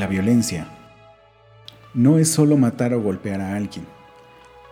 La 0.00 0.06
violencia 0.06 0.66
no 1.92 2.18
es 2.18 2.30
solo 2.30 2.56
matar 2.56 2.94
o 2.94 3.02
golpear 3.02 3.42
a 3.42 3.54
alguien. 3.54 3.84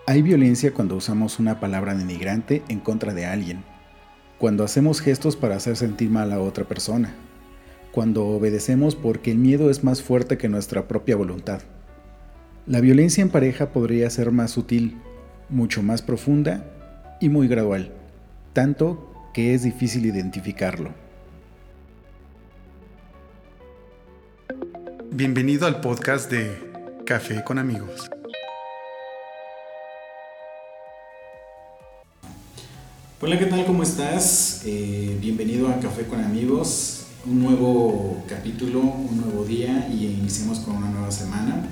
Hay 0.06 0.22
violencia 0.22 0.72
cuando 0.72 0.96
usamos 0.96 1.38
una 1.38 1.60
palabra 1.60 1.94
denigrante 1.94 2.62
en 2.68 2.80
contra 2.80 3.12
de 3.12 3.26
alguien, 3.26 3.62
cuando 4.38 4.64
hacemos 4.64 5.02
gestos 5.02 5.36
para 5.36 5.56
hacer 5.56 5.76
sentir 5.76 6.08
mal 6.08 6.32
a 6.32 6.40
otra 6.40 6.64
persona, 6.64 7.12
cuando 7.92 8.26
obedecemos 8.26 8.94
porque 8.94 9.30
el 9.30 9.36
miedo 9.36 9.68
es 9.68 9.84
más 9.84 10.00
fuerte 10.00 10.38
que 10.38 10.48
nuestra 10.48 10.88
propia 10.88 11.16
voluntad. 11.16 11.60
La 12.66 12.80
violencia 12.80 13.20
en 13.20 13.28
pareja 13.28 13.70
podría 13.70 14.08
ser 14.08 14.30
más 14.30 14.52
sutil, 14.52 14.96
mucho 15.50 15.82
más 15.82 16.00
profunda 16.00 16.64
y 17.20 17.28
muy 17.28 17.48
gradual, 17.48 17.92
tanto 18.54 19.12
que 19.34 19.52
es 19.52 19.62
difícil 19.62 20.06
identificarlo. 20.06 21.07
Bienvenido 25.10 25.66
al 25.66 25.80
podcast 25.80 26.30
de 26.30 26.54
Café 27.06 27.42
con 27.42 27.58
amigos. 27.58 28.08
Hola, 33.20 33.38
¿qué 33.38 33.46
tal? 33.46 33.64
¿Cómo 33.64 33.82
estás? 33.82 34.62
Eh, 34.66 35.16
bienvenido 35.20 35.68
a 35.68 35.80
Café 35.80 36.04
con 36.04 36.20
amigos, 36.20 37.06
un 37.26 37.42
nuevo 37.42 38.22
capítulo, 38.28 38.80
un 38.80 39.20
nuevo 39.22 39.44
día 39.44 39.88
y 39.92 40.04
iniciamos 40.06 40.60
con 40.60 40.76
una 40.76 40.90
nueva 40.90 41.10
semana. 41.10 41.66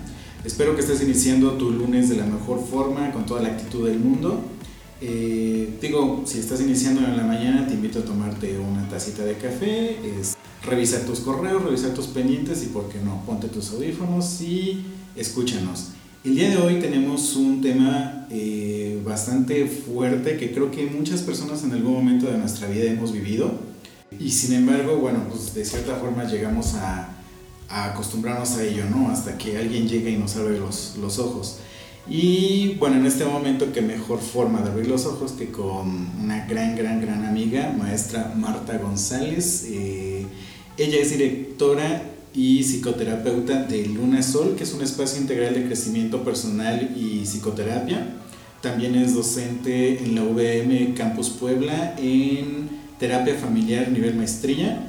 Espero 0.45 0.75
que 0.75 0.81
estés 0.81 1.03
iniciando 1.03 1.53
tu 1.53 1.71
lunes 1.71 2.09
de 2.09 2.17
la 2.17 2.25
mejor 2.25 2.67
forma, 2.67 3.13
con 3.13 3.27
toda 3.27 3.43
la 3.43 3.49
actitud 3.49 3.87
del 3.87 3.99
mundo. 3.99 4.43
Eh, 5.01 5.77
digo, 5.81 6.23
si 6.25 6.39
estás 6.39 6.61
iniciando 6.63 7.03
en 7.03 7.17
la 7.17 7.25
mañana, 7.25 7.67
te 7.67 7.75
invito 7.75 7.99
a 7.99 8.03
tomarte 8.03 8.59
una 8.59 8.89
tacita 8.89 9.25
de 9.25 9.35
café, 9.35 9.99
revisar 10.67 11.03
tus 11.03 11.21
correos, 11.21 11.63
revisar 11.63 11.95
tus 11.95 12.07
pendientes 12.07 12.63
y, 12.65 12.67
por 12.67 12.89
qué 12.89 12.99
no, 13.01 13.23
ponte 13.25 13.49
tus 13.49 13.71
audífonos 13.71 14.41
y 14.41 14.85
escúchanos. 15.15 15.89
El 16.25 16.35
día 16.35 16.51
de 16.51 16.57
hoy 16.57 16.81
tenemos 16.81 17.37
un 17.37 17.61
tema 17.61 18.27
eh, 18.31 19.01
bastante 19.05 19.67
fuerte 19.67 20.37
que 20.37 20.53
creo 20.53 20.73
que 20.73 20.87
muchas 20.87 21.23
personas 21.23 21.63
en 21.63 21.73
algún 21.73 21.93
momento 21.95 22.27
de 22.27 22.37
nuestra 22.37 22.69
vida 22.69 22.91
hemos 22.91 23.13
vivido 23.13 23.53
y 24.19 24.31
sin 24.31 24.55
embargo, 24.55 24.97
bueno, 24.97 25.21
pues 25.31 25.55
de 25.55 25.65
cierta 25.65 25.95
forma 25.97 26.25
llegamos 26.25 26.75
a, 26.75 27.11
a 27.69 27.93
acostumbrarnos 27.93 28.57
a 28.57 28.65
ello, 28.65 28.85
¿no? 28.91 29.09
Hasta 29.09 29.39
que 29.39 29.57
alguien 29.57 29.87
llega 29.89 30.11
y 30.11 30.17
nos 30.17 30.37
abre 30.37 30.59
los, 30.59 30.97
los 31.01 31.19
ojos. 31.21 31.59
Y 32.09 32.75
bueno, 32.79 32.97
en 32.97 33.07
este 33.07 33.25
momento, 33.25 33.73
qué 33.73 33.83
mejor 33.83 34.21
forma 34.21 34.63
de 34.63 34.71
abrir 34.71 34.87
los 34.87 35.07
ojos 35.07 35.33
que 35.33 35.51
con 35.51 36.09
una 36.23 36.47
gran, 36.47 36.77
gran, 36.77 37.01
gran 37.01 37.25
amiga, 37.25 37.75
maestra 37.77 38.33
Marta 38.37 38.79
González. 38.79 39.67
Eh, 39.69 40.16
ella 40.79 40.99
es 40.99 41.11
directora 41.11 42.03
y 42.35 42.63
psicoterapeuta 42.63 43.65
de 43.65 43.87
Luna 43.87 44.23
Sol, 44.23 44.55
que 44.57 44.65
es 44.65 44.75
un 44.75 44.83
espacio 44.83 45.21
integral 45.21 45.55
de 45.55 45.65
crecimiento 45.65 46.23
personal 46.23 46.95
y 46.97 47.25
psicoterapia. 47.25 48.07
También 48.61 48.95
es 48.95 49.15
docente 49.15 50.03
en 50.05 50.15
la 50.15 50.23
UVM 50.23 50.95
Campus 50.95 51.31
Puebla 51.31 51.95
en 51.99 52.69
terapia 52.99 53.35
familiar 53.35 53.91
nivel 53.91 54.15
maestría. 54.15 54.83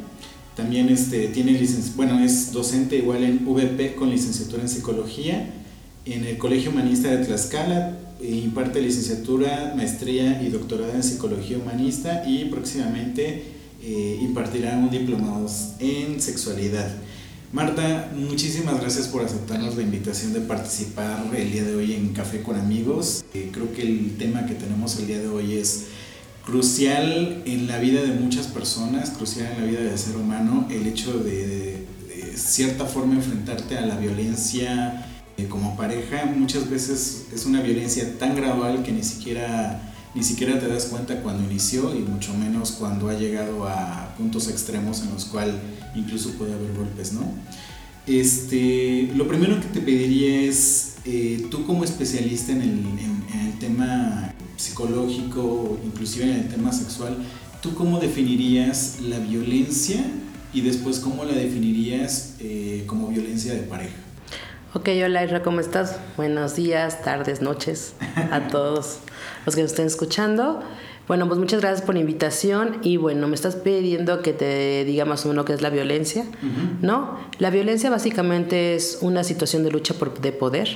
También 0.55 0.89
este, 0.89 1.27
tiene 1.27 1.59
bueno, 1.95 2.19
es 2.19 2.51
docente 2.51 2.97
igual 2.97 3.23
en 3.23 3.45
VP 3.45 3.95
con 3.95 4.09
licenciatura 4.09 4.63
en 4.63 4.69
psicología 4.69 5.53
en 6.13 6.23
el 6.23 6.37
Colegio 6.37 6.71
Humanista 6.71 7.09
de 7.09 7.25
Tlaxcala, 7.25 7.97
e 8.21 8.35
imparte 8.35 8.81
licenciatura, 8.81 9.73
maestría 9.75 10.41
y 10.41 10.49
doctorado 10.49 10.93
en 10.93 11.03
psicología 11.03 11.57
humanista 11.57 12.23
y 12.25 12.45
próximamente 12.45 13.56
eh, 13.87 14.19
impartirá 14.21 14.77
un 14.77 14.89
diplomado 14.89 15.47
en 15.79 16.21
sexualidad. 16.21 16.93
Marta, 17.53 18.11
muchísimas 18.13 18.81
gracias 18.81 19.07
por 19.07 19.23
aceptarnos 19.23 19.77
la 19.77 19.83
invitación 19.83 20.33
de 20.33 20.41
participar 20.41 21.23
el 21.33 21.51
día 21.51 21.63
de 21.63 21.73
hoy 21.73 21.93
en 21.93 22.09
Café 22.09 22.41
con 22.41 22.59
Amigos. 22.59 23.23
Eh, 23.33 23.49
creo 23.53 23.71
que 23.71 23.83
el 23.83 24.17
tema 24.17 24.45
que 24.45 24.55
tenemos 24.55 24.99
el 24.99 25.07
día 25.07 25.19
de 25.19 25.29
hoy 25.29 25.55
es 25.55 25.85
crucial 26.45 27.43
en 27.45 27.67
la 27.67 27.79
vida 27.79 28.01
de 28.01 28.13
muchas 28.13 28.47
personas, 28.47 29.11
crucial 29.11 29.53
en 29.53 29.61
la 29.61 29.67
vida 29.67 29.79
del 29.79 29.97
ser 29.97 30.17
humano, 30.17 30.67
el 30.69 30.85
hecho 30.85 31.19
de, 31.19 31.85
de 32.09 32.37
cierta 32.37 32.85
forma 32.85 33.15
enfrentarte 33.15 33.77
a 33.77 33.85
la 33.85 33.97
violencia 33.97 35.05
eh, 35.37 35.47
como 35.47 35.77
pareja 35.77 36.25
muchas 36.25 36.67
veces 36.67 37.27
es 37.31 37.45
una 37.45 37.61
violencia 37.61 38.17
tan 38.17 38.35
gradual 38.35 38.81
que 38.81 38.91
ni 38.91 39.03
siquiera, 39.03 39.93
ni 40.17 40.23
siquiera 40.23 40.59
te 40.59 40.67
das 40.67 40.85
cuenta 40.85 41.21
cuando 41.21 41.43
inició 41.43 41.95
y 41.95 41.99
mucho 41.99 42.33
menos 42.33 42.71
cuando 42.71 43.07
ha 43.09 43.13
llegado 43.13 43.67
a 43.67 44.15
puntos 44.17 44.49
extremos 44.49 45.03
en 45.03 45.13
los 45.13 45.25
cuales 45.25 45.53
incluso 45.95 46.31
puede 46.31 46.53
haber 46.53 46.73
golpes, 46.73 47.13
¿no? 47.13 47.21
Este, 48.07 49.11
lo 49.15 49.27
primero 49.27 49.59
que 49.61 49.67
te 49.67 49.79
pediría 49.79 50.41
es, 50.41 50.95
eh, 51.05 51.45
tú 51.51 51.67
como 51.67 51.83
especialista 51.83 52.51
en 52.51 52.61
el, 52.61 52.69
en, 52.69 53.47
el, 53.47 53.59
tema 53.59 54.33
psicológico, 54.55 55.77
inclusive 55.85 56.25
en 56.25 56.39
el 56.39 56.47
tema 56.47 56.71
sexual, 56.71 57.17
¿tú 57.61 57.75
cómo 57.75 57.99
definirías 57.99 59.01
la 59.01 59.19
violencia 59.19 60.03
y 60.51 60.61
después 60.61 60.99
cómo 60.99 61.25
la 61.25 61.33
definirías 61.33 62.35
eh, 62.39 62.85
como 62.87 63.09
violencia 63.09 63.53
de 63.53 63.61
pareja? 63.61 64.06
Ok, 64.73 64.89
hola 65.03 65.23
Isra, 65.23 65.43
¿cómo 65.43 65.61
estás? 65.61 65.97
Buenos 66.17 66.57
días, 66.57 67.01
tardes, 67.01 67.41
noches 67.41 67.93
a 68.31 68.47
todos 68.49 68.99
los 69.45 69.55
que 69.55 69.61
nos 69.61 69.71
estén 69.71 69.87
escuchando. 69.87 70.61
Bueno, 71.07 71.25
pues 71.27 71.39
muchas 71.39 71.61
gracias 71.61 71.83
por 71.83 71.95
la 71.95 72.01
invitación 72.01 72.79
y 72.83 72.97
bueno, 72.97 73.29
me 73.29 73.35
estás 73.35 73.55
pidiendo 73.55 74.21
que 74.21 74.33
te 74.33 74.83
diga 74.83 75.05
más 75.05 75.25
o 75.25 75.29
menos 75.29 75.45
qué 75.45 75.53
es 75.53 75.61
la 75.61 75.69
violencia, 75.69 76.25
¿no? 76.81 77.17
La 77.39 77.49
violencia 77.49 77.89
básicamente 77.89 78.75
es 78.75 78.99
una 79.01 79.23
situación 79.23 79.63
de 79.63 79.71
lucha 79.71 79.93
por, 79.93 80.19
de 80.19 80.33
poder 80.33 80.67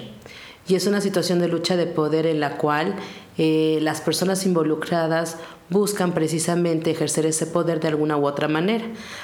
y 0.67 0.75
es 0.75 0.87
una 0.87 1.01
situación 1.01 1.39
de 1.39 1.47
lucha 1.47 1.75
de 1.75 1.87
poder 1.87 2.25
en 2.25 2.39
la 2.39 2.57
cual 2.57 2.95
eh, 3.37 3.79
las 3.81 4.01
personas 4.01 4.45
involucradas 4.45 5.37
buscan 5.69 6.11
precisamente 6.11 6.91
ejercer 6.91 7.25
ese 7.25 7.47
poder 7.47 7.79
de 7.79 7.87
alguna 7.87 8.17
u 8.17 8.25
otra 8.25 8.49
manera. 8.49 8.83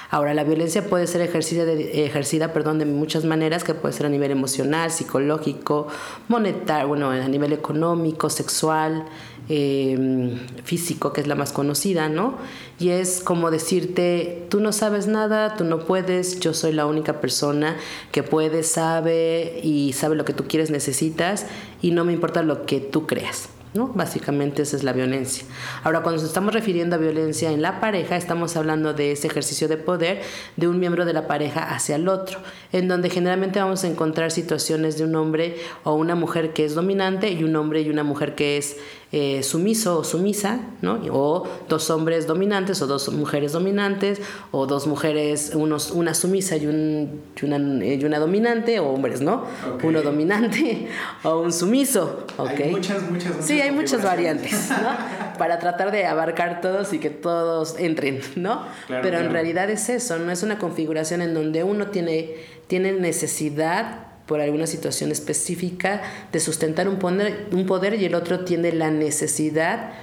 Ahora, 0.09 0.33
la 0.33 0.45
violencia 0.45 0.87
puede 0.87 1.05
ser 1.05 1.21
ejercida, 1.21 1.65
de, 1.65 2.05
ejercida 2.05 2.53
perdón, 2.53 2.79
de 2.79 2.85
muchas 2.85 3.25
maneras, 3.25 3.65
que 3.65 3.73
puede 3.73 3.93
ser 3.93 4.05
a 4.05 4.09
nivel 4.09 4.31
emocional, 4.31 4.89
psicológico, 4.89 5.87
monetario, 6.29 6.87
bueno, 6.87 7.09
a 7.09 7.27
nivel 7.27 7.51
económico, 7.51 8.29
sexual, 8.29 9.05
em, 9.49 10.37
físico, 10.63 11.13
que 11.13 11.21
es 11.21 11.27
la 11.27 11.35
más 11.35 11.51
conocida, 11.51 12.09
¿no? 12.09 12.37
Y 12.79 12.89
es 12.89 13.21
como 13.21 13.51
decirte, 13.51 14.45
tú 14.49 14.59
no 14.59 14.71
sabes 14.71 15.07
nada, 15.07 15.55
tú 15.55 15.63
no 15.63 15.79
puedes, 15.79 16.39
yo 16.39 16.53
soy 16.53 16.73
la 16.73 16.85
única 16.85 17.21
persona 17.21 17.77
que 18.11 18.23
puede, 18.23 18.63
sabe 18.63 19.59
y 19.63 19.93
sabe 19.93 20.15
lo 20.15 20.25
que 20.25 20.33
tú 20.33 20.45
quieres, 20.47 20.69
necesitas, 20.69 21.45
y 21.81 21.91
no 21.91 22.05
me 22.05 22.13
importa 22.13 22.43
lo 22.43 22.65
que 22.65 22.79
tú 22.79 23.07
creas. 23.07 23.49
¿no? 23.73 23.87
Básicamente 23.93 24.63
esa 24.63 24.75
es 24.75 24.83
la 24.83 24.91
violencia. 24.91 25.45
Ahora, 25.83 26.01
cuando 26.01 26.21
nos 26.21 26.29
estamos 26.29 26.53
refiriendo 26.53 26.95
a 26.95 26.99
violencia 26.99 27.51
en 27.51 27.61
la 27.61 27.79
pareja, 27.79 28.15
estamos 28.17 28.57
hablando 28.57 28.93
de 28.93 29.11
ese 29.11 29.27
ejercicio 29.27 29.67
de 29.67 29.77
poder 29.77 30.21
de 30.55 30.67
un 30.67 30.79
miembro 30.79 31.05
de 31.05 31.13
la 31.13 31.27
pareja 31.27 31.63
hacia 31.63 31.95
el 31.95 32.07
otro, 32.07 32.39
en 32.71 32.87
donde 32.87 33.09
generalmente 33.09 33.59
vamos 33.59 33.83
a 33.83 33.87
encontrar 33.87 34.31
situaciones 34.31 34.97
de 34.97 35.03
un 35.03 35.15
hombre 35.15 35.57
o 35.83 35.93
una 35.93 36.15
mujer 36.15 36.53
que 36.53 36.65
es 36.65 36.75
dominante 36.75 37.31
y 37.31 37.43
un 37.43 37.55
hombre 37.55 37.81
y 37.81 37.89
una 37.89 38.03
mujer 38.03 38.35
que 38.35 38.57
es 38.57 38.77
eh, 39.13 39.41
sumiso 39.41 39.99
o 39.99 40.03
sumisa, 40.03 40.59
¿no? 40.81 40.99
O 41.11 41.47
dos 41.69 41.89
hombres 41.89 42.27
dominantes 42.27 42.81
o 42.81 42.87
dos 42.87 43.07
mujeres 43.13 43.53
dominantes, 43.53 44.19
o 44.51 44.65
dos 44.67 44.85
mujeres, 44.85 45.51
unos, 45.55 45.91
una 45.91 46.13
sumisa 46.13 46.57
y, 46.57 46.67
un, 46.67 47.21
y, 47.41 47.45
una, 47.45 47.85
y 47.85 48.03
una 48.03 48.19
dominante, 48.19 48.79
o 48.79 48.89
hombres, 48.89 49.21
¿no? 49.21 49.45
Uno 49.81 50.01
dominante 50.01 50.89
o 51.23 51.39
un 51.39 51.53
sumiso, 51.53 52.25
¿ok? 52.35 52.49
Hay 52.59 52.71
muchas, 52.71 53.09
muchas, 53.09 53.31
muchas 53.31 53.45
Sí, 53.45 53.61
hay 53.61 53.71
muchas 53.71 54.03
variantes, 54.03 54.69
¿no? 54.71 55.37
Para 55.37 55.59
tratar 55.59 55.91
de 55.91 56.05
abarcar 56.05 56.59
todos 56.59 56.91
y 56.91 56.99
que 56.99 57.09
todos 57.09 57.79
entren, 57.79 58.19
¿no? 58.35 58.65
Pero 58.87 59.19
en 59.19 59.31
realidad 59.31 59.69
es 59.69 59.87
eso, 59.87 60.19
no 60.19 60.31
es 60.31 60.43
una 60.43 60.57
configuración 60.57 61.21
en 61.21 61.33
donde 61.33 61.63
uno 61.63 61.87
tiene, 61.87 62.35
tiene 62.67 62.91
necesidad 62.91 64.06
por 64.27 64.41
alguna 64.41 64.67
situación 64.67 65.11
específica 65.11 66.01
de 66.31 66.39
sustentar 66.39 66.87
un 66.87 66.99
poder, 66.99 67.47
un 67.51 67.65
poder 67.65 67.99
y 67.99 68.05
el 68.05 68.15
otro 68.15 68.45
tiene 68.45 68.71
la 68.73 68.91
necesidad 68.91 69.93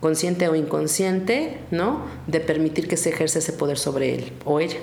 consciente 0.00 0.48
o 0.48 0.56
inconsciente, 0.56 1.58
¿no? 1.70 2.04
De 2.26 2.40
permitir 2.40 2.88
que 2.88 2.96
se 2.96 3.10
ejerza 3.10 3.38
ese 3.38 3.52
poder 3.52 3.78
sobre 3.78 4.14
él 4.16 4.32
o 4.44 4.58
ella. 4.58 4.78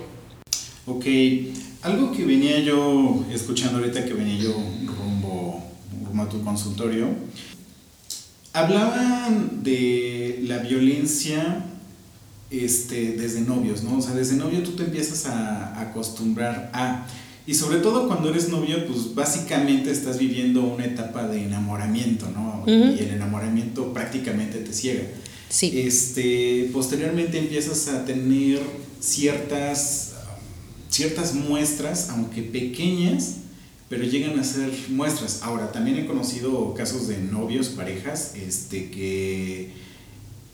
Ok, 0.85 1.05
algo 1.81 2.11
que 2.13 2.25
venía 2.25 2.59
yo 2.59 3.23
escuchando 3.31 3.79
ahorita 3.79 4.05
que 4.05 4.13
venía 4.13 4.37
yo 4.37 4.53
rumbo, 4.85 5.61
rumbo 6.05 6.23
a 6.23 6.29
tu 6.29 6.43
consultorio, 6.43 7.09
hablaban 8.53 9.61
de 9.61 10.39
la 10.43 10.59
violencia 10.59 11.65
este, 12.49 13.11
desde 13.11 13.41
novios, 13.41 13.83
¿no? 13.83 13.97
O 13.97 14.01
sea, 14.01 14.15
desde 14.15 14.35
novio 14.35 14.63
tú 14.63 14.71
te 14.71 14.83
empiezas 14.83 15.25
a 15.25 15.79
acostumbrar 15.81 16.71
a... 16.73 17.05
Y 17.49 17.55
sobre 17.55 17.79
todo 17.79 18.07
cuando 18.07 18.29
eres 18.29 18.49
novio, 18.49 18.85
pues 18.85 19.15
básicamente 19.15 19.89
estás 19.89 20.19
viviendo 20.19 20.61
una 20.61 20.85
etapa 20.85 21.27
de 21.27 21.45
enamoramiento, 21.45 22.29
¿no? 22.29 22.63
Y 22.67 22.99
el 22.99 23.09
enamoramiento 23.09 23.91
prácticamente 23.91 24.59
te 24.59 24.71
ciega. 24.71 25.01
Sí. 25.49 25.71
Este, 25.79 26.69
posteriormente 26.71 27.39
empiezas 27.39 27.87
a 27.87 28.05
tener 28.05 28.59
ciertas 28.99 30.13
ciertas 30.91 31.33
muestras, 31.33 32.11
aunque 32.11 32.43
pequeñas, 32.43 33.37
pero 33.89 34.03
llegan 34.03 34.37
a 34.37 34.43
ser 34.43 34.71
muestras. 34.89 35.39
Ahora, 35.41 35.71
también 35.71 35.97
he 35.97 36.05
conocido 36.05 36.75
casos 36.75 37.07
de 37.07 37.17
novios, 37.17 37.69
parejas, 37.69 38.33
este, 38.35 38.91
que 38.91 39.71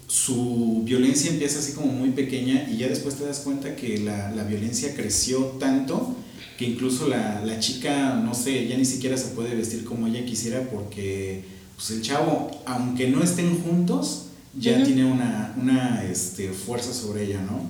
su 0.08 0.84
violencia 0.86 1.30
empieza 1.30 1.60
así 1.60 1.74
como 1.74 1.88
muy 1.88 2.12
pequeña 2.12 2.70
y 2.72 2.78
ya 2.78 2.88
después 2.88 3.16
te 3.16 3.26
das 3.26 3.40
cuenta 3.40 3.76
que 3.76 3.98
la, 3.98 4.32
la 4.32 4.46
violencia 4.46 4.96
creció 4.96 5.58
tanto 5.60 6.16
que 6.58 6.66
incluso 6.66 7.08
la, 7.08 7.42
la, 7.46 7.60
chica, 7.60 8.16
no 8.16 8.34
sé, 8.34 8.68
ya 8.68 8.78
ni 8.78 8.86
siquiera 8.86 9.18
se 9.18 9.28
puede 9.30 9.56
vestir 9.56 9.84
como 9.84 10.08
ella 10.08 10.26
quisiera 10.26 10.62
porque 10.72 11.44
pues 11.76 11.92
el 11.92 12.02
chavo, 12.02 12.50
aunque 12.66 13.10
no 13.10 13.22
estén 13.22 13.62
juntos, 13.62 14.28
ya 14.58 14.84
tiene 14.84 15.06
una, 15.06 15.54
una 15.62 16.04
este, 16.04 16.52
fuerza 16.52 16.94
sobre 16.94 17.26
ella, 17.26 17.42
¿no? 17.42 17.70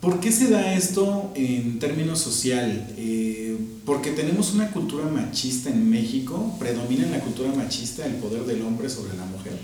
¿Por 0.00 0.20
qué 0.20 0.30
se 0.30 0.48
da 0.48 0.74
esto 0.74 1.32
en 1.34 1.78
términos 1.80 2.20
social? 2.20 2.86
Eh, 2.96 3.56
porque 3.84 4.12
tenemos 4.12 4.52
una 4.54 4.70
cultura 4.70 5.06
machista 5.06 5.70
en 5.70 5.90
México, 5.90 6.54
predomina 6.58 7.04
en 7.04 7.12
la 7.12 7.20
cultura 7.20 7.50
machista 7.52 8.06
el 8.06 8.14
poder 8.14 8.44
del 8.44 8.62
hombre 8.62 8.88
sobre 8.88 9.16
la 9.16 9.24
mujer. 9.24 9.58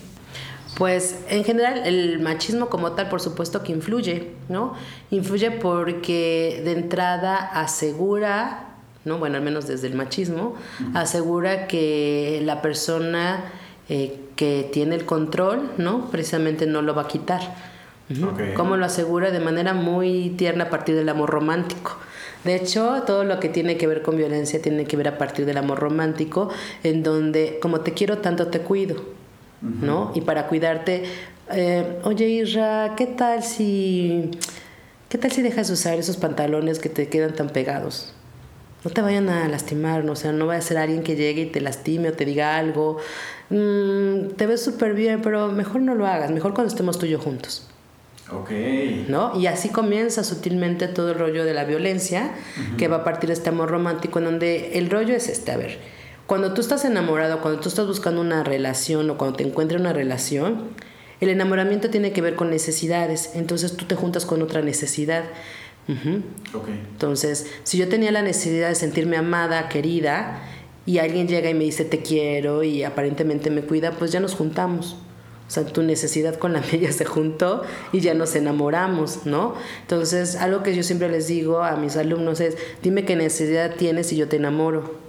Pues 0.77 1.21
en 1.29 1.45
general 1.45 1.83
el 1.87 2.19
machismo 2.21 2.69
como 2.69 2.93
tal 2.93 3.09
por 3.09 3.21
supuesto 3.21 3.63
que 3.63 3.73
influye, 3.73 4.33
¿no? 4.49 4.75
Influye 5.11 5.51
porque 5.53 6.63
de 6.65 6.73
entrada 6.73 7.37
asegura, 7.37 8.75
¿no? 9.05 9.19
Bueno, 9.19 9.37
al 9.37 9.43
menos 9.43 9.69
desde 9.69 9.87
el 9.87 9.95
machismo, 9.95 10.57
asegura 10.95 11.69
que 11.69 12.41
la 12.45 12.61
persona 12.61 13.45
eh, 13.89 14.19
que 14.35 14.69
tiene 14.73 14.97
el 14.97 15.05
control, 15.05 15.71
¿no? 15.79 16.11
Precisamente 16.11 16.67
no 16.67 16.83
lo 16.83 16.95
va 16.95 17.03
a 17.03 17.09
quitar. 17.09 17.41
¿Cómo 18.55 18.77
lo 18.77 18.85
asegura? 18.85 19.31
De 19.31 19.41
manera 19.41 19.73
muy 19.73 20.31
tierna 20.37 20.65
a 20.65 20.71
partir 20.71 20.95
del 20.95 21.09
amor 21.09 21.31
romántico. 21.31 21.97
De 22.45 22.55
hecho, 22.55 23.03
todo 23.07 23.25
lo 23.25 23.41
que 23.41 23.49
tiene 23.49 23.79
que 23.79 23.87
ver 23.87 24.03
con 24.03 24.17
violencia 24.17 24.61
tiene 24.61 24.85
que 24.85 24.97
ver 24.97 25.09
a 25.09 25.17
partir 25.17 25.47
del 25.47 25.57
amor 25.57 25.79
romántico, 25.79 26.51
en 26.83 27.03
donde 27.03 27.59
como 27.63 27.81
te 27.81 27.95
quiero 27.95 28.19
tanto 28.19 28.49
te 28.49 28.61
cuido. 28.61 28.97
¿No? 29.65 30.13
Y 30.15 30.21
para 30.21 30.47
cuidarte, 30.47 31.05
eh, 31.51 31.99
oye 32.05 32.29
Isra, 32.29 32.95
¿qué 32.97 33.07
tal 33.07 33.43
si, 33.43 34.31
qué 35.09 35.19
tal 35.19 35.33
si 35.33 35.43
dejas 35.43 35.69
de 35.69 35.75
usar 35.75 35.99
esos 35.99 36.17
pantalones 36.17 36.79
que 36.79 36.89
te 36.89 37.09
quedan 37.09 37.35
tan 37.35 37.49
pegados? 37.49 38.13
No 38.85 38.91
te 38.91 39.01
vayan 39.01 39.31
a 39.31 39.49
lastimar, 39.49 40.05
¿no? 40.05 40.13
o 40.13 40.17
sea, 40.17 40.33
no 40.33 40.47
vaya 40.47 40.59
a 40.59 40.63
ser 40.63 40.77
alguien 40.77 41.03
que 41.03 41.17
llegue 41.17 41.43
y 41.43 41.47
te 41.47 41.63
lastime 41.63 42.11
o 42.11 42.13
te 42.13 42.27
diga 42.27 42.59
algo. 42.59 42.99
Mm, 43.49 44.35
te 44.37 44.47
ves 44.47 44.63
súper 44.63 44.93
bien, 44.93 45.23
pero 45.23 45.51
mejor 45.51 45.81
no 45.81 45.95
lo 45.95 46.07
hagas, 46.07 46.31
mejor 46.31 46.53
cuando 46.53 46.71
estemos 46.71 46.99
tú 46.99 47.07
y 47.07 47.11
yo 47.11 47.19
juntos. 47.19 47.67
Ok. 48.31 48.51
¿No? 49.09 49.39
Y 49.39 49.47
así 49.47 49.71
comienza 49.71 50.23
sutilmente 50.25 50.89
todo 50.89 51.13
el 51.13 51.19
rollo 51.19 51.45
de 51.45 51.55
la 51.55 51.65
violencia, 51.65 52.33
que 52.77 52.89
va 52.89 52.99
a 52.99 53.05
partir 53.05 53.29
de 53.29 53.35
este 53.35 53.51
amor 53.51 53.71
romántico, 53.71 54.19
en 54.19 54.27
donde 54.27 54.79
el 54.79 54.91
rollo 54.91 55.15
es 55.15 55.29
este, 55.29 55.53
a 55.53 55.57
ver, 55.57 55.79
cuando 56.27 56.55
tú 56.55 56.61
estás 56.61 56.85
enamorado, 56.85 57.41
cuando 57.41 57.61
tú 57.61 57.69
estás 57.69 57.87
buscando 57.87 58.21
una 58.21 58.45
relación 58.45 59.11
o 59.11 59.19
cuando 59.19 59.37
te 59.37 59.45
encuentras 59.45 59.81
una 59.81 59.93
relación, 59.93 60.71
el 61.21 61.29
enamoramiento 61.29 61.91
tiene 61.91 62.13
que 62.13 62.21
ver 62.21 62.35
con 62.35 62.51
necesidades, 62.51 63.33
entonces 63.35 63.77
tú 63.77 63.85
te 63.85 63.95
juntas 63.95 64.27
con 64.27 64.43
otra 64.43 64.63
necesidad. 64.63 65.25
Entonces, 65.87 67.47
si 67.63 67.77
yo 67.77 67.89
tenía 67.89 68.11
la 68.11 68.23
necesidad 68.23 68.69
de 68.71 68.75
sentirme 68.75 69.17
amada, 69.19 69.69
querida, 69.69 70.41
y 70.87 70.99
alguien 70.99 71.29
llega 71.29 71.49
y 71.49 71.55
me 71.55 71.65
dice 71.65 71.85
te 71.85 72.01
quiero 72.01 72.63
y 72.63 72.85
aparentemente 72.85 73.51
me 73.51 73.63
cuida, 73.63 73.93
pues 73.93 74.13
ya 74.13 74.21
nos 74.21 74.35
juntamos. 74.35 74.97
O 75.47 75.51
sea, 75.51 75.65
tu 75.67 75.83
necesidad 75.83 76.37
con 76.37 76.53
la 76.53 76.63
mía 76.73 76.91
se 76.93 77.05
juntó 77.05 77.63
y 77.93 78.01
ya 78.01 78.15
nos 78.15 78.35
enamoramos, 78.35 79.27
¿no? 79.27 79.55
Entonces, 79.83 80.37
algo 80.37 80.63
que 80.63 80.75
yo 80.75 80.83
siempre 80.83 81.11
les 81.11 81.27
digo 81.27 81.63
a 81.63 81.77
mis 81.77 81.97
alumnos 81.97 82.41
es, 82.41 82.57
dime 82.83 83.05
qué 83.05 83.15
necesidad 83.17 83.75
tienes 83.77 84.13
y 84.13 84.17
yo 84.17 84.29
te 84.29 84.37
enamoro. 84.37 85.04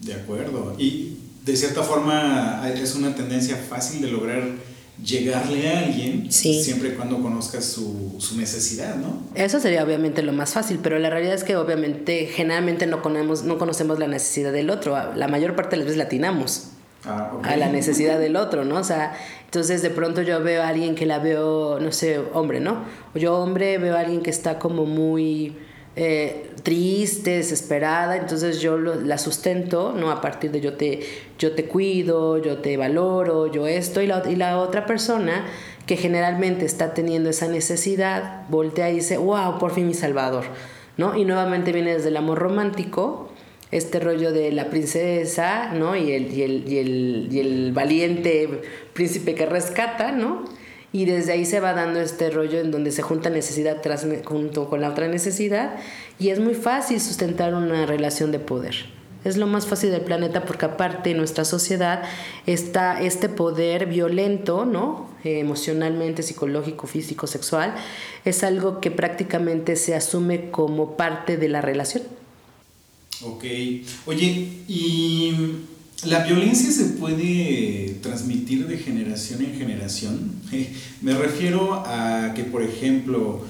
De 0.00 0.14
acuerdo. 0.14 0.74
Y 0.78 1.16
de 1.44 1.56
cierta 1.56 1.82
forma 1.82 2.62
es 2.74 2.94
una 2.94 3.14
tendencia 3.14 3.56
fácil 3.56 4.02
de 4.02 4.10
lograr 4.10 4.42
llegarle 5.04 5.68
a 5.68 5.78
alguien 5.80 6.30
siempre 6.30 6.90
y 6.90 6.92
cuando 6.92 7.22
conozcas 7.22 7.64
su, 7.64 8.16
su, 8.18 8.36
necesidad, 8.36 8.96
¿no? 8.96 9.22
Eso 9.34 9.60
sería 9.60 9.82
obviamente 9.82 10.22
lo 10.22 10.32
más 10.32 10.52
fácil, 10.52 10.78
pero 10.82 10.98
la 10.98 11.10
realidad 11.10 11.34
es 11.34 11.44
que 11.44 11.56
obviamente 11.56 12.26
generalmente 12.26 12.86
no 12.86 13.00
conocemos, 13.02 13.44
no 13.44 13.58
conocemos 13.58 13.98
la 13.98 14.08
necesidad 14.08 14.52
del 14.52 14.70
otro. 14.70 14.96
La 15.14 15.28
mayor 15.28 15.56
parte 15.56 15.70
de 15.70 15.78
las 15.78 15.86
veces 15.86 15.98
latinamos. 15.98 16.70
Ah, 17.06 17.32
a 17.44 17.56
la 17.56 17.70
necesidad 17.70 18.18
del 18.18 18.36
otro, 18.36 18.66
¿no? 18.66 18.76
O 18.76 18.84
sea, 18.84 19.16
entonces 19.46 19.80
de 19.80 19.88
pronto 19.88 20.20
yo 20.20 20.42
veo 20.42 20.62
a 20.62 20.68
alguien 20.68 20.94
que 20.94 21.06
la 21.06 21.18
veo, 21.18 21.80
no 21.80 21.92
sé, 21.92 22.20
hombre, 22.34 22.60
¿no? 22.60 22.84
O 23.14 23.18
yo 23.18 23.38
hombre 23.38 23.78
veo 23.78 23.96
a 23.96 24.00
alguien 24.00 24.20
que 24.20 24.28
está 24.28 24.58
como 24.58 24.84
muy 24.84 25.56
eh, 25.96 26.50
triste, 26.62 27.38
desesperada, 27.38 28.16
entonces 28.16 28.60
yo 28.60 28.78
la 28.78 29.18
sustento, 29.18 29.92
¿no? 29.96 30.10
A 30.10 30.20
partir 30.20 30.50
de 30.50 30.60
yo 30.60 30.74
te, 30.74 31.00
yo 31.38 31.52
te 31.52 31.64
cuido, 31.64 32.38
yo 32.38 32.58
te 32.58 32.76
valoro, 32.76 33.48
yo 33.48 33.66
esto, 33.66 34.00
y 34.00 34.06
la, 34.06 34.22
y 34.30 34.36
la 34.36 34.58
otra 34.58 34.86
persona 34.86 35.46
que 35.86 35.96
generalmente 35.96 36.64
está 36.64 36.94
teniendo 36.94 37.30
esa 37.30 37.48
necesidad, 37.48 38.48
voltea 38.48 38.90
y 38.90 38.96
dice, 38.96 39.16
wow, 39.16 39.58
por 39.58 39.72
fin 39.72 39.88
mi 39.88 39.94
salvador, 39.94 40.44
¿no? 40.96 41.16
Y 41.16 41.24
nuevamente 41.24 41.72
viene 41.72 41.94
desde 41.94 42.10
el 42.10 42.16
amor 42.16 42.38
romántico, 42.38 43.32
este 43.72 44.00
rollo 44.00 44.32
de 44.32 44.52
la 44.52 44.66
princesa, 44.66 45.72
¿no? 45.72 45.96
Y 45.96 46.12
el, 46.12 46.32
y 46.32 46.42
el, 46.42 46.68
y 46.68 46.78
el, 46.78 47.28
y 47.30 47.40
el 47.40 47.72
valiente 47.72 48.62
príncipe 48.92 49.34
que 49.34 49.46
rescata, 49.46 50.12
¿no? 50.12 50.44
Y 50.92 51.04
desde 51.04 51.32
ahí 51.32 51.44
se 51.44 51.60
va 51.60 51.72
dando 51.72 52.00
este 52.00 52.30
rollo 52.30 52.60
en 52.60 52.70
donde 52.70 52.90
se 52.92 53.02
junta 53.02 53.30
necesidad 53.30 53.80
tras, 53.80 54.06
junto 54.24 54.68
con 54.68 54.80
la 54.80 54.90
otra 54.90 55.08
necesidad 55.08 55.76
y 56.18 56.30
es 56.30 56.40
muy 56.40 56.54
fácil 56.54 57.00
sustentar 57.00 57.54
una 57.54 57.86
relación 57.86 58.32
de 58.32 58.38
poder. 58.38 58.74
Es 59.24 59.36
lo 59.36 59.46
más 59.46 59.66
fácil 59.66 59.90
del 59.90 60.00
planeta 60.00 60.44
porque 60.44 60.64
aparte 60.64 61.10
en 61.10 61.18
nuestra 61.18 61.44
sociedad 61.44 62.02
está 62.46 63.02
este 63.02 63.28
poder 63.28 63.86
violento, 63.86 64.64
¿no? 64.64 65.10
emocionalmente, 65.22 66.22
psicológico, 66.22 66.86
físico, 66.86 67.26
sexual, 67.26 67.74
es 68.24 68.42
algo 68.42 68.80
que 68.80 68.90
prácticamente 68.90 69.76
se 69.76 69.94
asume 69.94 70.50
como 70.50 70.96
parte 70.96 71.36
de 71.36 71.48
la 71.48 71.60
relación. 71.60 72.04
Ok. 73.22 73.44
Oye, 74.06 74.48
y 74.66 75.34
¿La 76.04 76.24
violencia 76.24 76.70
se 76.72 76.84
puede 76.84 77.98
transmitir 78.00 78.66
de 78.66 78.78
generación 78.78 79.44
en 79.44 79.54
generación? 79.58 80.32
Me 81.02 81.12
refiero 81.12 81.74
a 81.74 82.32
que, 82.34 82.44
por 82.44 82.62
ejemplo, 82.62 83.44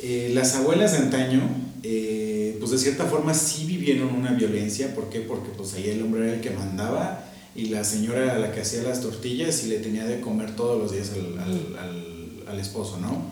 eh, 0.00 0.30
las 0.32 0.54
abuelas 0.54 0.92
de 0.92 0.98
antaño, 0.98 1.42
eh, 1.82 2.56
pues 2.60 2.70
de 2.70 2.78
cierta 2.78 3.06
forma 3.06 3.34
sí 3.34 3.64
vivieron 3.64 4.14
una 4.14 4.32
violencia. 4.32 4.94
¿Por 4.94 5.10
qué? 5.10 5.18
Porque 5.18 5.48
pues 5.56 5.74
ahí 5.74 5.88
el 5.88 6.02
hombre 6.02 6.26
era 6.26 6.34
el 6.34 6.40
que 6.40 6.50
mandaba 6.50 7.24
y 7.56 7.66
la 7.66 7.82
señora 7.82 8.22
era 8.22 8.38
la 8.38 8.52
que 8.52 8.60
hacía 8.60 8.84
las 8.84 9.00
tortillas 9.00 9.64
y 9.64 9.68
le 9.68 9.78
tenía 9.78 10.04
de 10.04 10.20
comer 10.20 10.54
todos 10.54 10.80
los 10.80 10.92
días 10.92 11.10
al, 11.10 12.60
esposo, 12.60 12.98
¿no? 13.00 13.30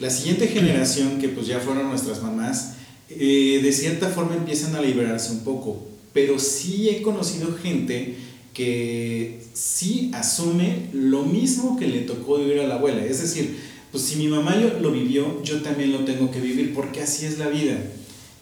La 0.00 0.10
siguiente 0.10 0.48
generación, 0.48 1.18
que 1.18 1.28
pues 1.28 1.46
ya 1.46 1.60
fueron 1.60 1.88
nuestras 1.88 2.22
mamás, 2.22 2.74
eh, 3.08 3.60
de 3.62 3.72
cierta 3.72 4.08
forma 4.08 4.34
empiezan 4.34 4.74
a 4.74 4.82
liberarse 4.82 5.32
un 5.32 5.40
poco 5.40 5.95
pero 6.16 6.38
sí 6.38 6.88
he 6.88 7.02
conocido 7.02 7.54
gente 7.62 8.16
que 8.54 9.42
sí 9.52 10.10
asume 10.14 10.88
lo 10.94 11.24
mismo 11.24 11.76
que 11.76 11.86
le 11.86 12.00
tocó 12.00 12.38
vivir 12.38 12.60
a 12.60 12.66
la 12.66 12.76
abuela. 12.76 13.04
Es 13.04 13.20
decir, 13.20 13.54
pues 13.92 14.04
si 14.04 14.16
mi 14.16 14.26
mamá 14.26 14.56
lo 14.56 14.90
vivió, 14.92 15.42
yo 15.42 15.60
también 15.60 15.92
lo 15.92 16.06
tengo 16.06 16.30
que 16.30 16.40
vivir 16.40 16.72
porque 16.72 17.02
así 17.02 17.26
es 17.26 17.36
la 17.36 17.48
vida. 17.48 17.76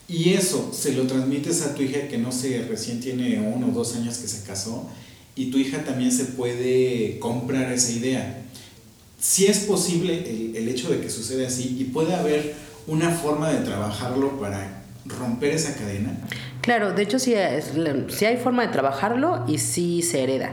Y 0.09 0.35
eso 0.35 0.71
se 0.73 0.93
lo 0.93 1.09
transmites 1.09 1.63
a 1.63 1.75
tu 1.75 1.83
hija 1.83 2.07
que 2.07 2.17
no 2.17 2.31
sé, 2.31 2.65
recién 2.69 3.01
tiene 3.01 3.41
uno 3.41 3.67
o 3.67 3.73
dos 3.73 3.97
años 3.97 4.19
que 4.19 4.29
se 4.29 4.45
casó 4.45 4.89
y 5.35 5.47
tu 5.47 5.59
hija 5.59 5.83
también 5.83 6.13
se 6.13 6.27
puede 6.27 7.19
comprar 7.19 7.73
esa 7.73 7.91
idea. 7.91 8.45
Si 9.19 9.47
es 9.47 9.59
posible 9.61 10.31
el, 10.31 10.55
el 10.55 10.69
hecho 10.69 10.91
de 10.91 11.01
que 11.01 11.11
suceda 11.11 11.49
así 11.49 11.77
y 11.77 11.85
puede 11.87 12.15
haber 12.15 12.55
una 12.87 13.11
forma 13.11 13.51
de 13.51 13.65
trabajarlo 13.65 14.39
para 14.39 14.85
romper 15.07 15.53
esa 15.53 15.75
cadena? 15.75 16.17
Claro, 16.65 16.93
de 16.93 17.03
hecho 17.03 17.19
sí, 17.19 17.35
hay 17.35 18.37
forma 18.43 18.63
de 18.63 18.69
trabajarlo 18.73 19.45
y 19.47 19.59
sí 19.59 20.01
se 20.01 20.23
hereda, 20.23 20.53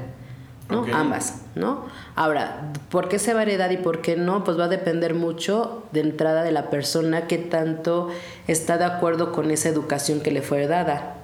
¿no? 0.70 0.86
Ambas, 0.94 1.44
¿no? 1.56 1.86
Ahora, 2.16 2.74
¿por 2.90 3.08
qué 3.08 3.18
se 3.18 3.34
va 3.34 3.40
a 3.40 3.44
heredar 3.44 3.72
y 3.72 3.78
por 3.78 4.02
qué 4.02 4.18
no? 4.18 4.44
Pues 4.44 4.60
va 4.60 4.66
a 4.66 4.68
depender 4.68 5.14
mucho 5.14 5.84
de 5.94 6.02
entrada 6.02 6.44
de 6.44 6.52
la 6.52 6.70
persona 6.70 7.28
que 7.28 7.38
tanto 7.38 8.10
está 8.50 8.78
de 8.78 8.84
acuerdo 8.84 9.32
con 9.32 9.52
esa 9.52 9.70
educación 9.70 10.20
que 10.20 10.32
le 10.32 10.42
fue 10.42 10.68
dada, 10.68 11.24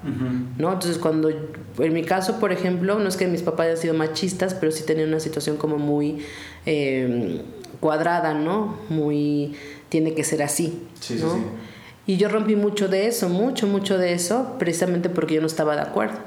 ¿no? 0.58 0.72
Entonces, 0.72 1.00
cuando, 1.00 1.32
en 1.32 1.94
mi 1.94 2.06
caso, 2.06 2.40
por 2.40 2.54
ejemplo, 2.54 2.98
no 2.98 3.10
es 3.10 3.18
que 3.18 3.28
mis 3.28 3.42
papás 3.42 3.66
hayan 3.66 3.78
sido 3.78 3.94
machistas, 3.94 4.54
pero 4.54 4.72
sí 4.72 4.86
tenían 4.86 5.10
una 5.10 5.20
situación 5.20 5.58
como 5.58 5.78
muy 5.80 6.24
em, 6.66 7.42
cuadrada, 7.82 8.34
¿no? 8.34 8.78
Muy, 8.88 9.54
tiene 9.90 10.14
que 10.14 10.24
ser 10.24 10.44
así, 10.44 10.88
sí, 11.02 11.16
¿no? 11.22 11.34
Sí, 11.34 11.40
sí. 11.40 11.46
Y 12.08 12.16
yo 12.18 12.30
rompí 12.30 12.56
mucho 12.56 12.88
de 12.88 13.08
eso, 13.08 13.28
mucho, 13.30 13.68
mucho 13.68 13.98
de 13.98 14.14
eso, 14.14 14.56
precisamente 14.58 15.10
porque 15.10 15.36
yo 15.36 15.42
no 15.42 15.48
estaba 15.48 15.76
de 15.76 15.82
acuerdo, 15.82 16.18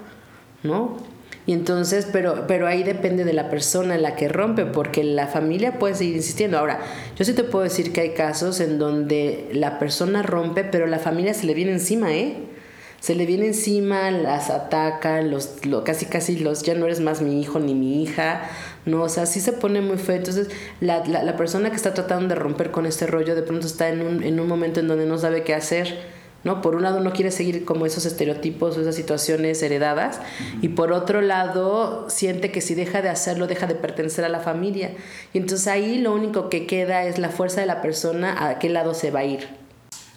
¿no? 0.63 0.99
Y 1.47 1.53
entonces, 1.53 2.07
pero, 2.13 2.45
pero 2.47 2.67
ahí 2.67 2.83
depende 2.83 3.25
de 3.25 3.33
la 3.33 3.49
persona 3.49 3.97
la 3.97 4.15
que 4.15 4.29
rompe, 4.29 4.67
porque 4.67 5.03
la 5.03 5.27
familia 5.27 5.79
puede 5.79 5.95
seguir 5.95 6.17
insistiendo. 6.17 6.59
Ahora, 6.59 6.81
yo 7.17 7.25
sí 7.25 7.33
te 7.33 7.45
puedo 7.45 7.65
decir 7.65 7.93
que 7.93 8.03
hay 8.03 8.11
casos 8.11 8.61
en 8.61 8.79
donde 8.79 9.49
la 9.53 9.79
persona 9.79 10.23
rompe, 10.23 10.65
pero 10.65 10.87
la 10.87 10.99
familia 10.99 11.33
se 11.33 11.47
le 11.47 11.55
viene 11.55 11.73
encima, 11.73 12.13
¿eh? 12.13 12.37
Se 13.01 13.15
le 13.15 13.25
viene 13.25 13.47
encima, 13.47 14.11
las 14.11 14.51
ataca, 14.51 15.23
los, 15.23 15.65
lo, 15.65 15.83
casi 15.83 16.05
casi 16.05 16.37
los, 16.39 16.63
ya 16.63 16.75
no 16.75 16.85
eres 16.85 17.01
más 17.01 17.23
mi 17.23 17.41
hijo 17.41 17.59
ni 17.59 17.75
mi 17.75 18.03
hija, 18.03 18.43
¿no? 18.87 19.03
O 19.03 19.09
sea, 19.09 19.27
sí 19.27 19.41
se 19.41 19.53
pone 19.53 19.81
muy 19.81 19.99
feo. 19.99 20.17
Entonces, 20.17 20.49
la, 20.81 21.07
la, 21.07 21.23
la 21.23 21.37
persona 21.37 21.71
que 21.71 21.77
está 21.77 21.95
tratando 21.95 22.29
de 22.29 22.35
romper 22.35 22.71
con 22.71 22.87
este 22.87 23.07
rollo, 23.07 23.35
de 23.35 23.43
pronto 23.43 23.67
está 23.67 23.89
en 23.89 24.03
un, 24.03 24.23
en 24.23 24.41
un 24.41 24.49
momento 24.49 24.81
en 24.81 24.89
donde 24.89 25.07
no 25.07 25.19
sabe 25.19 25.43
qué 25.43 25.55
hacer 25.55 26.21
¿no? 26.45 26.63
Por 26.63 26.75
un 26.75 26.83
lado 26.83 27.01
no 27.01 27.13
quiere 27.13 27.31
seguir 27.31 27.65
como 27.65 27.87
esos 27.87 28.07
estereotipos 28.07 28.77
o 28.77 28.81
esas 28.81 28.95
situaciones 28.95 29.63
heredadas 29.63 30.21
y 30.63 30.69
por 30.69 30.93
otro 30.93 31.21
lado 31.21 32.07
siente 32.09 32.51
que 32.51 32.61
si 32.61 32.75
deja 32.75 33.03
de 33.03 33.09
hacerlo 33.09 33.47
deja 33.47 33.67
de 33.67 33.75
pertenecer 33.75 34.25
a 34.25 34.29
la 34.29 34.41
familia 34.41 34.95
y 35.35 35.39
entonces 35.39 35.67
ahí 35.67 35.99
lo 35.99 36.15
único 36.15 36.49
que 36.49 36.67
queda 36.67 37.05
es 37.05 37.19
la 37.19 37.29
fuerza 37.29 37.61
de 37.61 37.67
la 37.67 37.83
persona 37.83 38.49
a 38.49 38.59
qué 38.59 38.69
lado 38.69 38.95
se 38.95 39.11
va 39.11 39.21
a 39.21 39.25
ir. 39.25 39.49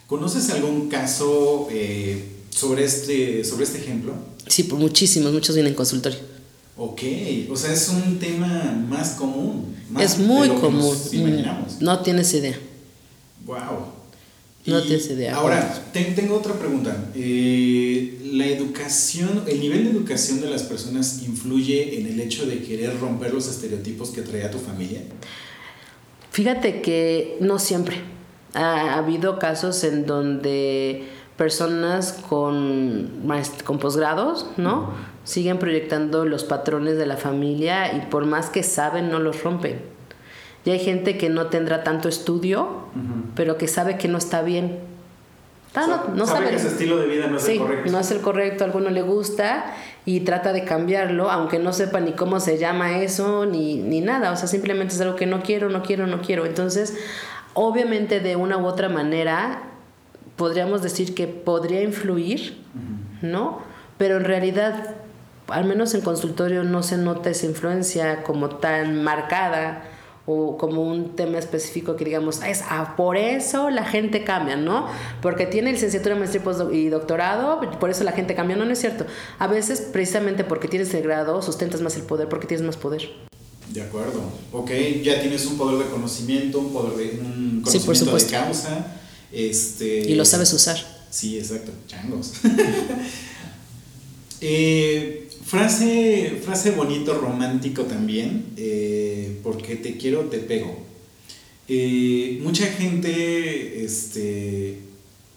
¿Conoces 0.06 0.50
algún 0.50 0.88
caso 0.88 1.68
eh, 1.70 2.24
sobre, 2.50 2.84
este, 2.84 3.44
sobre 3.44 3.64
este 3.64 3.78
ejemplo? 3.78 4.12
Sí, 4.46 4.64
por 4.64 4.78
muchísimos, 4.78 5.32
muchos 5.32 5.54
vienen 5.54 5.72
en 5.72 5.76
consultorio. 5.76 6.18
Ok, 6.76 7.02
o 7.50 7.56
sea, 7.56 7.72
es 7.72 7.88
un 7.88 8.18
tema 8.18 8.84
más 8.88 9.10
común. 9.10 9.76
Más 9.90 10.04
es 10.04 10.18
muy 10.18 10.48
común. 10.48 10.96
imaginamos. 11.12 11.80
No 11.80 12.00
tienes 12.00 12.34
idea. 12.34 12.58
Wow. 13.46 13.94
No 14.66 14.82
tienes 14.82 15.08
idea. 15.10 15.36
Ahora, 15.36 15.84
tengo 15.92 16.36
otra 16.36 16.54
pregunta. 16.54 17.10
Eh, 17.14 18.18
¿La 18.32 18.46
educación, 18.46 19.44
el 19.46 19.60
nivel 19.60 19.84
de 19.84 19.90
educación 19.90 20.40
de 20.40 20.48
las 20.48 20.62
personas 20.62 21.22
influye 21.22 22.00
en 22.00 22.06
el 22.06 22.18
hecho 22.18 22.46
de 22.46 22.62
querer 22.62 22.98
romper 22.98 23.34
los 23.34 23.46
estereotipos 23.46 24.10
que 24.10 24.22
traía 24.22 24.50
tu 24.50 24.58
familia? 24.58 25.02
Fíjate 26.30 26.80
que 26.80 27.36
no 27.40 27.58
siempre. 27.58 27.98
Ha, 28.54 28.96
habido 28.96 29.38
casos 29.38 29.84
en 29.84 30.06
donde 30.06 31.04
personas 31.36 32.12
con, 32.28 33.10
con 33.64 33.78
posgrados, 33.78 34.46
¿no? 34.56 35.13
Siguen 35.24 35.58
proyectando 35.58 36.24
los 36.24 36.44
patrones 36.44 36.96
de 36.98 37.06
la 37.06 37.16
familia 37.16 37.94
y 37.94 38.00
por 38.02 38.26
más 38.26 38.50
que 38.50 38.62
saben, 38.62 39.10
no 39.10 39.18
los 39.18 39.42
rompen. 39.42 39.80
Y 40.64 40.70
hay 40.70 40.78
gente 40.78 41.18
que 41.18 41.28
no 41.28 41.46
tendrá 41.46 41.82
tanto 41.84 42.08
estudio, 42.08 42.86
pero 43.34 43.58
que 43.58 43.68
sabe 43.68 43.98
que 43.98 44.08
no 44.08 44.18
está 44.18 44.42
bien. 44.42 44.78
Ah, 45.74 46.04
no, 46.14 46.24
sabe, 46.24 46.50
que 46.50 46.56
ese 46.56 46.68
estilo 46.68 46.98
de 46.98 47.06
vida 47.06 47.26
no 47.26 47.36
es 47.36 47.48
el 47.48 47.58
correcto. 47.58 47.90
No 47.90 47.98
es 47.98 48.10
el 48.12 48.20
correcto, 48.20 48.64
a 48.64 48.66
alguno 48.68 48.90
le 48.90 49.02
gusta 49.02 49.74
y 50.04 50.20
trata 50.20 50.52
de 50.52 50.64
cambiarlo, 50.64 51.30
aunque 51.30 51.58
no 51.58 51.72
sepa 51.72 51.98
ni 51.98 52.12
cómo 52.12 52.38
se 52.38 52.58
llama 52.58 53.00
eso, 53.00 53.44
ni, 53.44 53.74
ni 53.76 54.00
nada. 54.00 54.30
O 54.30 54.36
sea, 54.36 54.46
simplemente 54.46 54.94
es 54.94 55.00
algo 55.00 55.16
que 55.16 55.26
no 55.26 55.42
quiero, 55.42 55.70
no 55.70 55.82
quiero, 55.82 56.06
no 56.06 56.22
quiero. 56.22 56.46
Entonces, 56.46 56.96
obviamente 57.54 58.20
de 58.20 58.36
una 58.36 58.56
u 58.56 58.66
otra 58.66 58.88
manera, 58.88 59.62
podríamos 60.36 60.80
decir 60.80 61.14
que 61.14 61.26
podría 61.26 61.82
influir, 61.82 62.56
¿no? 63.20 63.60
Pero 63.98 64.16
en 64.16 64.24
realidad, 64.24 64.94
al 65.48 65.64
menos 65.64 65.94
en 65.94 66.00
consultorio, 66.00 66.64
no 66.64 66.82
se 66.82 66.96
nota 66.96 67.30
esa 67.30 67.46
influencia 67.46 68.22
como 68.22 68.50
tan 68.56 69.02
marcada 69.02 69.84
o 70.26 70.56
como 70.56 70.82
un 70.82 71.16
tema 71.16 71.38
específico 71.38 71.96
que 71.96 72.04
digamos, 72.04 72.40
es 72.42 72.62
ah, 72.70 72.94
por 72.96 73.16
eso 73.16 73.68
la 73.68 73.84
gente 73.84 74.24
cambia, 74.24 74.56
¿no? 74.56 74.86
Porque 75.20 75.46
tiene 75.46 75.70
licenciatura, 75.72 76.14
maestría 76.14 76.42
y 76.72 76.88
doctorado, 76.88 77.60
por 77.78 77.90
eso 77.90 78.04
la 78.04 78.12
gente 78.12 78.34
cambia, 78.34 78.56
no, 78.56 78.64
no 78.64 78.72
es 78.72 78.80
cierto. 78.80 79.04
A 79.38 79.46
veces 79.46 79.82
precisamente 79.82 80.44
porque 80.44 80.66
tienes 80.66 80.94
el 80.94 81.02
grado 81.02 81.42
sustentas 81.42 81.82
más 81.82 81.96
el 81.96 82.02
poder, 82.02 82.28
porque 82.28 82.46
tienes 82.46 82.64
más 82.64 82.76
poder. 82.76 83.10
De 83.70 83.82
acuerdo. 83.82 84.22
Ok, 84.52 84.70
ya 85.02 85.20
tienes 85.20 85.44
un 85.46 85.58
poder 85.58 85.84
de 85.84 85.90
conocimiento, 85.90 86.58
un 86.58 86.72
poder 86.72 86.96
de 86.96 87.20
un 87.20 87.62
conocimiento 87.62 88.16
de 88.16 88.26
causa. 88.26 88.86
Este, 89.32 89.98
y 90.10 90.14
lo 90.14 90.24
sabes 90.24 90.52
usar. 90.52 90.78
Sí, 91.10 91.38
exacto, 91.38 91.72
changos. 91.86 92.32
eh, 94.40 95.23
Frase, 95.54 96.40
frase 96.42 96.72
bonito, 96.72 97.14
romántico 97.14 97.84
también, 97.84 98.46
eh, 98.56 99.38
porque 99.44 99.76
te 99.76 99.96
quiero, 99.96 100.22
te 100.22 100.38
pego. 100.38 100.76
Eh, 101.68 102.40
mucha 102.42 102.66
gente 102.66 103.84
este, 103.84 104.78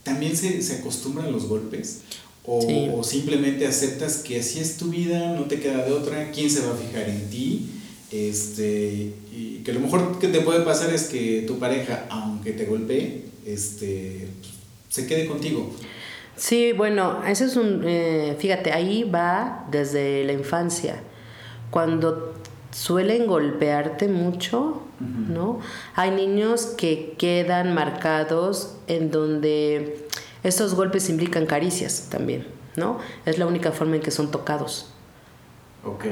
también 0.01 0.35
se, 0.35 0.63
se, 0.63 0.77
acostumbra 0.77 1.25
a 1.25 1.29
los 1.29 1.45
golpes 1.45 1.99
o, 2.43 3.03
simplemente 3.03 3.67
aceptas 3.67 4.17
que 4.17 4.39
así 4.39 4.57
es 4.59 4.77
tu 4.77 4.89
vida, 4.89 5.35
no 5.35 5.43
te 5.43 5.59
queda 5.59 5.85
de 5.85 5.91
otra, 5.91 6.31
quién 6.31 6.49
se 6.49 6.61
va 6.61 6.73
a 6.73 6.77
fijar 6.77 7.07
en 7.07 7.29
ti. 7.29 7.69
Este, 8.11 9.13
y 9.31 9.61
que 9.63 9.71
lo 9.71 9.81
mejor 9.81 10.17
que 10.17 10.29
te 10.29 10.41
puede 10.41 10.61
pasar 10.61 10.91
es 10.95 11.03
que 11.03 11.43
tu 11.45 11.59
pareja, 11.59 12.07
aunque 12.09 12.53
te 12.53 12.65
golpee, 12.65 13.21
este, 13.45 14.25
se 14.89 15.05
quede 15.05 15.27
contigo. 15.27 15.71
Sí, 16.37 16.71
bueno, 16.71 17.23
ese 17.25 17.45
es 17.45 17.55
un, 17.55 17.81
eh, 17.83 18.35
fíjate, 18.39 18.71
ahí 18.71 19.03
va 19.03 19.65
desde 19.71 20.23
la 20.23 20.33
infancia. 20.33 21.01
Cuando 21.71 22.35
suelen 22.71 23.25
golpearte 23.25 24.07
mucho, 24.07 24.83
¿no? 24.99 25.59
Hay 25.95 26.11
niños 26.11 26.67
que 26.77 27.15
quedan 27.17 27.73
marcados 27.73 28.77
en 28.87 29.09
donde 29.09 30.07
estos 30.43 30.75
golpes 30.75 31.09
implican 31.09 31.47
caricias 31.47 32.07
también, 32.09 32.47
¿no? 32.75 32.99
Es 33.25 33.39
la 33.39 33.47
única 33.47 33.71
forma 33.71 33.95
en 33.95 34.03
que 34.03 34.11
son 34.11 34.29
tocados. 34.29 34.91
Ok. 35.83 36.05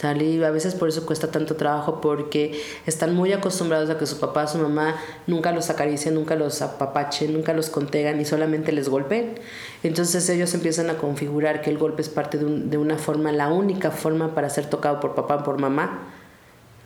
Salir, 0.00 0.44
a 0.44 0.52
veces 0.52 0.76
por 0.76 0.88
eso 0.88 1.04
cuesta 1.04 1.32
tanto 1.32 1.56
trabajo, 1.56 2.00
porque 2.00 2.62
están 2.86 3.16
muy 3.16 3.32
acostumbrados 3.32 3.90
a 3.90 3.98
que 3.98 4.06
su 4.06 4.20
papá, 4.20 4.46
su 4.46 4.58
mamá 4.58 4.96
nunca 5.26 5.50
los 5.50 5.70
acaricien, 5.70 6.14
nunca 6.14 6.36
los 6.36 6.62
apapachen, 6.62 7.32
nunca 7.32 7.52
los 7.52 7.68
contegan 7.68 8.20
y 8.20 8.24
solamente 8.24 8.70
les 8.70 8.88
golpeen. 8.88 9.34
Entonces 9.82 10.28
ellos 10.28 10.54
empiezan 10.54 10.88
a 10.88 10.98
configurar 10.98 11.62
que 11.62 11.70
el 11.70 11.78
golpe 11.78 12.02
es 12.02 12.08
parte 12.08 12.38
de, 12.38 12.44
un, 12.44 12.70
de 12.70 12.78
una 12.78 12.96
forma, 12.96 13.32
la 13.32 13.48
única 13.48 13.90
forma 13.90 14.36
para 14.36 14.48
ser 14.50 14.66
tocado 14.66 15.00
por 15.00 15.16
papá, 15.16 15.42
por 15.42 15.58
mamá, 15.58 16.12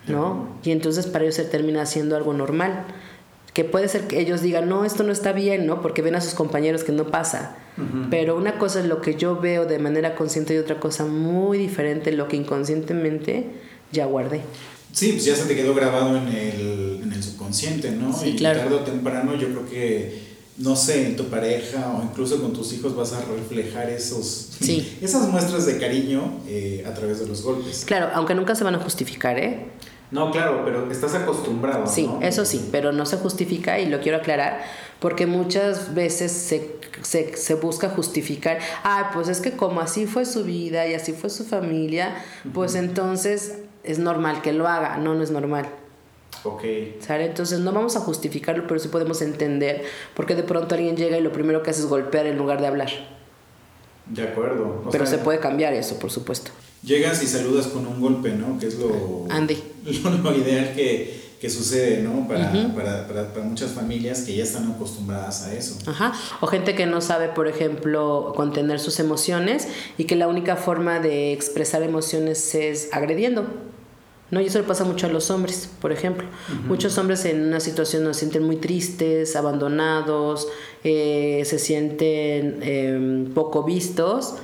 ¿no? 0.07 0.49
Y 0.63 0.71
entonces 0.71 1.07
para 1.07 1.25
ellos 1.25 1.35
se 1.35 1.45
termina 1.45 1.85
siendo 1.85 2.17
algo 2.17 2.33
normal 2.33 2.87
que 3.53 3.65
puede 3.65 3.89
ser 3.89 4.07
que 4.07 4.19
ellos 4.19 4.41
digan, 4.41 4.69
no, 4.69 4.85
esto 4.85 5.03
no 5.03 5.13
está 5.13 5.33
bien, 5.33 5.67
¿no? 5.67 5.83
Porque 5.83 6.01
ven 6.01 6.15
a 6.15 6.21
sus 6.21 6.35
compañeros 6.35 6.85
que 6.85 6.93
no 6.93 7.09
pasa. 7.09 7.57
Pero 8.11 8.37
una 8.37 8.59
cosa 8.59 8.81
es 8.81 8.87
lo 8.87 9.01
que 9.01 9.15
yo 9.15 9.41
veo 9.41 9.65
de 9.65 9.79
manera 9.79 10.15
consciente 10.15 10.55
y 10.55 10.59
otra 10.59 10.79
cosa 10.79 11.05
muy 11.05 11.59
diferente, 11.59 12.13
lo 12.13 12.29
que 12.29 12.37
inconscientemente 12.37 13.47
ya 13.93 14.07
guardé. 14.07 14.43
Sí, 14.93 15.13
pues 15.13 15.25
ya 15.25 15.35
se 15.35 15.45
te 15.45 15.57
quedó 15.57 15.75
grabado 15.75 16.17
en 16.17 16.29
el, 16.29 17.01
en 17.03 17.13
el 17.13 17.23
subconsciente, 17.23 17.91
¿no? 17.93 18.13
Sí, 18.17 18.31
y 18.31 18.37
claro. 18.37 18.61
tarde 18.61 18.75
o 18.75 18.81
temprano 18.81 19.35
yo 19.37 19.49
creo 19.49 19.67
que, 19.67 20.19
no 20.59 20.77
sé, 20.77 21.07
en 21.07 21.17
tu 21.17 21.25
pareja 21.25 21.95
o 21.99 22.03
incluso 22.03 22.41
con 22.43 22.53
tus 22.53 22.75
hijos 22.75 22.95
vas 22.95 23.15
a 23.15 23.25
reflejar 23.25 23.89
esos, 23.89 24.51
sí. 24.61 24.99
esas 25.01 25.29
muestras 25.29 25.65
de 25.65 25.79
cariño 25.79 26.41
eh, 26.47 26.85
a 26.87 26.93
través 26.93 27.21
de 27.21 27.27
los 27.27 27.43
golpes. 27.43 27.85
Claro, 27.87 28.11
aunque 28.15 28.35
nunca 28.35 28.55
se 28.55 28.65
van 28.65 28.75
a 28.75 28.79
justificar, 28.79 29.39
¿eh? 29.39 29.67
No, 30.13 30.31
claro, 30.31 30.61
pero 30.63 30.91
estás 30.91 31.15
acostumbrado. 31.15 31.87
Sí, 31.87 32.09
eso 32.21 32.45
sí, 32.45 32.69
pero 32.71 32.93
no 32.93 33.07
se 33.07 33.17
justifica 33.17 33.81
y 33.81 33.87
lo 33.87 34.01
quiero 34.01 34.19
aclarar 34.19 34.61
porque 35.01 35.27
muchas 35.27 35.95
veces 35.95 36.31
se, 36.31 36.77
se, 37.01 37.35
se, 37.35 37.55
busca 37.55 37.89
justificar, 37.89 38.59
ah, 38.85 39.11
pues 39.15 39.29
es 39.29 39.41
que 39.41 39.53
como 39.53 39.81
así 39.81 40.07
fue 40.07 40.27
su 40.27 40.45
vida 40.45 40.87
y 40.87 40.95
así 40.95 41.13
fue 41.15 41.31
su 41.31 41.45
familia, 41.45 42.15
pues 42.53 42.75
entonces 42.75 43.59
es 43.83 43.99
normal 43.99 44.43
que 44.43 44.53
lo 44.53 44.69
haga, 44.69 44.99
no, 44.99 45.15
no 45.15 45.23
es 45.23 45.31
normal. 45.31 45.67
Ok. 46.45 46.63
¿Sale? 47.01 47.27
Entonces 47.27 47.61
no 47.61 47.73
vamos 47.73 47.97
a 47.97 48.01
justificarlo, 48.01 48.67
pero 48.67 48.79
sí 48.81 48.89
podemos 48.89 49.23
entender 49.23 49.83
porque 50.15 50.35
de 50.35 50.43
pronto 50.43 50.75
alguien 50.75 50.97
llega 50.97 51.17
y 51.17 51.23
lo 51.23 51.33
primero 51.33 51.63
que 51.63 51.71
hace 51.71 51.81
es 51.81 51.87
golpear 51.87 52.27
en 52.27 52.37
lugar 52.37 52.61
de 52.61 52.67
hablar. 52.67 52.91
De 54.07 54.23
acuerdo. 54.25 54.83
O 54.87 54.91
pero 54.91 55.07
sea, 55.07 55.19
se 55.19 55.25
puede 55.25 55.41
cambiar 55.41 55.73
eso, 55.73 55.99
por 55.99 56.11
supuesto. 56.11 56.51
Llegas 56.83 57.23
y 57.23 57.27
saludas 57.29 57.69
con 57.69 57.87
un 57.87 58.01
golpe, 58.01 58.31
¿no? 58.31 58.59
Que 58.59 58.67
es 58.67 58.75
lo, 58.77 59.27
Andy. 59.31 59.57
lo, 60.03 60.11
lo 60.31 60.37
ideal 60.37 60.73
que, 60.75 61.21
que, 61.41 61.49
sucede, 61.49 62.03
¿no? 62.03 62.27
Para, 62.27 62.51
uh 62.51 62.55
-huh. 62.55 62.75
para, 62.75 63.07
para, 63.07 63.33
para, 63.33 63.47
muchas 63.47 63.71
familias 63.71 64.23
que 64.23 64.35
ya 64.35 64.43
están 64.43 64.69
acostumbradas 64.73 65.45
a 65.45 65.55
eso. 65.55 65.79
Ajá. 65.87 66.13
O 66.41 66.49
gente 66.49 66.75
que 66.75 66.87
no 66.87 67.01
sabe, 67.01 67.29
por 67.29 67.47
ejemplo, 67.47 68.33
contener 68.35 68.81
sus 68.81 68.99
emociones 68.99 69.69
y 69.97 70.05
que 70.05 70.17
la 70.17 70.27
única 70.27 70.57
forma 70.57 70.99
de 70.99 71.33
expresar 71.33 71.85
emociones 71.85 72.53
es 72.57 72.89
agrediendo. 72.93 73.47
¿no? 74.33 74.41
Y 74.41 74.47
eso 74.47 74.59
le 74.59 74.65
pasa 74.65 74.83
mucho 74.85 75.07
a 75.07 75.11
los 75.11 75.31
hombres, 75.31 75.69
por 75.81 75.93
ejemplo. 75.93 76.27
Uh 76.27 76.53
-huh. 76.53 76.69
Muchos 76.69 76.99
hombres 76.99 77.25
en 77.27 77.43
una 77.47 77.61
situación 77.61 78.13
se 78.13 78.21
sienten 78.21 78.43
muy 78.43 78.57
tristes, 78.57 79.37
abandonados, 79.37 80.49
eh, 80.83 81.43
se 81.45 81.59
sienten 81.61 82.59
eh, 82.63 83.29
poco 83.35 83.63
vistos. 83.63 84.35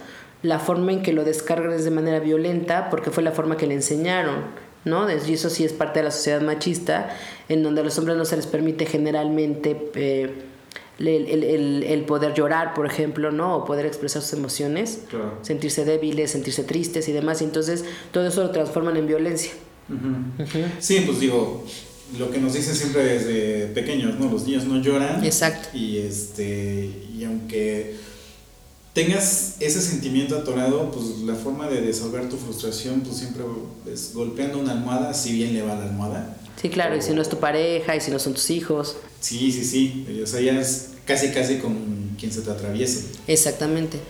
La 0.42 0.58
forma 0.58 0.92
en 0.92 1.02
que 1.02 1.12
lo 1.12 1.24
descargan 1.24 1.72
es 1.72 1.84
de 1.84 1.90
manera 1.90 2.20
violenta 2.20 2.90
porque 2.90 3.10
fue 3.10 3.22
la 3.22 3.32
forma 3.32 3.56
que 3.56 3.66
le 3.66 3.74
enseñaron, 3.74 4.44
¿no? 4.84 5.06
Y 5.10 5.32
eso 5.32 5.50
sí 5.50 5.64
es 5.64 5.72
parte 5.72 5.98
de 6.00 6.04
la 6.04 6.10
sociedad 6.10 6.40
machista, 6.40 7.16
en 7.48 7.62
donde 7.62 7.80
a 7.80 7.84
los 7.84 7.98
hombres 7.98 8.16
no 8.16 8.24
se 8.24 8.36
les 8.36 8.46
permite 8.46 8.86
generalmente... 8.86 9.90
Eh, 9.94 10.44
el, 10.98 12.04
poder 12.06 12.34
llorar, 12.34 12.74
por 12.74 12.86
ejemplo, 12.86 13.30
¿no? 13.30 13.56
O 13.56 13.64
poder 13.64 13.86
expresar 13.86 14.22
sus 14.22 14.32
emociones, 14.32 15.02
Claro. 15.08 15.38
sentirse 15.42 15.84
débiles, 15.84 16.32
sentirse 16.32 16.64
tristes 16.64 17.08
y 17.08 17.12
demás. 17.12 17.40
Y 17.40 17.44
entonces 17.44 17.84
todo 18.10 18.26
eso 18.26 18.42
lo 18.42 18.50
transforman 18.50 18.96
en 18.96 19.06
violencia. 19.06 19.52
Sí, 20.80 21.02
pues 21.06 21.20
digo, 21.20 21.64
lo 22.18 22.30
que 22.30 22.38
nos 22.38 22.52
dicen 22.54 22.74
siempre 22.74 23.04
desde 23.04 23.66
pequeños, 23.68 24.18
¿no? 24.18 24.30
Los 24.30 24.44
niños 24.44 24.64
no 24.64 24.80
lloran. 24.82 25.24
Exacto. 25.24 25.76
Y 25.76 25.98
este, 25.98 26.90
y 27.16 27.24
aunque 27.24 27.96
tengas 28.98 29.54
ese 29.60 29.80
sentimiento 29.80 30.36
atorado, 30.36 30.90
pues 30.90 31.20
la 31.24 31.36
forma 31.36 31.68
de 31.68 31.82
desahogar 31.82 32.28
tu 32.28 32.36
frustración, 32.36 33.02
pues 33.02 33.18
siempre 33.18 33.44
es 33.86 34.12
golpeando 34.12 34.58
una 34.58 34.72
almohada, 34.72 35.14
si 35.14 35.34
bien 35.34 35.54
le 35.54 35.62
va 35.62 35.76
la 35.76 35.84
almohada. 35.84 36.36
Sí, 36.60 36.68
claro, 36.68 36.96
y 36.96 37.02
si 37.02 37.12
no 37.12 37.22
es 37.22 37.28
tu 37.28 37.38
pareja, 37.38 37.94
y 37.94 38.00
si 38.00 38.10
no 38.10 38.18
son 38.18 38.34
tus 38.34 38.50
hijos. 38.50 38.96
Sí, 39.20 39.52
sí, 39.52 39.64
sí. 39.64 40.20
O 40.20 40.26
sea, 40.26 40.40
ya 40.40 40.60
es 40.60 40.88
casi, 41.04 41.28
casi 41.28 41.58
con 41.58 42.16
quien 42.18 42.32
se 42.32 42.40
te 42.40 42.50
atraviese. 42.50 43.04
Exactamente. 43.28 44.00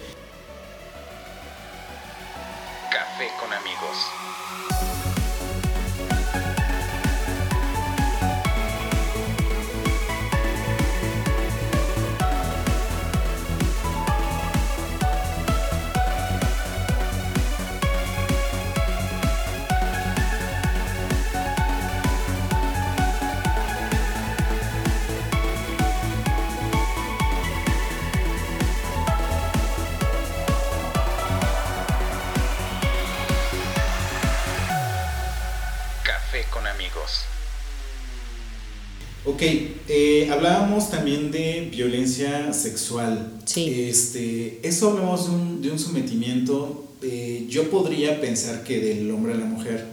También 41.09 41.31
de 41.31 41.69
violencia 41.71 42.53
sexual. 42.53 43.33
Sí. 43.45 43.88
Este, 43.88 44.61
eso 44.62 44.91
hablamos 44.91 45.27
de 45.29 45.35
un, 45.35 45.62
de 45.62 45.71
un 45.71 45.79
sometimiento. 45.79 46.85
eh, 47.03 47.47
yo 47.49 47.71
podría 47.71 48.21
pensar 48.21 48.65
que 48.65 48.81
del 48.81 49.09
hombre 49.12 49.33
a 49.35 49.37
la 49.37 49.45
mujer, 49.45 49.87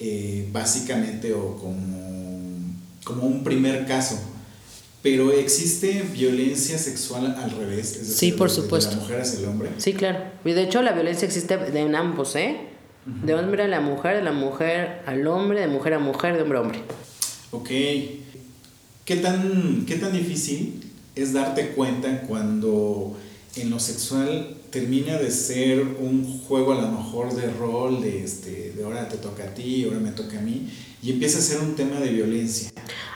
eh, 0.00 0.48
básicamente, 0.52 1.34
o 1.34 1.56
como, 1.56 2.74
como 3.04 3.22
un 3.26 3.44
primer 3.44 3.86
caso. 3.86 4.18
Pero 5.02 5.30
existe 5.32 6.02
violencia 6.12 6.78
sexual 6.78 7.36
al 7.40 7.50
revés. 7.52 7.96
es 7.96 8.16
Sí, 8.16 8.32
por 8.32 8.48
de- 8.50 8.56
de 8.56 8.62
supuesto. 8.62 8.96
la 8.96 9.02
mujer 9.02 9.20
hacia 9.20 9.38
el 9.40 9.44
hombre. 9.46 9.68
Sí, 9.76 9.92
claro. 9.92 10.18
Y 10.44 10.52
de 10.52 10.62
hecho 10.62 10.82
la 10.82 10.92
violencia 10.92 11.26
existe 11.26 11.56
de 11.58 11.80
en 11.80 11.94
ambos, 11.94 12.34
¿eh? 12.36 12.56
De 13.04 13.34
hombre 13.34 13.62
a 13.62 13.68
la 13.68 13.80
mujer, 13.80 14.16
de 14.16 14.22
la 14.22 14.32
mujer 14.32 15.02
al 15.06 15.24
hombre, 15.28 15.60
de 15.60 15.68
mujer 15.68 15.94
a 15.94 15.98
mujer, 16.00 16.34
de 16.36 16.42
hombre 16.42 16.58
a 16.58 16.60
hombre. 16.62 16.80
Ok. 17.52 17.70
¿Qué 19.06 19.14
tan, 19.14 19.86
¿Qué 19.86 19.94
tan 19.94 20.12
difícil 20.12 20.82
es 21.14 21.32
darte 21.32 21.68
cuenta 21.68 22.22
cuando 22.22 23.16
en 23.54 23.70
lo 23.70 23.78
sexual 23.78 24.56
termina 24.70 25.16
de 25.16 25.30
ser 25.30 25.80
un 25.80 26.42
juego 26.42 26.72
a 26.72 26.82
lo 26.82 26.88
mejor 26.88 27.32
de 27.32 27.48
rol, 27.52 28.02
de, 28.02 28.24
este, 28.24 28.72
de 28.72 28.82
ahora 28.82 29.08
te 29.08 29.18
toca 29.18 29.44
a 29.44 29.54
ti, 29.54 29.84
ahora 29.84 30.00
me 30.00 30.10
toca 30.10 30.40
a 30.40 30.42
mí, 30.42 30.68
y 31.04 31.12
empieza 31.12 31.38
a 31.38 31.40
ser 31.40 31.60
un 31.60 31.76
tema 31.76 32.00
de 32.00 32.08
violencia? 32.10 32.68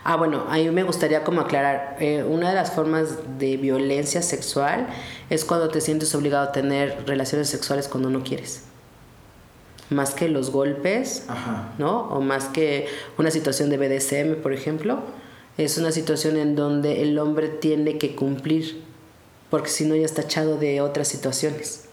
Ah, 0.05 0.15
bueno, 0.15 0.45
ahí 0.49 0.71
me 0.71 0.85
gustaría 0.85 1.25
como 1.25 1.41
aclarar, 1.41 1.97
eh, 1.99 2.23
una 2.23 2.51
de 2.51 2.55
las 2.55 2.71
formas 2.71 3.09
de 3.41 3.57
violencia 3.57 4.23
sexual 4.23 4.87
es 5.29 5.45
cuando 5.45 5.71
te 5.71 5.81
sientes 5.81 6.15
obligado 6.15 6.51
a 6.51 6.53
tener 6.53 7.03
relaciones 7.05 7.49
sexuales 7.49 7.89
cuando 7.89 8.11
no 8.11 8.23
quieres. 8.23 8.63
Más 9.91 10.13
que 10.13 10.29
los 10.29 10.53
golpes, 10.53 11.25
Ajá. 11.27 11.75
¿no? 11.79 12.03
O 12.11 12.21
más 12.21 12.45
que 12.45 12.87
una 13.19 13.33
situación 13.33 13.71
de 13.71 13.77
BDSM, 13.77 14.41
por 14.41 14.53
ejemplo, 14.53 15.03
es 15.59 15.79
una 15.79 15.93
situación 15.93 16.37
en 16.37 16.57
donde 16.57 17.03
el 17.03 17.19
hombre 17.19 17.49
tiene 17.49 17.99
que 17.99 18.15
cumplir, 18.15 18.83
porque 19.51 19.69
si 19.69 19.85
no 19.85 19.95
ya 19.97 20.07
está 20.07 20.23
echado 20.23 20.57
de 20.57 20.81
otras 20.81 21.09
situaciones. 21.09 21.90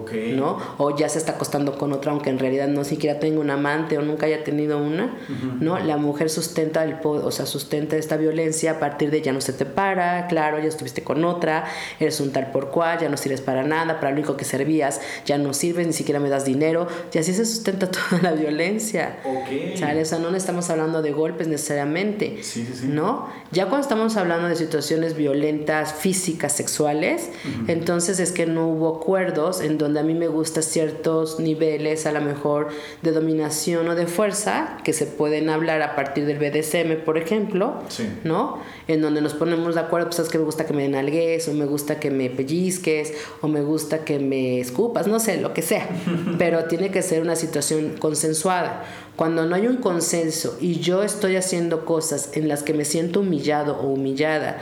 Ok. 0.00 0.12
¿no? 0.34 0.58
O 0.78 0.96
ya 0.96 1.08
se 1.08 1.18
está 1.18 1.32
acostando 1.32 1.76
con 1.78 1.92
otra, 1.92 2.12
aunque 2.12 2.30
en 2.30 2.38
realidad 2.38 2.68
no 2.68 2.84
siquiera 2.84 3.18
tenga 3.20 3.40
un 3.40 3.50
amante 3.50 3.98
o 3.98 4.02
nunca 4.02 4.26
haya 4.26 4.44
tenido 4.44 4.78
una, 4.78 5.16
¿no? 5.60 5.78
La 5.78 5.96
mujer 5.96 6.30
sustenta 6.30 6.84
el 6.84 6.96
o 7.02 7.30
sea, 7.30 7.46
sustenta 7.46 7.96
esta 7.96 8.16
violencia 8.16 8.72
a 8.72 8.78
partir 8.80 9.10
de 9.10 9.22
ya 9.22 9.32
no 9.32 9.40
se 9.40 9.52
te 9.52 9.64
para, 9.66 10.26
claro, 10.26 10.58
ya 10.58 10.68
estuviste 10.68 11.02
con 11.02 11.24
otra, 11.24 11.64
eres 12.00 12.20
un 12.20 12.32
tal 12.32 12.50
por 12.50 12.70
cual, 12.70 12.98
ya 13.00 13.08
no 13.08 13.16
sirves 13.16 13.40
para 13.40 13.62
nada, 13.62 14.00
para 14.00 14.10
lo 14.10 14.18
único 14.18 14.36
que 14.36 14.44
servías, 14.44 15.00
ya 15.24 15.38
no 15.38 15.52
sirves, 15.54 15.86
ni 15.86 15.92
siquiera 15.92 16.20
me 16.20 16.28
das 16.28 16.44
dinero, 16.44 16.86
y 17.12 17.18
así 17.18 17.32
se 17.34 17.44
sustenta 17.44 17.90
toda 17.90 18.22
la 18.22 18.32
violencia. 18.32 19.18
Ok. 19.24 19.76
¿Sale? 19.76 20.02
O 20.02 20.04
sea, 20.04 20.18
no 20.18 20.34
estamos 20.34 20.70
hablando 20.70 21.02
de 21.02 21.12
golpes 21.12 21.48
necesariamente, 21.48 22.38
Sí, 22.42 22.66
sí, 22.66 22.72
sí. 22.80 22.86
¿no? 22.88 23.28
Ya 23.52 23.66
cuando 23.66 23.82
estamos 23.82 24.16
hablando 24.16 24.48
de 24.48 24.56
situaciones 24.56 25.16
violentas, 25.16 25.92
físicas, 25.92 26.52
sexuales, 26.52 27.30
entonces 27.68 28.20
es 28.20 28.32
que 28.32 28.46
no 28.46 28.68
hubo 28.68 28.96
acuerdos 28.96 29.60
en 29.60 29.78
donde 29.78 29.83
a 29.86 30.02
mí 30.02 30.14
me 30.14 30.28
gustan 30.28 30.62
ciertos 30.62 31.40
niveles, 31.40 32.06
a 32.06 32.12
lo 32.12 32.20
mejor 32.20 32.68
de 33.02 33.12
dominación 33.12 33.88
o 33.88 33.94
de 33.94 34.06
fuerza, 34.06 34.78
que 34.84 34.92
se 34.92 35.06
pueden 35.06 35.50
hablar 35.50 35.82
a 35.82 35.94
partir 35.94 36.26
del 36.26 36.38
BDSM, 36.38 37.04
por 37.04 37.18
ejemplo, 37.18 37.74
Sí. 37.88 38.08
¿no? 38.24 38.58
En 38.88 39.02
donde 39.02 39.20
nos 39.20 39.34
ponemos 39.34 39.74
de 39.74 39.80
acuerdo, 39.80 40.08
pues 40.08 40.18
es 40.20 40.28
que 40.28 40.38
me 40.38 40.44
gusta 40.44 40.66
que 40.66 40.72
me 40.72 40.82
den 40.82 40.94
algues, 40.94 41.48
o 41.48 41.52
me 41.54 41.66
gusta 41.66 42.00
que 42.00 42.10
me 42.10 42.30
pellizques, 42.30 43.14
o 43.40 43.48
me 43.48 43.62
gusta 43.62 44.04
que 44.04 44.18
me 44.18 44.60
escupas, 44.60 45.06
no 45.06 45.20
sé, 45.20 45.40
lo 45.40 45.52
que 45.52 45.62
sea. 45.62 45.88
Pero 46.38 46.64
tiene 46.64 46.90
que 46.90 47.02
ser 47.02 47.22
una 47.22 47.36
situación 47.36 47.96
consensuada. 47.98 48.84
Cuando 49.16 49.44
no 49.46 49.54
hay 49.54 49.66
un 49.66 49.76
consenso 49.76 50.56
y 50.60 50.80
yo 50.80 51.02
estoy 51.02 51.36
haciendo 51.36 51.84
cosas 51.84 52.30
en 52.34 52.48
las 52.48 52.62
que 52.62 52.74
me 52.74 52.84
siento 52.84 53.20
humillado 53.20 53.78
o 53.80 53.86
humillada 53.88 54.58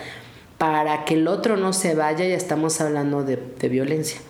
para 0.58 1.04
que 1.04 1.14
el 1.14 1.26
otro 1.26 1.56
no 1.56 1.72
se 1.72 1.94
vaya, 1.94 2.26
ya 2.26 2.36
estamos 2.36 2.80
hablando 2.80 3.24
de, 3.24 3.36
de 3.58 3.68
violencia 3.68 4.20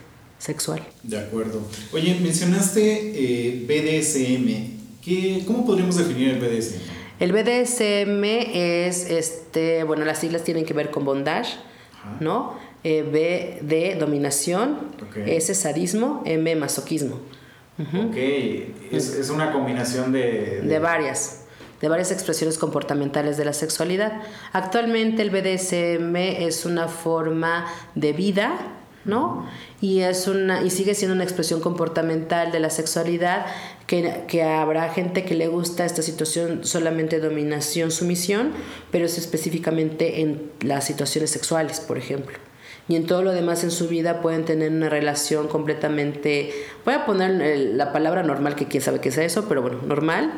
sexual. 0.43 0.83
De 1.05 1.19
acuerdo. 1.19 1.63
Oye, 1.93 2.19
mencionaste 2.21 3.13
eh, 3.15 3.65
BDSM. 3.67 5.01
¿Qué, 5.01 5.45
¿Cómo 5.47 5.65
podríamos 5.65 5.97
definir 5.97 6.31
el 6.31 6.39
BDSM? 6.41 6.81
El 7.21 7.33
BDSM 7.33 8.25
es, 8.53 9.09
este, 9.09 9.85
bueno, 9.85 10.05
las 10.05 10.19
siglas 10.19 10.43
tienen 10.43 10.65
que 10.65 10.75
ver 10.75 10.91
con 10.91 11.05
bondage, 11.05 11.55
Ajá. 12.01 12.17
¿no? 12.21 12.55
Eh, 12.83 13.03
B 13.03 13.61
de 13.63 13.95
dominación, 13.95 14.79
Ok. 15.01 15.19
S 15.27 15.55
sadismo, 15.55 16.23
M 16.27 16.57
masoquismo. 16.57 17.21
Ok, 17.79 18.17
es, 18.17 19.15
es 19.15 19.31
una 19.31 19.53
combinación 19.53 20.13
de... 20.13 20.61
de 20.63 20.79
varias, 20.79 21.45
de 21.81 21.89
varias 21.89 22.13
expresiones 22.13 22.59
comportamentales 22.59 23.37
de 23.37 23.45
la 23.45 23.53
sexualidad. 23.53 24.21
Actualmente 24.53 25.23
el 25.23 25.31
BDSM 25.31 26.15
es 26.17 26.65
una 26.65 26.89
forma 26.89 27.67
de 27.95 28.13
vida, 28.13 28.57
¿no? 29.05 29.47
Y 29.81 30.01
es 30.01 30.29
una 30.29 30.63
y 30.63 30.71
sigue 30.71 30.95
siendo 30.95 31.15
una 31.15 31.25
expresión 31.25 31.61
comportamental 31.61 32.53
de 32.53 32.61
la 32.61 32.71
sexualidad 32.71 33.47
que, 33.87 34.25
que 34.29 34.43
habrá 34.43 34.89
gente 34.91 35.25
que 35.25 35.35
le 35.35 35.49
gusta 35.49 35.85
esta 35.85 36.03
situación 36.03 36.65
solamente 36.65 37.19
dominación, 37.19 37.91
sumisión, 37.91 38.53
pero 38.91 39.07
es 39.07 39.19
específicamente 39.19 40.21
en 40.21 40.51
las 40.61 40.85
situaciones 40.85 41.31
sexuales, 41.31 41.81
por 41.81 41.99
ejemplo. 41.99 42.39
Y 42.89 42.97
en 42.97 43.07
todo 43.07 43.23
lo 43.23 43.33
demás 43.33 43.63
en 43.63 43.71
su 43.71 43.87
vida 43.89 44.21
pueden 44.21 44.45
tener 44.45 44.71
una 44.71 44.89
relación 44.89 45.47
completamente, 45.47 46.53
voy 46.85 46.95
a 46.95 47.07
poner 47.07 47.31
la 47.75 47.93
palabra 47.93 48.25
normal, 48.25 48.57
que 48.57 48.67
quién 48.67 48.83
sabe 48.83 49.01
qué 49.01 49.11
es 49.11 49.19
eso, 49.19 49.47
pero 49.49 49.63
bueno, 49.63 49.79
normal, 49.87 50.33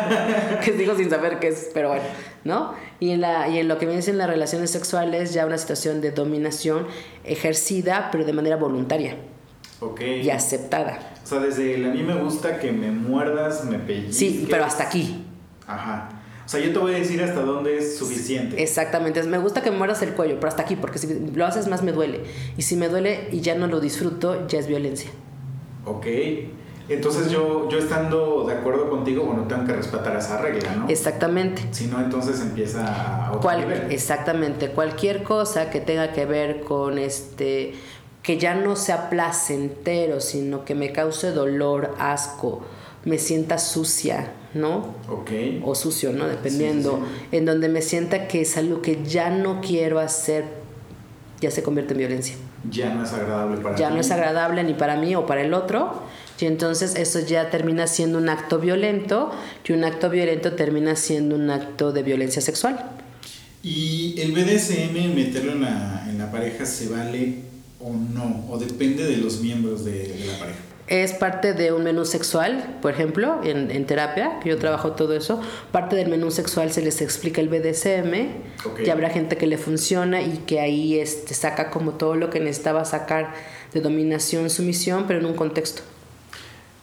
que 0.64 0.70
digo 0.72 0.94
sin 0.96 1.10
saber 1.10 1.40
qué 1.40 1.48
es, 1.48 1.70
pero 1.74 1.88
bueno, 1.88 2.04
¿no? 2.44 2.74
Y 3.00 3.10
en, 3.10 3.20
la, 3.20 3.48
y 3.48 3.58
en 3.58 3.66
lo 3.66 3.78
que 3.78 3.86
viene 3.86 4.02
siendo 4.02 4.18
las 4.18 4.30
relaciones 4.30 4.70
sexuales, 4.70 5.34
ya 5.34 5.44
una 5.46 5.58
situación 5.58 6.00
de 6.00 6.12
dominación 6.12 6.86
ejercida, 7.24 8.08
pero 8.12 8.24
de 8.24 8.32
manera 8.34 8.56
voluntaria 8.56 9.16
Ok. 9.80 10.00
y 10.22 10.30
aceptada. 10.30 10.98
O 11.24 11.26
sea, 11.26 11.40
desde 11.40 11.74
el 11.74 11.86
a 11.86 11.88
mí 11.88 12.02
me 12.04 12.14
gusta 12.14 12.58
que 12.60 12.70
me 12.70 12.90
muerdas, 12.92 13.64
me 13.64 13.78
pellizques. 13.78 14.16
Sí, 14.16 14.46
pero 14.48 14.64
hasta 14.64 14.84
aquí. 14.84 15.24
Ajá. 15.66 16.08
O 16.50 16.52
sea, 16.52 16.58
yo 16.58 16.72
te 16.72 16.80
voy 16.80 16.92
a 16.94 16.98
decir 16.98 17.22
hasta 17.22 17.42
dónde 17.42 17.78
es 17.78 17.96
suficiente. 17.96 18.60
Exactamente, 18.60 19.22
me 19.22 19.38
gusta 19.38 19.62
que 19.62 19.70
me 19.70 19.78
muerdas 19.78 20.02
el 20.02 20.14
cuello, 20.14 20.34
pero 20.40 20.48
hasta 20.48 20.62
aquí, 20.62 20.74
porque 20.74 20.98
si 20.98 21.30
lo 21.32 21.46
haces 21.46 21.68
más 21.68 21.84
me 21.84 21.92
duele. 21.92 22.22
Y 22.56 22.62
si 22.62 22.74
me 22.74 22.88
duele 22.88 23.28
y 23.30 23.40
ya 23.40 23.54
no 23.54 23.68
lo 23.68 23.78
disfruto, 23.78 24.48
ya 24.48 24.58
es 24.58 24.66
violencia. 24.66 25.12
Ok. 25.86 26.06
Entonces 26.88 27.30
yo, 27.30 27.68
yo 27.68 27.78
estando 27.78 28.46
de 28.48 28.54
acuerdo 28.54 28.90
contigo, 28.90 29.22
bueno, 29.26 29.44
tengo 29.46 29.64
que 29.64 29.74
respetar 29.74 30.16
esa 30.16 30.38
regla, 30.42 30.74
¿no? 30.74 30.88
Exactamente. 30.88 31.62
Si 31.70 31.86
no, 31.86 32.00
entonces 32.00 32.40
empieza 32.40 33.26
a 33.28 33.30
otro 33.30 33.42
Cual- 33.42 33.60
nivel. 33.60 33.92
exactamente, 33.92 34.70
cualquier 34.72 35.22
cosa 35.22 35.70
que 35.70 35.80
tenga 35.80 36.10
que 36.12 36.26
ver 36.26 36.62
con 36.62 36.98
este, 36.98 37.74
que 38.24 38.38
ya 38.38 38.56
no 38.56 38.74
sea 38.74 39.08
placentero, 39.08 40.18
sino 40.20 40.64
que 40.64 40.74
me 40.74 40.90
cause 40.90 41.30
dolor, 41.30 41.94
asco, 42.00 42.62
me 43.04 43.18
sienta 43.18 43.58
sucia, 43.58 44.32
¿no? 44.54 44.94
Ok. 45.08 45.30
O 45.62 45.74
sucio, 45.74 46.12
¿no? 46.12 46.26
Dependiendo. 46.26 46.96
Sí, 46.96 47.26
sí, 47.30 47.36
En 47.36 47.44
donde 47.44 47.68
me 47.68 47.82
sienta 47.82 48.26
que 48.26 48.42
es 48.42 48.56
algo 48.56 48.82
que 48.82 49.02
ya 49.04 49.30
no 49.30 49.60
quiero 49.60 49.98
hacer, 49.98 50.44
ya 51.40 51.50
se 51.50 51.62
convierte 51.62 51.94
en 51.94 51.98
violencia. 51.98 52.36
Ya 52.70 52.92
no 52.94 53.04
es 53.04 53.12
agradable 53.12 53.56
para 53.58 53.76
Ya 53.76 53.90
no 53.90 54.00
es 54.00 54.10
agradable 54.10 54.64
ni 54.64 54.74
para 54.74 54.96
mí 54.96 55.14
o 55.14 55.26
para 55.26 55.42
el 55.42 55.54
otro. 55.54 56.02
Y 56.40 56.46
entonces 56.46 56.94
eso 56.96 57.20
ya 57.20 57.50
termina 57.50 57.86
siendo 57.86 58.18
un 58.18 58.28
acto 58.28 58.58
violento 58.58 59.30
y 59.66 59.72
un 59.72 59.84
acto 59.84 60.08
violento 60.08 60.52
termina 60.52 60.96
siendo 60.96 61.36
un 61.36 61.50
acto 61.50 61.92
de 61.92 62.02
violencia 62.02 62.40
sexual. 62.40 62.92
¿Y 63.62 64.18
el 64.18 64.32
BDSM, 64.32 65.14
meterlo 65.14 65.52
en 65.52 65.62
la, 65.62 66.06
en 66.08 66.18
la 66.18 66.30
pareja, 66.30 66.64
se 66.64 66.88
vale 66.88 67.40
o 67.78 67.92
no? 67.92 68.46
¿O 68.48 68.58
depende 68.58 69.04
de 69.04 69.18
los 69.18 69.40
miembros 69.40 69.84
de, 69.84 69.92
de 69.92 70.24
la 70.26 70.38
pareja? 70.38 70.60
Es 70.90 71.12
parte 71.12 71.52
de 71.54 71.72
un 71.72 71.84
menú 71.84 72.04
sexual, 72.04 72.78
por 72.82 72.90
ejemplo, 72.92 73.40
en, 73.44 73.70
en 73.70 73.86
terapia, 73.86 74.40
que 74.42 74.48
yo 74.48 74.58
trabajo 74.58 74.90
todo 74.92 75.14
eso. 75.16 75.40
Parte 75.70 75.94
del 75.94 76.08
menú 76.08 76.32
sexual 76.32 76.72
se 76.72 76.82
les 76.82 77.00
explica 77.00 77.40
el 77.40 77.48
BDSM, 77.48 78.12
Ok. 78.66 78.80
y 78.84 78.90
habrá 78.90 79.08
gente 79.08 79.36
que 79.36 79.46
le 79.46 79.56
funciona 79.56 80.20
y 80.20 80.38
que 80.46 80.58
ahí 80.58 80.98
este, 80.98 81.32
saca 81.34 81.70
como 81.70 81.92
todo 81.92 82.16
lo 82.16 82.28
que 82.28 82.40
necesitaba 82.40 82.84
sacar 82.84 83.32
de 83.72 83.80
dominación, 83.80 84.50
sumisión, 84.50 85.04
pero 85.06 85.20
en 85.20 85.26
un 85.26 85.34
contexto, 85.34 85.82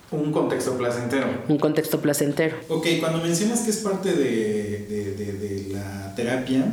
Un 0.09 0.31
contexto 0.31 0.77
placentero. 0.77 1.27
un 1.49 1.57
contexto 1.57 1.99
placentero. 1.99 2.55
Ok, 2.69 2.87
cuando 3.01 3.17
mencionas 3.19 3.59
que 3.59 3.71
es 3.71 3.77
parte 3.77 4.13
de, 4.13 4.85
de- 4.87 5.13
de- 5.15 5.33
de 5.33 5.73
la 5.73 6.15
terapia, 6.15 6.63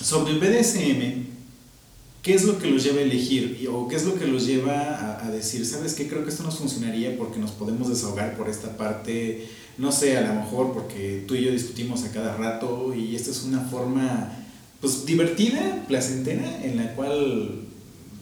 sobre 0.00 0.32
el 0.34 0.38
BDSM, 0.38 1.33
¿qué 2.24 2.34
es 2.34 2.44
lo 2.44 2.58
que 2.58 2.68
los 2.68 2.82
lleva 2.82 2.98
a 2.98 3.02
elegir? 3.02 3.68
¿O 3.70 3.86
qué 3.86 3.96
es 3.96 4.04
lo 4.04 4.18
que 4.18 4.26
los 4.26 4.46
lleva 4.46 4.72
a, 4.72 5.24
a 5.24 5.30
decir, 5.30 5.64
sabes 5.64 5.94
qué, 5.94 6.08
creo 6.08 6.24
que 6.24 6.30
esto 6.30 6.42
nos 6.42 6.58
funcionaría 6.58 7.16
porque 7.16 7.38
nos 7.38 7.52
podemos 7.52 7.88
desahogar 7.88 8.36
por 8.36 8.48
esta 8.48 8.76
parte? 8.76 9.46
No 9.76 9.92
sé, 9.92 10.16
a 10.16 10.22
lo 10.22 10.40
mejor 10.40 10.72
porque 10.72 11.24
tú 11.28 11.34
y 11.34 11.44
yo 11.44 11.52
discutimos 11.52 12.02
a 12.04 12.12
cada 12.12 12.36
rato 12.36 12.94
y 12.94 13.14
esta 13.14 13.30
es 13.30 13.44
una 13.44 13.60
forma, 13.60 14.32
pues, 14.80 15.04
divertida, 15.04 15.84
placentera, 15.86 16.64
en 16.64 16.78
la 16.78 16.94
cual 16.94 17.60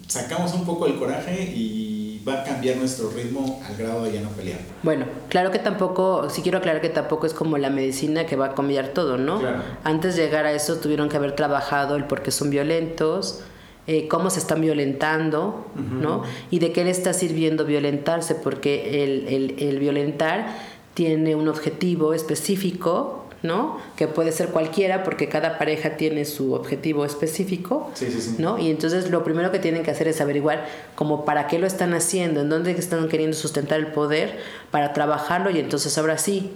sacamos 0.09 0.53
un 0.55 0.65
poco 0.65 0.87
el 0.87 0.99
coraje 0.99 1.53
y 1.55 2.23
va 2.27 2.41
a 2.41 2.45
cambiar 2.45 2.77
nuestro 2.79 3.11
ritmo 3.11 3.62
al 3.69 3.77
grado 3.77 4.05
de 4.05 4.12
ya 4.12 4.21
no 4.21 4.31
pelear. 4.31 4.59
Bueno, 4.83 5.07
claro 5.29 5.51
que 5.51 5.59
tampoco, 5.59 6.29
sí 6.29 6.43
quiero 6.43 6.59
aclarar 6.59 6.81
que 6.81 6.88
tampoco 6.88 7.27
es 7.27 7.35
como 7.35 7.57
la 7.57 7.71
medicina 7.71 8.27
que 8.27 8.35
va 8.35 8.47
a 8.47 8.55
cambiar 8.55 8.88
todo, 8.88 9.17
¿no? 9.17 9.38
Claro. 9.38 9.62
Antes 9.85 10.17
de 10.17 10.25
llegar 10.25 10.47
a 10.47 10.53
eso 10.53 10.77
tuvieron 10.77 11.09
que 11.09 11.17
haber 11.17 11.37
trabajado 11.37 11.97
el 11.97 12.05
por 12.05 12.23
qué 12.23 12.31
son 12.31 12.51
violentos, 12.51 13.41
eh, 13.87 14.07
cómo 14.09 14.31
se 14.31 14.38
están 14.38 14.61
violentando, 14.61 15.66
¿no? 16.01 16.23
Y 16.51 16.59
de 16.61 16.73
qué 16.73 16.85
le 16.85 16.90
está 16.90 17.12
sirviendo 17.12 17.64
violentarse, 17.64 18.35
porque 18.37 19.03
el, 19.05 19.27
el- 19.29 19.57
el 19.62 19.79
violentar 19.79 20.47
tiene 20.95 21.35
un 21.35 21.49
objetivo 21.49 22.12
específico, 22.14 23.25
¿no? 23.42 23.79
Que 23.97 24.07
puede 24.07 24.31
ser 24.31 24.49
cualquiera, 24.51 25.03
porque 25.03 25.29
cada 25.29 25.59
pareja 25.59 25.97
tiene 25.97 26.25
su 26.25 26.53
objetivo 26.55 27.05
específico. 27.05 27.90
Sí, 27.95 28.07
sí, 28.11 28.21
sí. 28.21 28.35
¿no? 28.38 28.57
Y 28.59 28.71
entonces 28.71 29.11
lo 29.11 29.25
primero 29.25 29.51
que 29.51 29.59
tienen 29.59 29.83
que 29.83 29.90
hacer 29.90 30.07
es 30.07 30.21
averiguar 30.21 30.64
como 30.95 31.25
para 31.25 31.49
qué 31.49 31.59
lo 31.59 31.66
están 31.66 31.92
haciendo, 31.95 32.40
en 32.42 32.49
dónde 32.51 32.71
están 32.73 33.09
queriendo 33.09 33.37
sustentar 33.37 33.81
el 33.81 33.88
poder 33.88 34.38
para 34.71 34.92
trabajarlo 34.92 35.51
y 35.51 35.59
entonces 35.59 35.99
ahora 35.99 36.18
sí, 36.18 36.53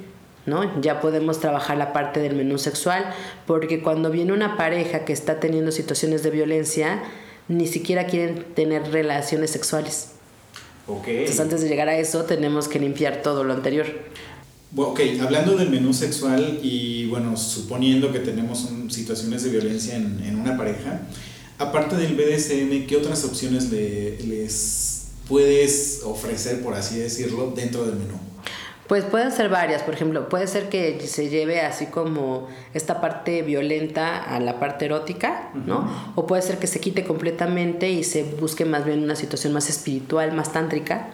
¿no? 0.46 0.80
Ya 0.80 1.00
podemos 1.00 1.40
trabajar 1.40 1.76
la 1.76 1.92
parte 1.92 2.20
del 2.20 2.34
menú 2.36 2.58
sexual, 2.58 3.04
porque 3.46 3.82
cuando 3.82 4.10
viene 4.10 4.32
una 4.32 4.56
pareja 4.56 5.04
que 5.04 5.12
está 5.12 5.40
teniendo 5.40 5.72
situaciones 5.72 6.22
de 6.22 6.30
violencia, 6.30 7.02
ni 7.48 7.66
siquiera 7.66 8.06
quieren 8.06 8.44
tener 8.54 8.90
relaciones 8.90 9.50
sexuales. 9.50 10.12
Ok. 10.88 11.08
Entonces 11.08 11.40
antes 11.40 11.60
de 11.62 11.68
llegar 11.68 11.88
a 11.88 11.96
eso 11.98 12.24
tenemos 12.24 12.68
que 12.68 12.78
limpiar 12.78 13.22
todo 13.22 13.44
lo 13.44 13.52
anterior. 13.52 13.86
Ok, 14.76 15.00
hablando 15.22 15.56
del 15.56 15.70
menú 15.70 15.92
sexual 15.94 16.58
y 16.62 17.06
bueno, 17.08 17.36
suponiendo 17.36 18.12
que 18.12 18.18
tenemos 18.18 18.64
un- 18.64 18.90
situaciones 18.90 19.42
de 19.44 19.50
violencia 19.50 19.96
en, 19.96 20.20
en 20.24 20.36
una 20.36 20.56
pareja, 20.56 21.00
aparte 21.58 21.96
del 21.96 22.14
BDSM, 22.14 22.86
¿qué 22.86 22.96
otras 22.96 23.24
opciones 23.24 23.70
le- 23.70 24.18
les 24.22 25.06
puedes 25.28 26.02
ofrecer, 26.04 26.62
por 26.62 26.74
así 26.74 26.98
decirlo, 26.98 27.52
dentro 27.56 27.84
del 27.86 27.96
menú? 27.96 28.18
Pues 28.88 29.04
pueden 29.04 29.32
ser 29.32 29.48
varias, 29.48 29.82
por 29.82 29.94
ejemplo, 29.94 30.28
puede 30.28 30.46
ser 30.46 30.68
que 30.68 31.00
se 31.00 31.28
lleve 31.28 31.60
así 31.60 31.86
como 31.86 32.46
esta 32.72 33.00
parte 33.00 33.42
violenta 33.42 34.22
a 34.22 34.38
la 34.38 34.60
parte 34.60 34.84
erótica, 34.84 35.50
¿no? 35.54 35.90
O 36.14 36.26
puede 36.26 36.42
ser 36.42 36.58
que 36.58 36.68
se 36.68 36.78
quite 36.78 37.04
completamente 37.04 37.90
y 37.90 38.04
se 38.04 38.22
busque 38.22 38.64
más 38.64 38.84
bien 38.84 39.02
una 39.02 39.16
situación 39.16 39.52
más 39.52 39.68
espiritual, 39.68 40.32
más 40.32 40.52
tántrica, 40.52 41.08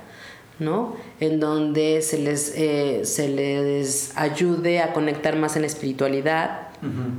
¿no? 0.58 0.96
En 1.18 1.40
donde 1.40 2.02
se 2.02 2.18
les, 2.18 2.52
eh, 2.56 3.02
se 3.04 3.28
les 3.28 4.16
ayude 4.18 4.80
a 4.80 4.92
conectar 4.92 5.36
más 5.36 5.56
en 5.56 5.62
la 5.62 5.68
espiritualidad, 5.68 6.68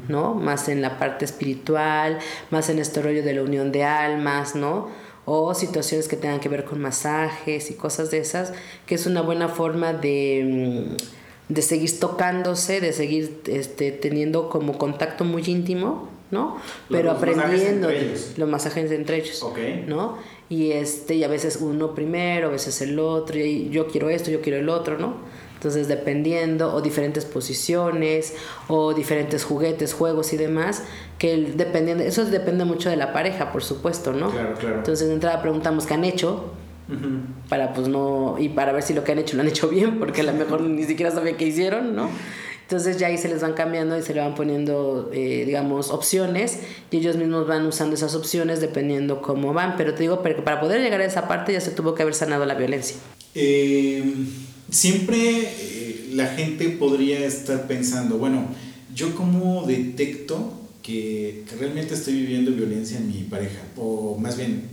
¿no? 0.08 0.36
Más 0.36 0.70
en 0.70 0.82
la 0.82 1.00
parte 1.00 1.26
espiritual, 1.26 2.20
más 2.52 2.70
en 2.70 2.80
este 2.80 3.02
rollo 3.02 3.24
de 3.24 3.34
la 3.34 3.42
unión 3.42 3.72
de 3.72 3.86
almas, 3.86 4.56
¿no? 4.56 4.90
O 5.26 5.54
situaciones 5.54 6.08
que 6.08 6.18
tengan 6.18 6.40
que 6.40 6.50
ver 6.50 6.66
con 6.66 6.82
masajes 6.82 7.72
y 7.72 7.76
cosas 7.76 8.12
de 8.12 8.18
esas, 8.18 8.52
que 8.86 8.96
es 8.96 9.06
una 9.06 9.22
buena 9.22 9.48
forma 9.48 9.94
de, 9.94 10.96
mm, 11.50 11.54
de 11.54 11.62
seguir 11.62 12.00
tocándose, 12.00 12.82
de 12.82 12.92
seguir 12.94 13.42
este, 13.48 13.92
teniendo 13.92 14.50
como 14.50 14.78
contacto 14.78 15.24
muy 15.24 15.44
íntimo, 15.46 16.10
¿no? 16.32 16.58
Pero 16.90 17.14
Los 17.14 17.22
masajes 17.22 17.38
aprendiendo 17.44 17.88
de- 17.88 18.00
ellos. 18.06 18.34
los 18.38 18.50
masajes 18.50 18.92
entre 18.92 19.18
ellos, 19.18 19.44
Ok. 19.44 19.58
¿no? 19.88 20.18
Y 20.50 20.72
este 20.72 21.16
y 21.16 21.24
a 21.24 21.28
veces 21.28 21.58
uno 21.62 21.96
primero, 21.96 22.48
a 22.50 22.52
veces 22.52 22.82
el 22.82 23.00
otro, 23.00 23.38
y 23.40 23.70
yo 23.70 23.88
quiero 23.88 24.10
esto, 24.10 24.30
yo 24.30 24.42
quiero 24.42 24.60
el 24.60 24.68
otro, 24.70 24.98
¿no? 24.98 25.16
Entonces 25.64 25.88
dependiendo 25.88 26.74
o 26.76 26.82
diferentes 26.82 27.24
posiciones 27.24 28.34
o 28.68 28.94
diferentes 28.94 29.46
juguetes, 29.46 29.94
juegos 29.94 30.34
y 30.34 30.38
demás, 30.38 30.84
que 31.18 31.34
el- 31.34 31.56
dependiendo 31.56 32.04
eso 32.04 32.26
depende 32.26 32.66
mucho 32.66 32.90
de 32.90 32.98
la 32.98 33.14
pareja, 33.14 33.54
por 33.54 33.64
supuesto, 33.64 34.12
¿no? 34.12 34.30
Claro, 34.30 34.56
claro. 34.60 34.76
Entonces 34.80 35.08
de 35.08 35.14
entrada 35.14 35.42
preguntamos 35.42 35.86
qué 35.86 35.94
han 35.94 36.04
hecho 36.04 36.52
para 37.48 37.72
pues 37.74 37.88
no 37.88 38.36
y 38.38 38.50
para 38.50 38.74
ver 38.74 38.84
si 38.84 38.94
lo 38.94 39.06
que 39.06 39.14
han 39.14 39.20
hecho 39.20 39.38
lo 39.38 39.42
han 39.44 39.48
hecho 39.48 39.70
bien, 39.70 40.00
porque 40.00 40.20
a 40.20 40.26
lo 40.26 40.34
mejor 40.34 40.60
ni 40.62 40.84
siquiera 40.84 41.12
saben 41.12 41.38
qué 41.38 41.46
hicieron, 41.48 41.96
¿no? 41.96 42.10
Entonces 42.64 42.98
ya 42.98 43.08
ahí 43.08 43.18
se 43.18 43.30
les 43.30 43.42
van 43.42 43.54
cambiando 43.54 43.98
y 43.98 44.02
se 44.02 44.14
le 44.14 44.20
van 44.20 44.36
poniendo, 44.36 45.10
eh, 45.14 45.44
digamos, 45.46 45.92
opciones 45.92 46.60
y 46.92 46.98
ellos 46.98 47.16
mismos 47.16 47.48
van 47.48 47.66
usando 47.66 47.96
esas 47.96 48.16
opciones 48.16 48.60
dependiendo 48.60 49.22
cómo 49.22 49.54
van. 49.54 49.76
Pero 49.78 49.94
te 49.94 50.02
digo, 50.02 50.22
para 50.22 50.60
poder 50.60 50.82
llegar 50.82 51.00
a 51.00 51.06
esa 51.06 51.28
parte 51.30 51.54
ya 51.54 51.62
se 51.62 51.72
tuvo 51.72 51.96
que 51.96 52.02
haber 52.04 52.16
sanado 52.16 52.46
la 52.46 52.56
violencia. 52.56 52.98
Eh, 53.34 54.04
siempre 54.74 55.42
eh, 55.42 56.10
la 56.14 56.28
gente 56.28 56.70
podría 56.70 57.26
estar 57.26 57.68
pensando, 57.68 58.18
bueno, 58.18 58.48
yo 58.94 59.16
cómo 59.16 59.66
detecto 59.66 60.54
que, 60.82 61.44
realmente 61.60 61.94
estoy 61.94 62.14
viviendo 62.14 62.52
violencia 62.52 62.98
en 62.98 63.08
mi 63.08 63.24
pareja, 63.24 63.62
o 63.78 64.18
más 64.18 64.36
bien, 64.36 64.64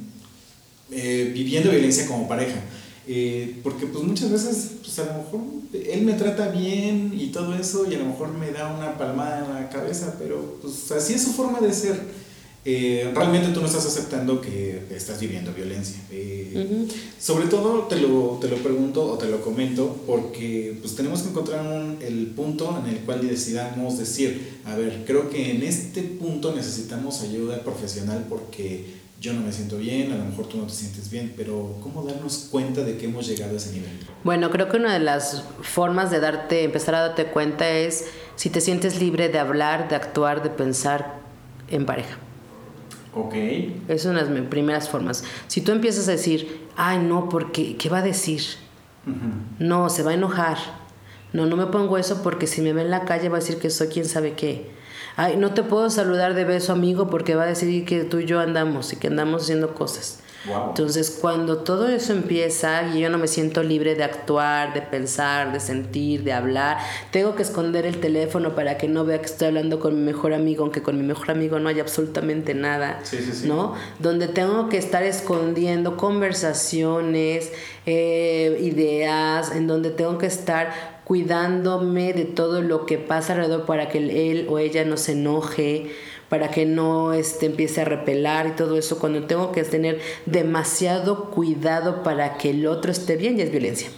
eh, 0.90 1.30
viviendo 1.32 1.70
violencia 1.70 2.06
como 2.06 2.28
pareja. 2.28 2.60
Eh, 3.06 3.56
porque 3.62 3.86
pues 3.86 4.04
muchas 4.04 4.30
veces, 4.30 4.72
pues 4.82 4.98
a 5.00 5.04
lo 5.04 5.22
mejor 5.22 5.40
él 5.72 6.02
me 6.02 6.12
trata 6.12 6.48
bien 6.48 7.12
y 7.18 7.28
todo 7.28 7.54
eso, 7.54 7.90
y 7.90 7.94
a 7.94 7.98
lo 7.98 8.06
mejor 8.06 8.32
me 8.36 8.50
da 8.50 8.74
una 8.74 8.96
palmada 8.98 9.44
en 9.44 9.54
la 9.54 9.68
cabeza, 9.68 10.16
pero 10.18 10.58
pues 10.60 10.90
así 10.92 11.14
es 11.14 11.22
su 11.22 11.32
forma 11.32 11.60
de 11.60 11.72
ser. 11.72 12.00
Eh, 12.64 13.10
realmente 13.14 13.48
tú 13.54 13.60
no 13.60 13.66
estás 13.66 13.86
aceptando 13.86 14.40
que 14.42 14.82
estás 14.94 15.18
viviendo 15.18 15.52
violencia. 15.54 15.98
Eh, 16.10 16.66
Ujú. 16.66 16.88
sobre 17.18 17.46
todo 17.46 17.84
te 17.86 17.96
lo, 17.96 18.38
te 18.40 18.48
lo 18.48 18.56
pregunto 18.56 19.02
o 19.12 19.16
te 19.16 19.28
lo 19.30 19.40
comento 19.40 19.96
porque 20.06 20.76
pues 20.82 20.94
tenemos 20.94 21.22
que 21.22 21.30
encontrar 21.30 21.64
un- 21.64 21.96
el 22.02 22.26
punto 22.36 22.78
en 22.84 22.92
el 22.94 23.00
cual 23.00 23.26
decidamos 23.26 23.96
decir, 23.98 24.58
a 24.66 24.74
ver, 24.76 25.04
creo 25.06 25.30
que 25.30 25.52
en 25.52 25.62
este 25.62 26.02
punto 26.02 26.54
necesitamos 26.54 27.22
ayuda 27.22 27.60
profesional 27.64 28.26
porque 28.28 28.98
yo 29.22 29.32
no 29.32 29.40
me 29.40 29.52
siento 29.52 29.78
bien, 29.78 30.12
a 30.12 30.16
lo 30.16 30.24
mejor 30.26 30.46
tú 30.46 30.58
no 30.58 30.64
te 30.64 30.74
sientes 30.74 31.10
bien, 31.10 31.32
pero 31.36 31.76
¿cómo 31.82 32.02
darnos 32.04 32.48
cuenta 32.50 32.82
de 32.82 32.96
que 32.98 33.06
hemos 33.06 33.26
llegado 33.26 33.54
a 33.54 33.56
ese 33.56 33.72
nivel? 33.72 33.90
Bueno, 34.24 34.50
creo 34.50 34.68
que 34.68 34.76
una 34.76 34.92
de 34.92 35.00
las 35.00 35.44
formas 35.62 36.10
de 36.10 36.20
darte, 36.20 36.64
empezar 36.64 36.94
a 36.94 37.00
darte 37.08 37.26
cuenta 37.26 37.70
es 37.70 38.04
si 38.36 38.50
te 38.50 38.60
sientes 38.60 39.00
libre 39.00 39.28
de 39.30 39.38
hablar, 39.38 39.88
de 39.88 39.96
actuar, 39.96 40.42
de 40.42 40.50
pensar 40.50 41.20
en 41.68 41.86
pareja. 41.86 42.18
Ok. 43.14 43.34
Es 43.88 44.04
una 44.04 44.22
de 44.22 44.30
las 44.30 44.48
primeras 44.48 44.88
formas. 44.88 45.24
Si 45.48 45.60
tú 45.60 45.72
empiezas 45.72 46.08
a 46.08 46.12
decir, 46.12 46.66
ay, 46.76 46.98
no, 46.98 47.28
porque, 47.28 47.76
¿qué 47.76 47.88
va 47.88 47.98
a 47.98 48.02
decir? 48.02 48.42
No, 49.58 49.88
se 49.88 50.02
va 50.02 50.12
a 50.12 50.14
enojar. 50.14 50.58
No, 51.32 51.46
no 51.46 51.56
me 51.56 51.66
pongo 51.66 51.98
eso 51.98 52.22
porque 52.22 52.46
si 52.46 52.60
me 52.60 52.72
ve 52.72 52.82
en 52.82 52.90
la 52.90 53.04
calle 53.04 53.28
va 53.28 53.38
a 53.38 53.40
decir 53.40 53.58
que 53.58 53.70
soy 53.70 53.88
quien 53.88 54.04
sabe 54.04 54.34
qué. 54.34 54.70
Ay, 55.16 55.36
no 55.36 55.52
te 55.54 55.62
puedo 55.62 55.90
saludar 55.90 56.34
de 56.34 56.44
beso, 56.44 56.72
amigo, 56.72 57.08
porque 57.10 57.34
va 57.34 57.44
a 57.44 57.46
decir 57.46 57.84
que 57.84 58.04
tú 58.04 58.18
y 58.20 58.26
yo 58.26 58.40
andamos 58.40 58.92
y 58.92 58.96
que 58.96 59.08
andamos 59.08 59.42
haciendo 59.42 59.74
cosas. 59.74 60.20
Wow. 60.46 60.68
Entonces, 60.70 61.18
cuando 61.20 61.58
todo 61.58 61.88
eso 61.88 62.12
empieza 62.12 62.94
y 62.94 63.00
yo 63.00 63.10
no 63.10 63.18
me 63.18 63.28
siento 63.28 63.62
libre 63.62 63.94
de 63.94 64.04
actuar, 64.04 64.72
de 64.72 64.80
pensar, 64.80 65.52
de 65.52 65.60
sentir, 65.60 66.24
de 66.24 66.32
hablar, 66.32 66.78
tengo 67.10 67.34
que 67.34 67.42
esconder 67.42 67.84
el 67.84 68.00
teléfono 68.00 68.54
para 68.54 68.78
que 68.78 68.88
no 68.88 69.04
vea 69.04 69.18
que 69.18 69.26
estoy 69.26 69.48
hablando 69.48 69.80
con 69.80 69.94
mi 69.96 70.02
mejor 70.02 70.32
amigo, 70.32 70.62
aunque 70.62 70.82
con 70.82 70.96
mi 70.96 71.02
mejor 71.02 71.30
amigo 71.30 71.58
no 71.58 71.68
hay 71.68 71.80
absolutamente 71.80 72.54
nada, 72.54 73.00
Sí, 73.02 73.18
sí, 73.18 73.32
sí. 73.32 73.48
¿no? 73.48 73.74
Donde 73.98 74.28
tengo 74.28 74.68
que 74.68 74.78
estar 74.78 75.02
escondiendo 75.02 75.96
conversaciones, 75.96 77.52
eh, 77.86 78.58
ideas, 78.62 79.54
en 79.54 79.66
donde 79.66 79.90
tengo 79.90 80.18
que 80.18 80.26
estar 80.26 81.00
cuidándome 81.04 82.12
de 82.12 82.24
todo 82.24 82.62
lo 82.62 82.86
que 82.86 82.96
pasa 82.96 83.32
alrededor 83.32 83.66
para 83.66 83.88
que 83.88 83.98
él 84.30 84.46
o 84.48 84.58
ella 84.58 84.84
no 84.84 84.96
se 84.96 85.12
enoje, 85.12 85.90
para 86.30 86.48
que 86.48 86.64
no 86.64 87.12
este, 87.12 87.46
empiece 87.46 87.82
a 87.82 87.84
repelar 87.84 88.46
y 88.46 88.50
todo 88.52 88.78
eso, 88.78 88.98
cuando 89.00 89.26
tengo 89.26 89.50
que 89.50 89.64
tener 89.64 90.00
demasiado 90.26 91.30
cuidado 91.30 92.04
para 92.04 92.38
que 92.38 92.50
el 92.50 92.66
otro 92.68 92.92
esté 92.92 93.16
bien, 93.16 93.36
ya 93.36 93.44
es 93.44 93.50
violencia. 93.50 93.88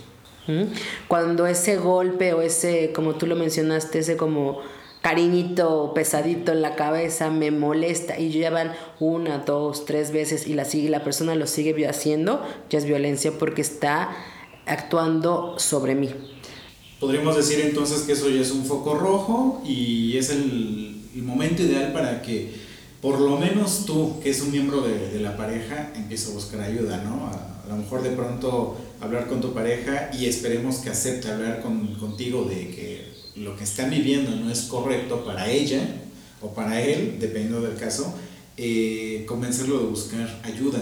Cuando 1.07 1.47
ese 1.47 1.77
golpe 1.77 2.33
o 2.33 2.43
ese, 2.43 2.91
como 2.93 3.15
tú 3.15 3.27
lo 3.27 3.37
mencionaste, 3.37 4.01
ese 4.01 4.17
como 4.17 4.61
cariñito 5.03 5.93
pesadito 5.95 6.53
en 6.53 6.63
la 6.63 6.75
cabeza 6.75 7.31
me 7.31 7.51
molesta 7.51 8.19
y 8.19 8.31
ya 8.31 8.51
van 8.51 8.73
una, 8.99 9.39
dos, 9.39 9.85
tres 9.85 10.11
veces 10.11 10.47
y 10.47 10.55
la, 10.55 10.65
sigue, 10.65 10.89
la 10.89 11.05
persona 11.05 11.35
lo 11.35 11.47
sigue 11.47 11.87
haciendo, 11.87 12.43
ya 12.71 12.79
es 12.79 12.87
violencia 12.87 13.33
porque 13.39 13.61
está 13.61 14.17
actuando 14.67 15.59
sobre 15.59 15.95
mí. 15.95 16.11
Podríamos 16.99 17.37
decir 17.37 17.61
entonces 17.61 18.03
que 18.03 18.13
eso 18.13 18.29
ya 18.31 18.41
es 18.41 18.53
un 18.53 18.65
foco 18.65 18.95
rojo 18.95 19.61
y 19.65 20.17
es 20.17 20.31
el, 20.31 20.92
momento 21.21 21.63
ideal 21.63 21.93
para 21.93 22.23
que 22.23 22.53
por 23.03 23.21
lo 23.21 23.37
menos 23.37 23.85
tú, 23.85 24.21
que 24.23 24.31
es 24.31 24.41
un 24.41 24.53
miembro 24.53 24.81
de, 24.81 25.19
la 25.19 25.37
pareja, 25.37 25.93
empieces 25.97 26.31
a 26.31 26.35
buscar 26.35 26.61
ayuda, 26.61 27.03
¿no? 27.03 27.27
A, 27.27 27.49
lo 27.69 27.77
mejor 27.77 28.03
de 28.03 28.11
pronto 28.11 28.77
hablar 29.01 29.29
con 29.29 29.41
tu 29.41 29.53
pareja 29.53 30.11
y 30.13 30.27
esperemos 30.27 30.77
que 30.79 30.91
acepte 30.91 31.31
hablar 31.31 31.63
contigo 31.63 32.45
de 32.45 32.69
que 32.69 33.13
lo 33.37 33.57
que 33.57 33.65
están 33.65 33.91
viviendo 33.91 34.31
no 34.37 34.51
es 34.51 34.63
correcto 34.63 35.25
para 35.25 35.51
ella 35.51 35.81
o 36.41 36.53
para 36.55 36.83
él, 36.83 37.17
dependiendo 37.19 37.63
del 37.63 37.77
caso, 37.77 38.15
eh, 38.57 39.25
convencerlo 39.27 39.79
de 39.79 39.87
buscar 39.87 40.41
ayuda. 40.45 40.81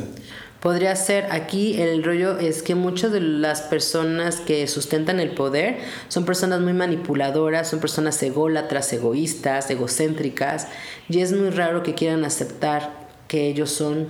Podría 0.61 0.94
ser 0.94 1.27
aquí 1.33 1.81
el 1.81 2.05
rollo 2.05 2.38
es 2.38 2.62
que 2.62 2.75
muchas 2.75 3.12
de 3.12 3.20
las 3.20 3.62
personas 3.62 4.40
que 4.40 4.66
sustentan 4.66 5.18
el 5.18 5.31
poder 5.31 5.79
son 6.09 6.27
personas 6.27 6.61
muy 6.61 6.75
manipuladoras, 6.75 7.68
son 7.68 7.81
personas 7.81 8.23
ególatras, 8.23 8.92
egoístas, 8.92 9.70
egocéntricas, 9.70 10.68
y 11.09 11.20
es 11.20 11.33
muy 11.33 11.49
raro 11.49 11.83
que 11.83 11.94
quieran 11.94 12.27
aceptar 12.27 13.09
que 13.27 13.49
ellos 13.49 13.70
son 13.70 14.09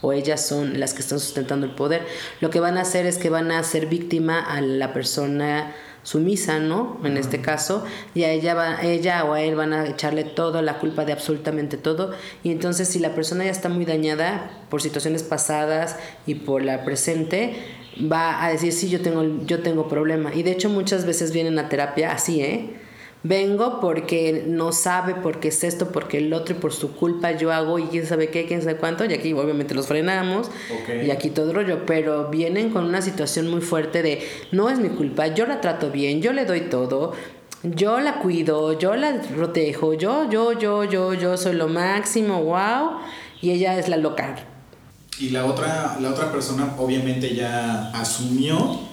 o 0.00 0.12
ellas 0.12 0.46
son 0.46 0.78
las 0.78 0.94
que 0.94 1.00
están 1.00 1.18
sustentando 1.18 1.66
el 1.66 1.74
poder. 1.74 2.06
Lo 2.40 2.50
que 2.50 2.60
van 2.60 2.78
a 2.78 2.82
hacer 2.82 3.04
es 3.04 3.18
que 3.18 3.28
van 3.28 3.50
a 3.50 3.58
hacer 3.58 3.86
víctima 3.86 4.40
a 4.40 4.60
la 4.60 4.92
persona 4.92 5.74
sumisa, 6.02 6.58
¿no? 6.58 6.98
En 7.04 7.16
este 7.16 7.40
caso, 7.40 7.84
y 8.14 8.24
a 8.24 8.30
ella, 8.30 8.54
va, 8.54 8.82
ella 8.82 9.24
o 9.24 9.34
a 9.34 9.42
él 9.42 9.54
van 9.54 9.72
a 9.72 9.86
echarle 9.86 10.24
toda 10.24 10.62
la 10.62 10.78
culpa 10.78 11.04
de 11.04 11.12
absolutamente 11.12 11.76
todo. 11.76 12.12
Y 12.42 12.50
entonces 12.50 12.88
si 12.88 12.98
la 12.98 13.14
persona 13.14 13.44
ya 13.44 13.50
está 13.50 13.68
muy 13.68 13.84
dañada 13.84 14.50
por 14.70 14.82
situaciones 14.82 15.22
pasadas 15.22 15.96
y 16.26 16.36
por 16.36 16.62
la 16.62 16.84
presente, 16.84 17.54
va 18.10 18.44
a 18.44 18.50
decir, 18.50 18.72
sí, 18.72 18.88
yo 18.88 19.00
tengo, 19.00 19.44
yo 19.44 19.60
tengo 19.62 19.88
problema. 19.88 20.34
Y 20.34 20.42
de 20.42 20.52
hecho 20.52 20.68
muchas 20.68 21.04
veces 21.04 21.32
vienen 21.32 21.58
a 21.58 21.68
terapia 21.68 22.12
así, 22.12 22.42
¿eh? 22.42 22.70
Vengo 23.22 23.80
porque 23.80 24.44
no 24.46 24.72
sabe, 24.72 25.14
porque 25.14 25.48
es 25.48 25.62
esto, 25.62 25.88
porque 25.88 26.18
el 26.18 26.32
otro 26.32 26.56
y 26.56 26.58
por 26.58 26.72
su 26.72 26.92
culpa 26.92 27.32
yo 27.32 27.52
hago 27.52 27.78
y 27.78 27.84
quién 27.84 28.06
sabe 28.06 28.30
qué, 28.30 28.46
quién 28.46 28.62
sabe 28.62 28.76
cuánto. 28.76 29.04
Y 29.04 29.12
aquí 29.12 29.34
obviamente 29.34 29.74
los 29.74 29.86
frenamos 29.86 30.50
y 31.04 31.10
aquí 31.10 31.28
todo 31.28 31.52
rollo. 31.52 31.84
Pero 31.84 32.30
vienen 32.30 32.70
con 32.70 32.84
una 32.84 33.02
situación 33.02 33.48
muy 33.48 33.60
fuerte 33.60 34.02
de 34.02 34.26
no 34.52 34.70
es 34.70 34.78
mi 34.78 34.88
culpa, 34.88 35.26
yo 35.26 35.46
la 35.46 35.60
trato 35.60 35.90
bien, 35.90 36.22
yo 36.22 36.32
le 36.32 36.46
doy 36.46 36.62
todo, 36.62 37.12
yo 37.62 38.00
la 38.00 38.20
cuido, 38.20 38.78
yo 38.78 38.96
la 38.96 39.20
protejo, 39.20 39.92
yo, 39.92 40.30
yo, 40.30 40.58
yo, 40.58 40.84
yo, 40.84 41.12
yo 41.12 41.36
soy 41.36 41.56
lo 41.56 41.68
máximo, 41.68 42.42
wow. 42.42 43.00
Y 43.42 43.50
ella 43.50 43.78
es 43.78 43.88
la 43.88 43.98
local. 43.98 44.36
Y 45.18 45.28
la 45.28 45.44
otra, 45.44 45.98
la 46.00 46.08
otra 46.08 46.32
persona 46.32 46.74
obviamente 46.78 47.34
ya 47.34 47.90
asumió 47.90 48.89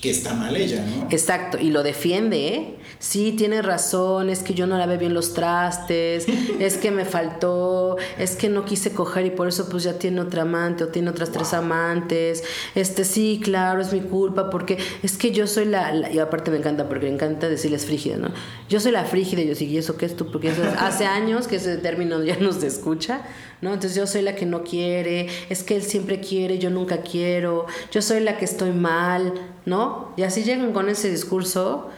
que 0.00 0.10
está 0.10 0.32
mal 0.34 0.56
ella, 0.56 0.84
¿no? 0.84 1.08
Exacto, 1.10 1.58
y 1.58 1.70
lo 1.70 1.82
defiende, 1.82 2.48
¿eh? 2.48 2.74
Sí, 3.00 3.32
tiene 3.32 3.62
razón, 3.62 4.30
es 4.30 4.40
que 4.40 4.54
yo 4.54 4.66
no 4.66 4.78
lavé 4.78 4.96
bien 4.96 5.14
los 5.14 5.34
trastes, 5.34 6.26
es 6.60 6.76
que 6.76 6.90
me 6.90 7.04
faltó, 7.04 7.96
es 8.18 8.36
que 8.36 8.48
no 8.48 8.64
quise 8.64 8.92
coger 8.92 9.26
y 9.26 9.30
por 9.30 9.48
eso 9.48 9.68
pues 9.68 9.84
ya 9.84 9.98
tiene 9.98 10.20
otra 10.20 10.42
amante 10.42 10.84
o 10.84 10.88
tiene 10.88 11.10
otras 11.10 11.32
tres 11.32 11.52
amantes. 11.52 12.44
Este, 12.74 13.04
sí, 13.04 13.40
claro, 13.42 13.80
es 13.80 13.92
mi 13.92 14.00
culpa 14.00 14.50
porque 14.50 14.78
es 15.02 15.16
que 15.16 15.32
yo 15.32 15.46
soy 15.46 15.64
la, 15.64 16.10
y 16.12 16.18
aparte 16.18 16.50
me 16.50 16.58
encanta 16.58 16.88
porque 16.88 17.06
me 17.06 17.14
encanta 17.14 17.48
decirles 17.48 17.86
frígida, 17.86 18.16
¿no? 18.16 18.28
Yo 18.68 18.80
soy 18.80 18.92
la 18.92 19.04
frígida, 19.04 19.42
y 19.42 19.48
yo 19.48 19.54
sí, 19.54 19.66
¿y 19.66 19.78
eso 19.78 19.96
qué 19.96 20.06
es 20.06 20.16
tú? 20.16 20.30
Porque 20.30 20.50
hace 20.78 21.06
años 21.06 21.48
que 21.48 21.56
ese 21.56 21.76
término 21.76 22.22
ya 22.22 22.36
nos 22.36 22.62
escucha, 22.62 23.22
¿no? 23.60 23.74
Entonces 23.74 23.96
yo 23.96 24.06
soy 24.06 24.22
la 24.22 24.34
que 24.34 24.46
no 24.46 24.64
quiere, 24.64 25.28
es 25.48 25.62
que 25.62 25.76
él 25.76 25.82
siempre 25.82 26.20
quiere, 26.20 26.58
yo 26.58 26.70
nunca 26.70 27.02
quiero, 27.02 27.66
yo 27.90 28.02
soy 28.02 28.20
la 28.20 28.36
que 28.36 28.44
estoy 28.44 28.72
mal, 28.72 29.34
¿no? 29.66 30.12
Y 30.16 30.22
así 30.22 30.42
llegan 30.42 30.72
con 30.72 30.88
ese 30.88 31.10
discurso, 31.10 31.88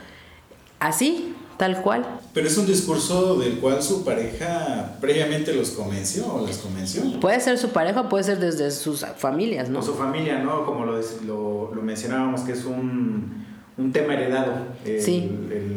así, 0.79 1.35
tal 1.57 1.83
cual. 1.83 2.07
Pero 2.33 2.46
es 2.46 2.57
un 2.57 2.66
discurso 2.66 3.37
del 3.37 3.59
cual 3.59 3.83
su 3.83 4.05
pareja 4.05 4.96
previamente 5.01 5.53
los 5.53 5.70
convenció 5.70 6.27
o 6.33 6.46
las 6.46 6.59
convenció. 6.59 7.03
Puede 7.20 7.40
ser 7.40 7.59
su 7.59 7.68
pareja, 7.70 8.09
puede 8.09 8.25
ser 8.25 8.38
desde 8.38 8.70
sus 8.70 9.05
familias, 9.18 9.68
¿no? 9.68 9.81
O 9.81 9.83
su 9.83 9.94
familia, 9.94 10.38
¿no? 10.38 10.64
Como 10.64 10.87
lo, 10.87 10.99
lo, 11.27 11.75
lo 11.75 11.83
mencionábamos, 11.83 12.42
que 12.42 12.53
es 12.53 12.64
un 12.64 13.49
un 13.80 13.92
tema 13.92 14.14
heredado. 14.14 14.52
sí, 14.84 15.30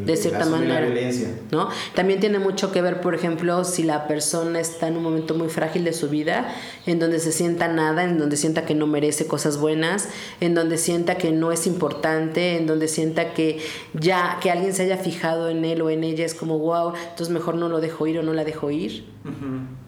de 0.06 0.18
cierta 0.18 0.46
manera. 0.46 0.82
La 0.82 0.86
violencia. 0.86 1.30
¿no? 1.52 1.70
También 1.96 2.20
tiene 2.20 2.40
mucho 2.40 2.72
que 2.72 2.82
ver, 2.82 3.02
por 3.02 3.16
ejemplo, 3.16 3.64
si 3.64 3.84
la 3.84 4.08
persona 4.08 4.60
está 4.60 4.88
en 4.88 4.98
un 4.98 5.04
momento 5.04 5.36
muy 5.36 5.48
frágil 5.48 5.86
de 5.86 5.94
su 5.94 6.10
vida, 6.10 6.54
en 6.86 7.00
donde 7.00 7.20
se 7.20 7.32
sienta 7.32 7.68
nada, 7.68 8.04
en 8.04 8.18
donde 8.18 8.36
sienta 8.36 8.66
que 8.66 8.76
no 8.76 8.88
merece 8.88 9.26
cosas 9.26 9.58
buenas, 9.58 10.10
en 10.42 10.54
donde 10.54 10.78
sienta 10.78 11.18
que 11.18 11.32
no 11.32 11.52
es 11.52 11.66
importante, 11.66 12.58
en 12.58 12.68
donde 12.68 12.88
sienta 12.88 13.34
que 13.34 13.60
ya 13.94 14.40
que 14.42 14.52
alguien 14.52 14.74
se 14.74 14.84
haya 14.84 14.98
fijado 14.98 15.50
en 15.50 15.64
él 15.64 15.82
o 15.82 15.90
en 15.90 16.04
ella 16.04 16.26
es 16.26 16.36
como 16.36 16.60
wow, 16.60 16.94
entonces 17.10 17.30
mejor 17.30 17.56
no 17.56 17.70
lo 17.70 17.80
dejo 17.80 18.06
ir 18.08 18.20
o 18.20 18.24
no 18.24 18.34
la 18.34 18.44
dejo 18.44 18.70
ir. 18.72 19.06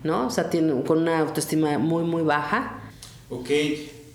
¿No? 0.04 0.28
O 0.28 0.30
sea, 0.30 0.50
tiene 0.50 0.82
con 0.84 1.00
una 1.00 1.20
autoestima 1.20 1.78
muy 1.78 2.04
muy 2.04 2.24
baja. 2.24 2.80
Ok, 3.30 3.50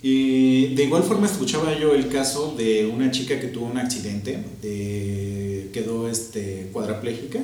y 0.03 0.75
de 0.75 0.85
igual 0.85 1.03
forma 1.03 1.27
escuchaba 1.27 1.79
yo 1.79 1.95
el 1.95 2.09
caso 2.09 2.55
de 2.57 2.87
una 2.87 3.11
chica 3.11 3.39
que 3.39 3.49
tuvo 3.49 3.67
un 3.67 3.79
accidente, 3.79 4.39
quedó 5.73 6.09
este, 6.09 6.71
cuadraplégica, 6.73 7.41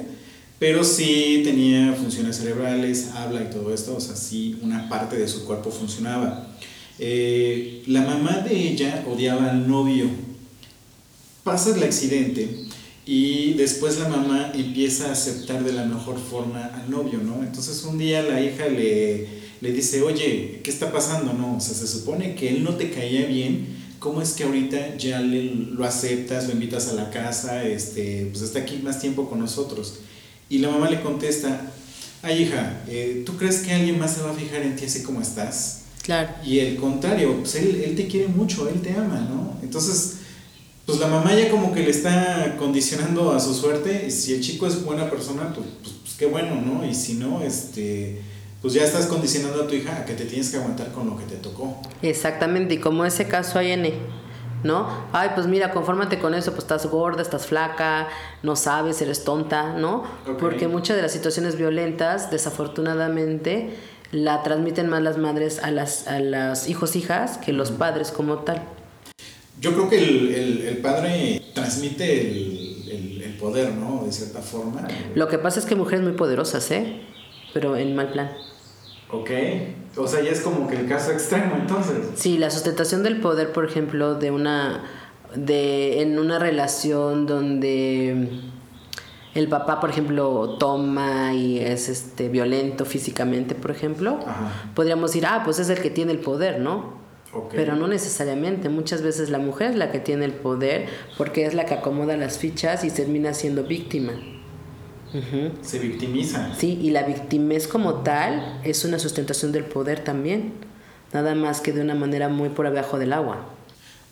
pero 0.58 0.82
sí 0.84 1.42
tenía 1.44 1.92
funciones 1.92 2.36
cerebrales, 2.36 3.10
habla 3.14 3.42
y 3.42 3.50
todo 3.50 3.74
esto, 3.74 3.94
o 3.96 4.00
sea, 4.00 4.16
sí 4.16 4.58
una 4.62 4.88
parte 4.88 5.16
de 5.16 5.28
su 5.28 5.44
cuerpo 5.44 5.70
funcionaba. 5.70 6.48
Eh, 6.98 7.82
la 7.86 8.00
mamá 8.00 8.38
de 8.38 8.70
ella 8.70 9.04
odiaba 9.06 9.50
al 9.50 9.68
novio. 9.68 10.08
Pasa 11.44 11.76
el 11.76 11.82
accidente 11.82 12.64
y 13.04 13.52
después 13.52 13.98
la 13.98 14.08
mamá 14.08 14.50
empieza 14.54 15.08
a 15.08 15.12
aceptar 15.12 15.62
de 15.62 15.72
la 15.72 15.84
mejor 15.84 16.18
forma 16.18 16.64
al 16.64 16.90
novio, 16.90 17.20
¿no? 17.22 17.42
Entonces 17.42 17.84
un 17.84 17.98
día 17.98 18.22
la 18.22 18.40
hija 18.40 18.66
le 18.66 19.45
le 19.60 19.72
dice, 19.72 20.02
oye, 20.02 20.60
¿qué 20.62 20.70
está 20.70 20.92
pasando? 20.92 21.32
No, 21.32 21.56
o 21.56 21.60
sea, 21.60 21.74
se 21.74 21.86
supone 21.86 22.34
que 22.34 22.48
él 22.48 22.64
no 22.64 22.74
te 22.76 22.90
caía 22.90 23.26
bien, 23.26 23.66
¿cómo 23.98 24.20
es 24.20 24.32
que 24.32 24.44
ahorita 24.44 24.96
ya 24.96 25.20
lo 25.20 25.84
aceptas, 25.84 26.46
lo 26.46 26.52
invitas 26.52 26.88
a 26.88 26.94
la 26.94 27.10
casa, 27.10 27.64
este, 27.64 28.28
pues 28.30 28.42
está 28.42 28.60
aquí 28.60 28.80
más 28.82 29.00
tiempo 29.00 29.28
con 29.28 29.38
nosotros? 29.38 30.00
Y 30.48 30.58
la 30.58 30.70
mamá 30.70 30.90
le 30.90 31.00
contesta, 31.00 31.72
ay 32.22 32.42
hija, 32.42 32.82
eh, 32.88 33.22
¿tú 33.24 33.36
crees 33.36 33.58
que 33.58 33.72
alguien 33.72 33.98
más 33.98 34.14
se 34.14 34.22
va 34.22 34.30
a 34.30 34.34
fijar 34.34 34.62
en 34.62 34.76
ti 34.76 34.84
así 34.84 35.02
como 35.02 35.20
estás? 35.20 35.82
Claro. 36.02 36.30
Y 36.44 36.60
el 36.60 36.76
contrario, 36.76 37.38
pues 37.38 37.56
él, 37.56 37.82
él 37.84 37.96
te 37.96 38.06
quiere 38.06 38.28
mucho, 38.28 38.68
él 38.68 38.80
te 38.80 38.92
ama, 38.92 39.26
¿no? 39.28 39.58
Entonces, 39.62 40.18
pues 40.84 41.00
la 41.00 41.08
mamá 41.08 41.34
ya 41.34 41.50
como 41.50 41.72
que 41.72 41.82
le 41.82 41.90
está 41.90 42.56
condicionando 42.58 43.32
a 43.32 43.40
su 43.40 43.52
suerte, 43.54 44.08
si 44.12 44.34
el 44.34 44.40
chico 44.40 44.68
es 44.68 44.84
buena 44.84 45.10
persona, 45.10 45.52
pues, 45.52 45.66
pues, 45.82 45.94
pues 46.00 46.14
qué 46.14 46.26
bueno, 46.26 46.60
¿no? 46.60 46.88
Y 46.88 46.94
si 46.94 47.14
no, 47.14 47.42
este 47.42 48.20
pues 48.66 48.74
ya 48.74 48.82
estás 48.82 49.06
condicionando 49.06 49.62
a 49.62 49.68
tu 49.68 49.76
hija 49.76 49.96
a 49.96 50.04
que 50.04 50.14
te 50.14 50.24
tienes 50.24 50.50
que 50.50 50.56
aguantar 50.56 50.90
con 50.90 51.08
lo 51.08 51.16
que 51.16 51.22
te 51.22 51.36
tocó. 51.36 51.80
Exactamente, 52.02 52.74
y 52.74 52.78
como 52.78 53.04
ese 53.04 53.28
caso 53.28 53.60
hay 53.60 53.70
en 53.70 53.92
¿no? 54.64 54.88
Ay, 55.12 55.30
pues 55.36 55.46
mira, 55.46 55.70
confórmate 55.70 56.18
con 56.18 56.34
eso, 56.34 56.50
pues 56.50 56.64
estás 56.64 56.84
gorda, 56.86 57.22
estás 57.22 57.46
flaca, 57.46 58.08
no 58.42 58.56
sabes, 58.56 59.00
eres 59.00 59.22
tonta, 59.22 59.74
¿no? 59.74 60.02
Porque 60.40 60.66
muchas 60.66 60.96
de 60.96 61.02
las 61.02 61.12
situaciones 61.12 61.56
violentas, 61.56 62.32
desafortunadamente, 62.32 63.70
la 64.10 64.42
transmiten 64.42 64.88
más 64.88 65.00
las 65.00 65.16
madres 65.16 65.60
a 65.60 65.70
las, 65.70 66.08
a 66.08 66.18
las 66.18 66.68
hijos, 66.68 66.96
hijas, 66.96 67.38
que 67.38 67.52
los 67.52 67.70
padres 67.70 68.10
como 68.10 68.38
tal. 68.40 68.64
Yo 69.60 69.74
creo 69.74 69.88
que 69.88 69.98
el, 69.98 70.64
el, 70.66 70.78
padre 70.78 71.40
transmite 71.54 72.20
el, 72.20 73.22
el, 73.22 73.34
poder, 73.36 73.72
¿no? 73.74 74.02
De 74.04 74.10
cierta 74.10 74.40
forma. 74.40 74.88
Lo 75.14 75.28
que 75.28 75.38
pasa 75.38 75.60
es 75.60 75.66
que 75.66 75.76
mujeres 75.76 76.02
muy 76.02 76.14
poderosas, 76.14 76.68
¿eh? 76.72 77.00
Pero 77.54 77.76
en 77.76 77.94
mal 77.94 78.10
plan. 78.10 78.28
Ok, 79.20 79.30
o 79.96 80.06
sea, 80.06 80.22
ya 80.22 80.30
es 80.30 80.40
como 80.40 80.68
que 80.68 80.76
el 80.76 80.86
caso 80.86 81.12
extremo 81.12 81.56
entonces. 81.56 81.96
Sí, 82.16 82.38
la 82.38 82.50
sustentación 82.50 83.02
del 83.02 83.20
poder, 83.20 83.52
por 83.52 83.64
ejemplo, 83.64 84.14
de 84.14 84.30
una, 84.30 84.84
de, 85.34 86.02
en 86.02 86.18
una 86.18 86.38
relación 86.38 87.26
donde 87.26 88.28
el 89.34 89.48
papá, 89.48 89.80
por 89.80 89.90
ejemplo, 89.90 90.56
toma 90.58 91.32
y 91.34 91.58
es 91.58 91.88
este 91.88 92.28
violento 92.28 92.84
físicamente, 92.84 93.54
por 93.54 93.70
ejemplo, 93.70 94.18
podríamos 94.74 95.10
decir, 95.12 95.26
ah, 95.26 95.42
pues 95.44 95.58
es 95.58 95.68
el 95.70 95.80
que 95.80 95.90
tiene 95.90 96.12
el 96.12 96.18
poder, 96.18 96.60
¿no? 96.60 97.06
Ok. 97.32 97.52
Pero 97.54 97.76
no 97.76 97.86
necesariamente, 97.86 98.68
muchas 98.68 99.02
veces 99.02 99.30
la 99.30 99.38
mujer 99.38 99.70
es 99.70 99.76
la 99.76 99.90
que 99.90 99.98
tiene 99.98 100.24
el 100.24 100.32
poder 100.32 100.86
porque 101.18 101.44
es 101.46 101.54
la 101.54 101.66
que 101.66 101.74
acomoda 101.74 102.16
las 102.16 102.38
fichas 102.38 102.84
y 102.84 102.90
termina 102.90 103.34
siendo 103.34 103.64
víctima. 103.64 104.12
Se 105.62 105.78
victimiza. 105.78 106.54
Sí, 106.58 106.78
y 106.82 106.90
la 106.90 107.02
victimez 107.04 107.68
como 107.68 108.02
tal 108.02 108.60
es 108.64 108.84
una 108.84 108.98
sustentación 108.98 109.52
del 109.52 109.64
poder 109.64 110.04
también, 110.04 110.52
nada 111.12 111.34
más 111.34 111.60
que 111.60 111.72
de 111.72 111.80
una 111.80 111.94
manera 111.94 112.28
muy 112.28 112.50
por 112.50 112.66
abajo 112.66 112.98
del 112.98 113.12
agua. 113.12 113.48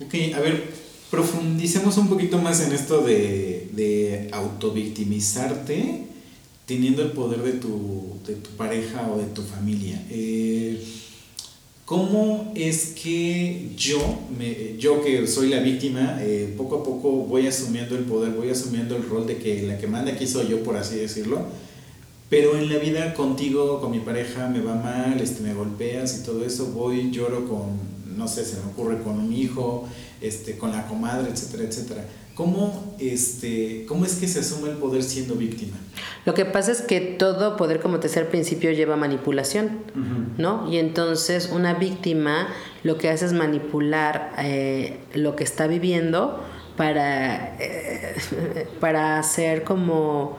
Ok, 0.00 0.14
a 0.34 0.40
ver, 0.40 0.64
profundicemos 1.10 1.98
un 1.98 2.08
poquito 2.08 2.38
más 2.38 2.66
en 2.66 2.72
esto 2.72 3.02
de, 3.02 3.68
de 3.72 4.28
autovictimizarte 4.32 6.04
teniendo 6.66 7.02
el 7.02 7.12
poder 7.12 7.42
de 7.42 7.52
tu, 7.52 8.18
de 8.26 8.34
tu 8.36 8.50
pareja 8.50 9.08
o 9.10 9.18
de 9.18 9.26
tu 9.26 9.42
familia. 9.42 10.02
Eh, 10.10 10.82
¿Cómo 11.84 12.50
es 12.54 12.94
que 12.94 13.68
yo, 13.76 13.98
me, 14.38 14.78
yo 14.78 15.02
que 15.02 15.26
soy 15.26 15.50
la 15.50 15.60
víctima, 15.60 16.16
eh, 16.22 16.54
poco 16.56 16.76
a 16.76 16.82
poco 16.82 17.10
voy 17.10 17.46
asumiendo 17.46 17.94
el 17.94 18.04
poder, 18.04 18.32
voy 18.32 18.48
asumiendo 18.48 18.96
el 18.96 19.06
rol 19.06 19.26
de 19.26 19.36
que 19.36 19.62
la 19.64 19.76
que 19.76 19.86
manda 19.86 20.12
aquí 20.12 20.26
soy 20.26 20.48
yo, 20.48 20.62
por 20.62 20.78
así 20.78 20.96
decirlo? 20.96 21.42
Pero 22.30 22.56
en 22.56 22.72
la 22.72 22.78
vida 22.78 23.12
contigo, 23.12 23.82
con 23.82 23.90
mi 23.90 24.00
pareja, 24.00 24.48
me 24.48 24.60
va 24.60 24.76
mal, 24.76 25.20
este, 25.20 25.42
me 25.42 25.52
golpeas 25.52 26.20
y 26.20 26.24
todo 26.24 26.42
eso, 26.46 26.68
voy, 26.68 27.10
lloro 27.10 27.46
con, 27.46 27.78
no 28.16 28.28
sé, 28.28 28.46
se 28.46 28.56
me 28.56 28.72
ocurre 28.72 29.02
con 29.02 29.18
un 29.20 29.30
hijo, 29.30 29.86
este, 30.22 30.56
con 30.56 30.72
la 30.72 30.88
comadre, 30.88 31.30
etcétera, 31.30 31.64
etcétera. 31.64 32.06
¿Cómo, 32.34 32.96
este, 32.98 33.84
¿Cómo 33.86 34.04
es 34.04 34.16
que 34.16 34.26
se 34.26 34.40
asume 34.40 34.70
el 34.70 34.76
poder 34.76 35.02
siendo 35.02 35.34
víctima? 35.36 35.76
Lo 36.24 36.34
que 36.34 36.44
pasa 36.44 36.72
es 36.72 36.82
que 36.82 37.00
todo 37.00 37.56
poder, 37.56 37.80
como 37.80 38.00
te 38.00 38.08
decía 38.08 38.22
al 38.22 38.28
principio, 38.28 38.72
lleva 38.72 38.96
manipulación, 38.96 39.78
¿no? 40.38 40.70
Y 40.70 40.78
entonces 40.78 41.50
una 41.52 41.74
víctima 41.74 42.48
lo 42.82 42.98
que 42.98 43.10
hace 43.10 43.26
es 43.26 43.32
manipular 43.34 44.32
eh, 44.38 44.98
lo 45.14 45.36
que 45.36 45.44
está 45.44 45.66
viviendo 45.66 46.42
para, 46.76 47.56
eh, 47.60 48.16
para 48.80 49.18
hacer 49.18 49.62
como 49.62 50.38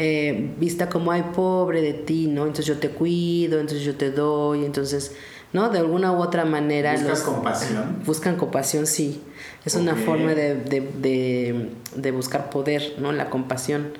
eh, 0.00 0.54
vista 0.58 0.88
como, 0.88 1.10
ay, 1.10 1.24
pobre 1.34 1.82
de 1.82 1.92
ti, 1.92 2.28
¿no? 2.28 2.42
Entonces 2.42 2.66
yo 2.66 2.78
te 2.78 2.90
cuido, 2.90 3.60
entonces 3.60 3.84
yo 3.84 3.96
te 3.96 4.12
doy, 4.12 4.64
entonces, 4.64 5.12
¿no? 5.52 5.70
De 5.70 5.78
alguna 5.80 6.12
u 6.12 6.22
otra 6.22 6.44
manera. 6.44 6.92
¿Buscas 6.92 7.22
compasión? 7.22 8.02
Buscan 8.06 8.36
compasión, 8.36 8.86
sí. 8.86 9.20
Es 9.68 9.74
una 9.74 9.94
forma 9.96 10.34
de, 10.34 10.54
de, 10.54 10.80
de, 10.80 11.70
de 11.94 12.10
buscar 12.10 12.50
poder, 12.50 12.94
¿no? 12.98 13.12
La 13.12 13.30
compasión. 13.30 13.92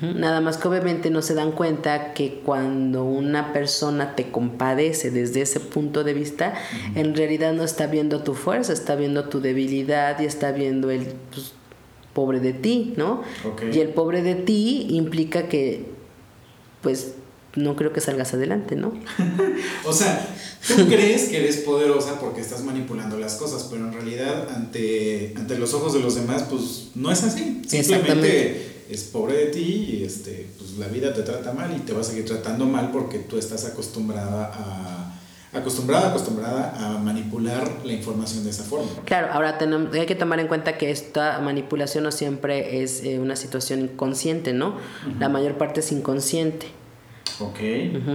Nada 0.00 0.40
más 0.40 0.56
que 0.56 0.66
obviamente 0.66 1.10
no 1.10 1.20
se 1.20 1.34
dan 1.34 1.52
cuenta 1.52 2.14
que 2.14 2.40
cuando 2.42 3.04
una 3.04 3.52
persona 3.52 4.16
te 4.16 4.30
compadece 4.30 5.10
desde 5.10 5.42
ese 5.42 5.60
punto 5.60 6.04
de 6.04 6.14
vista, 6.14 6.54
en 6.94 7.14
realidad 7.14 7.52
no 7.52 7.64
está 7.64 7.86
viendo 7.86 8.22
tu 8.22 8.32
fuerza, 8.32 8.72
está 8.72 8.94
viendo 8.94 9.24
tu 9.24 9.42
debilidad 9.42 10.18
y 10.20 10.24
está 10.24 10.52
viendo 10.52 10.90
el 10.90 11.08
pues, 11.30 11.52
pobre 12.14 12.40
de 12.40 12.54
ti, 12.54 12.94
¿no? 12.96 13.22
Y 13.72 13.80
el 13.80 13.90
pobre 13.90 14.22
de 14.22 14.36
ti 14.36 14.86
implica 14.88 15.48
que, 15.48 15.84
pues, 16.80 17.16
no 17.56 17.76
creo 17.76 17.92
que 17.92 18.00
salgas 18.00 18.34
adelante, 18.34 18.76
¿no? 18.76 18.92
O 19.86 19.92
sea, 19.92 20.26
tú 20.66 20.86
crees 20.86 21.28
que 21.28 21.38
eres 21.38 21.58
poderosa 21.58 22.18
porque 22.18 22.40
estás 22.40 22.64
manipulando 22.64 23.18
las 23.18 23.34
cosas, 23.34 23.68
pero 23.70 23.86
en 23.86 23.92
realidad 23.92 24.48
ante, 24.54 25.34
ante 25.36 25.58
los 25.58 25.74
ojos 25.74 25.92
de 25.92 26.00
los 26.00 26.14
demás, 26.14 26.44
pues 26.50 26.88
no 26.94 27.12
es 27.12 27.22
así. 27.22 27.62
Simplemente 27.66 28.84
es 28.90 29.04
pobre 29.04 29.36
de 29.36 29.46
ti 29.46 29.98
y 30.00 30.04
este, 30.04 30.46
pues 30.58 30.78
la 30.78 30.88
vida 30.88 31.12
te 31.12 31.22
trata 31.22 31.52
mal 31.52 31.74
y 31.76 31.80
te 31.80 31.92
va 31.92 32.00
a 32.00 32.04
seguir 32.04 32.24
tratando 32.24 32.66
mal 32.66 32.90
porque 32.92 33.18
tú 33.18 33.38
estás 33.38 33.64
acostumbrada 33.66 34.50
a 34.52 35.20
acostumbrada, 35.54 36.08
acostumbrada 36.08 36.74
a 36.76 36.98
manipular 36.98 37.70
la 37.84 37.92
información 37.92 38.44
de 38.44 38.50
esa 38.50 38.64
forma. 38.64 38.90
Claro, 39.04 39.28
ahora 39.32 39.56
tenemos, 39.56 39.94
hay 39.94 40.06
que 40.06 40.14
tomar 40.14 40.40
en 40.40 40.48
cuenta 40.48 40.76
que 40.76 40.90
esta 40.90 41.38
manipulación 41.40 42.04
no 42.04 42.12
siempre 42.12 42.82
es 42.82 43.04
eh, 43.04 43.18
una 43.18 43.36
situación 43.36 43.80
inconsciente, 43.80 44.52
¿no? 44.52 44.76
La 45.18 45.28
mayor 45.28 45.56
parte 45.56 45.80
es 45.80 45.92
inconsciente. 45.92 46.66
Ok. 47.40 47.58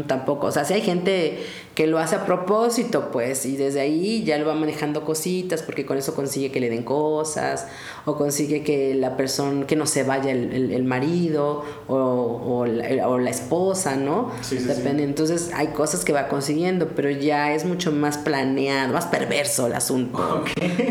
Tampoco, 0.07 0.47
o 0.47 0.51
sea, 0.51 0.65
si 0.65 0.73
hay 0.73 0.81
gente 0.81 1.39
que 1.75 1.87
lo 1.87 1.97
hace 1.99 2.15
a 2.15 2.25
propósito, 2.25 3.09
pues, 3.11 3.45
y 3.45 3.55
desde 3.57 3.79
ahí 3.79 4.23
ya 4.23 4.37
lo 4.37 4.45
va 4.45 4.53
manejando 4.55 5.05
cositas, 5.05 5.61
porque 5.63 5.85
con 5.85 5.97
eso 5.97 6.13
consigue 6.15 6.51
que 6.51 6.59
le 6.59 6.69
den 6.69 6.83
cosas, 6.83 7.67
o 8.05 8.15
consigue 8.15 8.63
que 8.63 8.95
la 8.95 9.15
persona, 9.17 9.65
que 9.65 9.75
no 9.75 9.85
se 9.85 10.03
vaya 10.03 10.31
el, 10.31 10.51
el- 10.53 10.71
el 10.71 10.83
marido, 10.83 11.63
o, 11.87 11.95
o 11.95 12.65
la, 12.65 13.07
o 13.07 13.17
la 13.17 13.29
esposa, 13.29 13.95
¿no? 13.95 14.31
Sí, 14.41 14.57
sí, 14.57 14.63
sí. 14.63 14.67
Depende. 14.67 15.03
Entonces 15.03 15.51
hay 15.53 15.67
cosas 15.67 16.03
que 16.03 16.11
va 16.13 16.27
consiguiendo, 16.27 16.89
pero 16.95 17.09
ya 17.09 17.53
es 17.53 17.65
mucho 17.65 17.91
más 17.91 18.17
planeado, 18.17 18.93
más 18.93 19.05
perverso 19.07 19.67
el 19.67 19.73
asunto, 19.73 20.43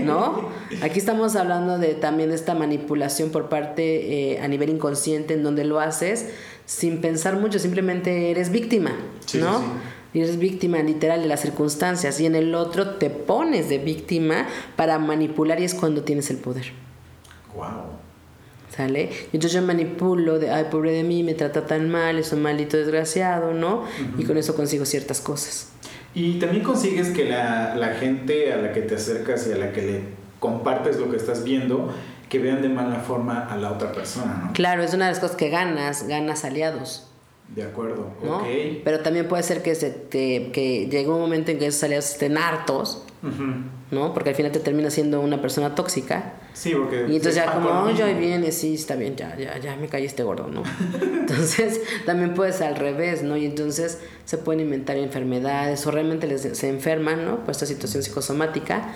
¿no? 0.04 0.48
Aquí 0.82 0.98
estamos 0.98 1.36
hablando 1.36 1.78
de 1.78 1.94
también 1.94 2.30
de 2.30 2.34
esta 2.36 2.54
manipulación 2.54 3.30
por 3.30 3.48
parte 3.48 4.32
eh, 4.32 4.40
a 4.40 4.48
nivel 4.48 4.70
inconsciente, 4.70 5.34
en 5.34 5.42
donde 5.42 5.64
lo 5.64 5.80
haces 5.80 6.26
sin 6.68 7.00
pensar 7.00 7.36
mucho, 7.36 7.58
simplemente 7.58 8.30
eres 8.30 8.50
víctima, 8.50 8.92
Sí, 9.24 9.38
¿no? 9.38 9.58
sí, 9.58 9.64
Y 10.12 10.18
eres 10.20 10.38
víctima 10.38 10.78
literal 10.82 11.22
de 11.22 11.28
las 11.28 11.40
circunstancias 11.40 12.20
y 12.20 12.26
en 12.26 12.34
el 12.34 12.54
otro 12.54 12.96
te 12.96 13.08
pones 13.08 13.70
de 13.70 13.78
víctima 13.78 14.46
para 14.76 14.98
manipular 14.98 15.58
y 15.60 15.64
es 15.64 15.72
cuando 15.74 16.02
tienes 16.02 16.28
el 16.28 16.36
poder. 16.36 16.66
Wow. 17.56 17.96
¿Sale? 18.76 19.04
Y 19.32 19.36
entonces 19.36 19.52
yo 19.52 19.62
manipulo 19.62 20.38
de, 20.38 20.50
ay, 20.50 20.66
pobre 20.70 20.92
de 20.92 21.04
mí, 21.04 21.22
me 21.22 21.32
trata 21.32 21.66
tan 21.66 21.88
mal, 21.90 22.18
es 22.18 22.32
un 22.34 22.42
maldito 22.42 22.76
desgraciado, 22.76 23.54
¿no? 23.54 23.84
Y 24.18 24.24
con 24.24 24.36
eso 24.36 24.54
consigo 24.54 24.84
ciertas 24.84 25.22
cosas. 25.22 25.70
Y 26.14 26.38
también 26.38 26.62
consigues 26.62 27.08
que 27.08 27.24
la, 27.24 27.74
la 27.76 27.94
gente 27.94 28.52
a 28.52 28.58
la 28.58 28.72
que 28.72 28.82
te 28.82 28.96
acercas 28.96 29.46
y 29.48 29.52
a 29.52 29.56
la 29.56 29.72
que 29.72 29.80
le 29.82 30.00
compartes 30.38 30.98
lo 30.98 31.10
que 31.10 31.16
estás 31.16 31.44
viendo, 31.44 31.90
que 32.28 32.38
vean 32.38 32.62
de 32.62 32.68
mala 32.68 33.00
forma 33.00 33.46
a 33.46 33.56
la 33.56 33.72
otra 33.72 33.92
persona, 33.92 34.42
¿no? 34.44 34.52
Claro, 34.52 34.82
es 34.82 34.94
una 34.94 35.06
de 35.06 35.12
las 35.12 35.20
cosas 35.20 35.36
que 35.36 35.48
ganas, 35.48 36.06
ganas 36.06 36.44
aliados. 36.44 37.08
De 37.54 37.62
acuerdo, 37.62 38.10
¿no? 38.22 38.38
ok. 38.38 38.44
Pero 38.84 39.00
también 39.00 39.26
puede 39.26 39.42
ser 39.42 39.62
que, 39.62 39.74
se 39.74 39.90
te, 39.90 40.50
que 40.52 40.86
llegue 40.86 41.08
un 41.08 41.18
momento 41.18 41.50
en 41.50 41.58
que 41.58 41.66
esos 41.66 41.82
aliados 41.82 42.10
estén 42.10 42.36
hartos, 42.36 43.04
Ujú. 43.22 43.42
¿no? 43.90 44.12
Porque 44.12 44.30
al 44.30 44.36
final 44.36 44.52
te 44.52 44.60
termina 44.60 44.90
siendo 44.90 45.22
una 45.22 45.40
persona 45.40 45.74
tóxica. 45.74 46.34
Sí, 46.52 46.74
porque... 46.74 47.06
Y 47.08 47.16
entonces 47.16 47.36
es 47.38 47.44
ya 47.46 47.52
como, 47.52 47.70
oh, 47.70 47.90
ya 47.90 48.06
viene, 48.06 48.52
sí, 48.52 48.74
está 48.74 48.96
bien, 48.96 49.16
ya, 49.16 49.34
ya, 49.36 49.56
ya 49.58 49.76
me 49.76 49.88
caí 49.88 50.04
este 50.04 50.22
gordo, 50.22 50.46
¿no? 50.48 50.62
entonces 51.20 51.80
también 52.04 52.34
puede 52.34 52.52
ser 52.52 52.66
al 52.66 52.76
revés, 52.76 53.22
¿no? 53.22 53.36
Y 53.38 53.46
entonces 53.46 53.98
se 54.26 54.36
pueden 54.36 54.60
inventar 54.60 54.98
enfermedades 54.98 55.86
o 55.86 55.90
realmente 55.90 56.26
les, 56.26 56.42
se 56.42 56.68
enferman, 56.68 57.24
¿no? 57.24 57.38
Por 57.38 57.52
esta 57.52 57.64
situación 57.64 58.02
psicosomática, 58.02 58.92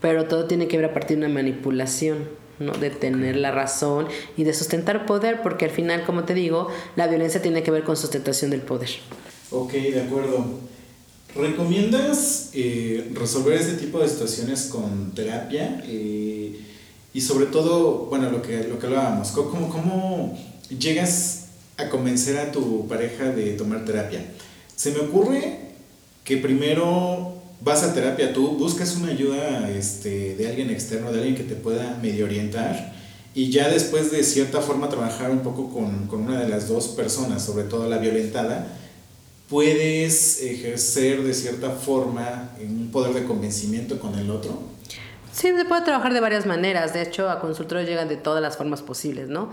pero 0.00 0.24
todo 0.24 0.46
tiene 0.46 0.66
que 0.66 0.76
ver 0.76 0.86
a 0.86 0.92
partir 0.92 1.18
de 1.18 1.26
una 1.26 1.34
manipulación. 1.34 2.42
¿No? 2.66 2.72
de 2.72 2.90
tener 2.90 3.36
la 3.36 3.50
razón 3.50 4.06
y 4.36 4.44
de 4.44 4.54
sustentar 4.54 5.06
poder, 5.06 5.42
porque 5.42 5.64
al 5.66 5.70
final, 5.70 6.04
como 6.04 6.24
te 6.24 6.34
digo, 6.34 6.68
la 6.96 7.06
violencia 7.06 7.40
tiene 7.42 7.62
que 7.62 7.70
ver 7.70 7.84
con 7.84 7.96
sustentación 7.96 8.50
del 8.50 8.60
poder. 8.62 8.90
Ok, 9.50 9.72
de 9.72 10.00
acuerdo. 10.02 10.44
¿Recomiendas 11.34 12.50
eh, 12.52 13.10
resolver 13.14 13.54
este 13.60 13.74
tipo 13.74 13.98
de 14.00 14.08
situaciones 14.08 14.66
con 14.66 15.12
terapia? 15.12 15.82
Eh, 15.86 16.60
y 17.14 17.20
sobre 17.20 17.46
todo, 17.46 18.06
bueno, 18.10 18.30
lo 18.30 18.42
que, 18.42 18.64
lo 18.64 18.78
que 18.78 18.86
hablábamos, 18.86 19.30
¿cómo, 19.32 19.50
cómo- 19.50 19.68
cómo 19.70 20.38
llegas 20.68 21.46
a 21.78 21.88
convencer 21.88 22.36
a 22.38 22.52
tu 22.52 22.86
pareja 22.86 23.24
de 23.30 23.52
tomar 23.54 23.84
terapia? 23.84 24.24
Se 24.76 24.90
me 24.92 25.00
ocurre 25.00 25.58
que 26.24 26.36
primero 26.36 27.41
vas 27.64 27.82
a 27.82 27.94
terapia 27.94 28.32
tú, 28.32 28.56
buscas 28.58 28.96
una 28.96 29.08
ayuda 29.12 29.70
este, 29.70 30.34
de 30.36 30.48
alguien 30.48 30.70
externo, 30.70 31.12
de 31.12 31.18
alguien 31.18 31.36
que 31.36 31.44
te 31.44 31.54
pueda 31.54 31.98
medio 32.02 32.24
orientar 32.24 32.92
y 33.34 33.50
ya 33.50 33.68
después 33.68 34.10
de 34.10 34.22
cierta 34.24 34.60
forma 34.60 34.88
trabajar 34.88 35.30
un 35.30 35.40
poco 35.40 35.70
con, 35.72 36.06
con 36.06 36.22
una 36.22 36.40
de 36.40 36.48
las 36.48 36.68
dos 36.68 36.88
personas, 36.88 37.42
sobre 37.44 37.64
todo 37.64 37.88
la 37.88 37.98
violentada, 37.98 38.66
puedes 39.48 40.42
ejercer 40.42 41.22
de 41.22 41.34
cierta 41.34 41.70
forma 41.70 42.50
un 42.60 42.90
poder 42.90 43.14
de 43.14 43.24
convencimiento 43.24 43.98
con 44.00 44.18
el 44.18 44.30
otro. 44.30 44.58
Sí, 45.32 45.48
se 45.56 45.64
puede 45.64 45.82
trabajar 45.82 46.12
de 46.12 46.20
varias 46.20 46.44
maneras. 46.46 46.92
De 46.92 47.00
hecho, 47.02 47.30
a 47.30 47.40
consultorio 47.40 47.86
llegan 47.86 48.08
de 48.08 48.16
todas 48.16 48.42
las 48.42 48.56
formas 48.58 48.82
posibles, 48.82 49.28
¿no? 49.28 49.50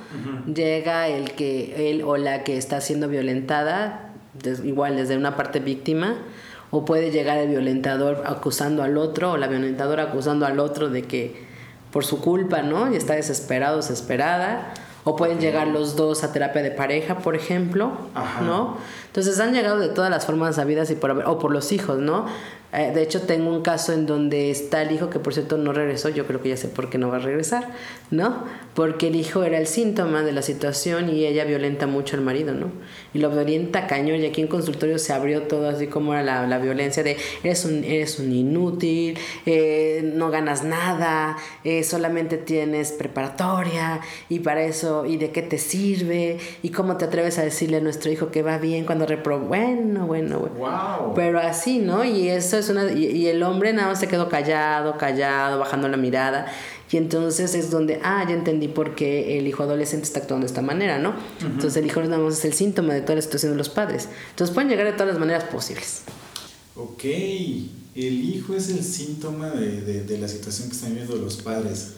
Llega 0.53 1.07
el 1.07 1.31
que 1.31 1.89
él 1.91 2.01
o 2.03 2.17
la 2.17 2.43
que 2.43 2.57
está 2.57 2.81
siendo 2.81 3.07
violentada, 3.07 4.13
des- 4.41 4.63
igual 4.65 4.97
desde 4.97 5.15
una 5.15 5.37
parte 5.37 5.59
víctima, 5.59 6.17
o 6.71 6.85
puede 6.85 7.11
llegar 7.11 7.37
el 7.37 7.49
violentador 7.49 8.23
acusando 8.25 8.83
al 8.83 8.97
otro, 8.97 9.31
o 9.31 9.37
la 9.37 9.47
violentadora 9.47 10.03
acusando 10.03 10.45
al 10.45 10.59
otro 10.59 10.89
de 10.89 11.03
que 11.03 11.43
por 11.91 12.05
su 12.05 12.21
culpa, 12.21 12.61
¿no? 12.61 12.91
Y 12.91 12.95
está 12.95 13.15
desesperado, 13.15 13.77
desesperada. 13.77 14.73
O 15.05 15.15
pueden 15.15 15.39
llegar 15.39 15.67
los 15.67 15.95
dos 15.95 16.23
a 16.23 16.33
terapia 16.33 16.61
de 16.61 16.71
pareja, 16.71 17.19
por 17.19 17.35
ejemplo, 17.35 17.93
Ajá. 18.13 18.41
¿no? 18.41 18.77
Entonces 19.09 19.39
han 19.39 19.53
llegado 19.53 19.79
de 19.79 19.89
todas 19.89 20.09
las 20.09 20.25
formas 20.25 20.55
sabidas 20.55 20.89
y 20.91 20.95
por 20.95 21.11
o 21.11 21.39
por 21.39 21.51
los 21.51 21.71
hijos, 21.71 21.99
¿no? 21.99 22.25
Eh, 22.71 22.91
de 22.93 23.01
hecho, 23.01 23.21
tengo 23.21 23.49
un 23.49 23.63
caso 23.63 23.93
en 23.93 24.05
donde 24.05 24.51
está 24.51 24.83
el 24.83 24.91
hijo 24.91 25.09
que, 25.09 25.17
por 25.19 25.33
cierto, 25.33 25.57
no 25.57 25.73
regresó. 25.73 26.09
Yo 26.09 26.27
creo 26.27 26.41
que 26.41 26.49
ya 26.49 26.57
sé 26.57 26.67
por 26.67 26.89
qué 26.89 26.99
no 26.99 27.09
va 27.09 27.15
a 27.17 27.19
regresar, 27.19 27.67
¿no? 28.11 28.43
Porque 28.75 29.07
el 29.07 29.15
hijo 29.15 29.43
era 29.43 29.57
el 29.57 29.65
síntoma 29.65 30.21
de 30.21 30.33
la 30.33 30.43
situación 30.43 31.09
y 31.09 31.25
ella 31.25 31.45
violenta 31.45 31.87
mucho 31.87 32.15
al 32.15 32.21
marido, 32.21 32.53
¿no? 32.53 32.71
Y 33.13 33.19
lo 33.19 33.31
violenta 33.31 33.87
cañón. 33.87 34.21
Y 34.21 34.27
aquí 34.27 34.41
en 34.41 34.47
consultorio 34.47 34.99
se 34.99 35.13
abrió 35.13 35.43
todo 35.43 35.67
así 35.67 35.87
como 35.87 36.13
era 36.13 36.21
la, 36.21 36.45
la 36.45 36.59
violencia 36.59 37.01
de 37.01 37.17
eres 37.43 37.65
un, 37.65 37.83
eres 37.83 38.19
un 38.19 38.31
inútil, 38.31 39.17
eh, 39.47 40.11
no 40.13 40.29
ganas 40.29 40.63
nada, 40.63 41.37
eh, 41.63 41.83
solamente 41.83 42.37
tienes 42.37 42.91
preparatoria 42.91 43.99
y 44.29 44.39
para 44.39 44.63
eso, 44.63 45.07
¿y 45.07 45.17
de 45.17 45.31
qué 45.31 45.41
te 45.41 45.57
sirve? 45.57 46.37
¿Y 46.61 46.69
cómo 46.69 46.97
te 46.97 47.05
atreves 47.05 47.39
a 47.39 47.43
decirle 47.43 47.77
a 47.77 47.81
nuestro 47.81 48.11
hijo 48.11 48.29
que 48.29 48.43
va 48.43 48.59
bien 48.59 48.85
cuando 48.85 48.98
reprobó? 49.05 49.45
Bueno, 49.47 50.05
bueno, 50.07 50.39
bueno. 50.39 50.55
Wow. 50.55 51.13
Pero 51.15 51.39
así, 51.39 51.79
¿no? 51.79 52.03
Y 52.05 52.29
eso 52.29 52.57
es 52.57 52.69
una. 52.69 52.91
Y, 52.91 53.05
y 53.05 53.27
el 53.27 53.41
hombre 53.43 53.73
nada 53.73 53.89
más 53.89 53.99
se 53.99 54.07
quedó 54.07 54.29
callado, 54.29 54.97
callado, 54.97 55.59
bajando 55.59 55.87
la 55.87 55.97
mirada. 55.97 56.47
Y 56.91 56.97
entonces 56.97 57.53
es 57.53 57.69
donde, 57.69 57.99
ah, 58.03 58.25
ya 58.27 58.33
entendí 58.33 58.67
por 58.67 58.95
qué 58.95 59.37
el 59.37 59.47
hijo 59.47 59.61
adolescente 59.63 60.05
está 60.05 60.19
actuando 60.21 60.45
de 60.45 60.49
esta 60.51 60.61
manera, 60.63 60.97
¿no? 60.97 61.13
Entonces 61.41 61.77
el 61.77 61.85
hijo 61.85 62.01
nada 62.01 62.17
más 62.17 62.39
es 62.39 62.45
el 62.45 62.53
síntoma 62.53 62.93
de 62.95 63.01
toda 63.01 63.15
la 63.17 63.21
situación 63.21 63.51
de 63.51 63.57
los 63.59 63.69
padres. 63.69 64.09
Entonces 64.31 64.53
pueden 64.53 64.69
llegar 64.69 64.85
de 64.87 64.93
todas 64.93 65.09
las 65.09 65.19
maneras 65.19 65.43
posibles. 65.43 66.01
Ok, 66.75 67.03
el 67.03 67.73
hijo 67.95 68.55
es 68.55 68.69
el 68.69 68.83
síntoma 68.83 69.49
de, 69.51 69.81
de- 69.81 70.03
de 70.03 70.17
la 70.17 70.27
situación 70.27 70.69
que 70.69 70.75
están 70.75 70.89
viviendo 70.91 71.15
los 71.17 71.37
padres. 71.37 71.91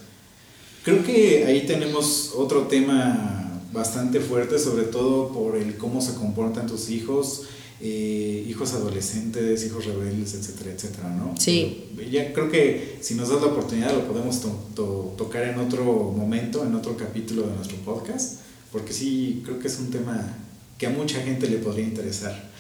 Creo 0.83 1.03
que 1.05 1.45
ahí 1.45 1.65
tenemos 1.67 2.33
otro 2.35 2.61
tema 2.63 3.50
bastante 3.73 4.19
fuerte, 4.19 4.59
sobre 4.59 4.83
todo 4.83 5.29
por 5.29 5.55
el 5.55 5.77
cómo 5.77 6.01
se 6.01 6.13
comportan 6.15 6.67
tus 6.67 6.89
hijos, 6.89 7.43
eh, 7.83 8.45
hijos 8.47 8.73
adolescentes, 8.73 9.65
hijos 9.65 9.85
rebeldes, 9.85 10.33
etcétera, 10.35 10.71
etcétera, 10.71 11.09
¿no? 11.15 11.33
Sí. 11.39 11.85
Pero 11.95 12.09
Ya 12.09 12.33
creo 12.33 12.51
que 12.51 12.97
si 13.01 13.15
nos 13.15 13.29
das 13.29 13.41
la 13.41 13.47
oportunidad 13.47 13.91
lo 13.93 14.07
podemos 14.07 14.41
to- 14.41 14.65
to- 14.75 15.15
tocar 15.17 15.43
en 15.43 15.59
otro 15.59 15.83
momento, 16.15 16.63
en 16.63 16.75
otro 16.75 16.95
capítulo 16.95 17.43
de 17.43 17.55
nuestro 17.55 17.77
podcast, 17.77 18.39
porque 18.71 18.93
sí, 18.93 19.41
creo 19.43 19.57
que 19.59 19.67
es 19.67 19.79
un 19.79 19.89
tema 19.89 20.37
que 20.77 20.85
a 20.87 20.89
mucha 20.91 21.21
gente 21.21 21.49
le 21.49 21.57
podría 21.57 21.85
interesar. 21.85 22.51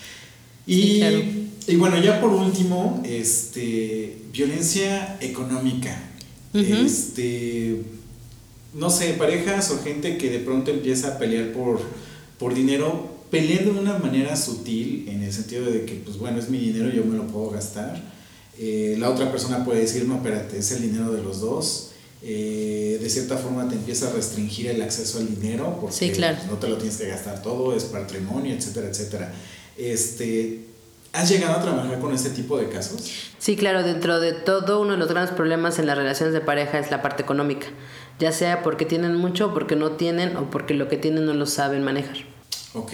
Y, 0.65 0.75
Sí, 0.81 0.97
claro. 0.99 1.17
y 1.67 1.75
bueno, 1.75 2.01
ya 2.01 2.19
por 2.21 2.31
último, 2.31 3.01
este, 3.05 4.17
violencia 4.31 5.17
económica. 5.21 6.01
Ujú. 6.53 6.63
Este, 6.85 7.81
no 8.73 8.89
sé, 8.89 9.13
parejas 9.13 9.69
o 9.71 9.81
gente 9.83 10.17
que 10.17 10.29
de 10.29 10.39
pronto 10.39 10.71
empieza 10.71 11.09
a 11.15 11.17
pelear 11.17 11.51
por, 11.51 11.79
por 12.39 12.53
dinero, 12.53 13.09
peleando 13.29 13.73
de 13.73 13.79
una 13.79 13.97
manera 13.97 14.35
sutil, 14.35 15.07
en 15.09 15.23
el 15.23 15.31
sentido 15.33 15.65
de 15.69 15.85
que, 15.85 15.95
pues 15.95 16.17
bueno, 16.17 16.39
es 16.39 16.49
mi 16.49 16.57
dinero, 16.57 16.89
yo 16.89 17.03
me 17.05 17.17
lo 17.17 17.27
puedo 17.27 17.49
gastar. 17.49 18.01
Eh, 18.59 18.95
la 18.99 19.09
otra 19.09 19.31
persona 19.31 19.63
puede 19.65 19.81
decir, 19.81 20.05
no, 20.05 20.15
espérate, 20.17 20.57
es 20.57 20.71
el 20.71 20.81
dinero 20.83 21.11
de 21.11 21.21
los 21.23 21.41
dos. 21.41 21.87
Eh, 22.23 22.99
de 23.01 23.09
cierta 23.09 23.35
forma 23.37 23.67
te 23.67 23.73
empieza 23.73 24.07
a 24.07 24.13
restringir 24.13 24.67
el 24.67 24.81
acceso 24.83 25.17
al 25.17 25.27
dinero 25.35 25.79
porque 25.81 25.95
Sí, 25.95 26.11
claro. 26.11 26.37
no 26.47 26.57
te 26.57 26.67
lo 26.69 26.77
tienes 26.77 26.97
que 26.97 27.07
gastar 27.07 27.41
todo, 27.41 27.75
es 27.75 27.85
patrimonio, 27.85 28.53
etcétera, 28.53 28.89
etcétera. 28.89 29.33
Este, 29.75 30.65
¿Has 31.13 31.29
llegado 31.29 31.53
a 31.57 31.61
trabajar 31.61 31.99
con 31.99 32.13
este 32.13 32.29
tipo 32.29 32.57
de 32.57 32.69
casos? 32.69 33.01
Sí, 33.39 33.55
claro, 33.57 33.83
dentro 33.83 34.19
de 34.19 34.33
todo, 34.33 34.79
uno 34.81 34.91
de 34.91 34.97
los 34.97 35.09
grandes 35.09 35.33
problemas 35.35 35.79
en 35.79 35.87
las 35.87 35.97
relaciones 35.97 36.33
de 36.33 36.41
pareja 36.41 36.77
es 36.79 36.91
la 36.91 37.01
parte 37.01 37.23
económica. 37.23 37.67
Ya 38.21 38.31
sea 38.31 38.61
porque 38.63 38.85
tienen 38.85 39.15
mucho, 39.15 39.53
porque 39.53 39.75
no 39.75 39.91
tienen, 39.93 40.37
o 40.37 40.49
porque 40.49 40.73
lo 40.75 40.87
que 40.87 40.95
tienen 40.97 41.25
no 41.25 41.33
lo 41.33 41.45
saben 41.47 41.83
manejar. 41.83 42.17
Ok, 42.73 42.93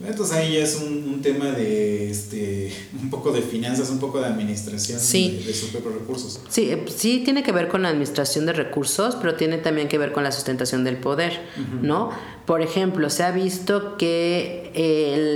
entonces 0.00 0.34
ahí 0.36 0.54
ya 0.54 0.60
es 0.60 0.76
un, 0.76 0.92
un 1.12 1.22
tema 1.22 1.46
de 1.50 2.10
este, 2.10 2.72
un 3.02 3.10
poco 3.10 3.30
de 3.32 3.42
finanzas, 3.42 3.90
un 3.90 3.98
poco 3.98 4.20
de 4.20 4.26
administración 4.26 4.98
Sí. 5.00 5.38
de, 5.40 5.46
de 5.48 5.54
sus 5.54 5.70
propios 5.70 5.94
recursos. 5.94 6.40
Sí, 6.48 6.70
eh, 6.70 6.84
sí 6.88 7.22
tiene 7.24 7.42
que 7.42 7.52
ver 7.52 7.68
con 7.68 7.82
la 7.82 7.90
administración 7.90 8.46
de 8.46 8.52
recursos, 8.54 9.16
pero 9.16 9.34
tiene 9.34 9.58
también 9.58 9.88
que 9.88 9.98
ver 9.98 10.12
con 10.12 10.22
la 10.24 10.32
sustentación 10.32 10.82
del 10.84 10.96
poder, 10.96 11.40
¿no? 11.82 12.10
Por 12.46 12.62
ejemplo, 12.62 13.10
se 13.10 13.22
ha 13.24 13.30
visto 13.32 13.96
que 13.98 14.70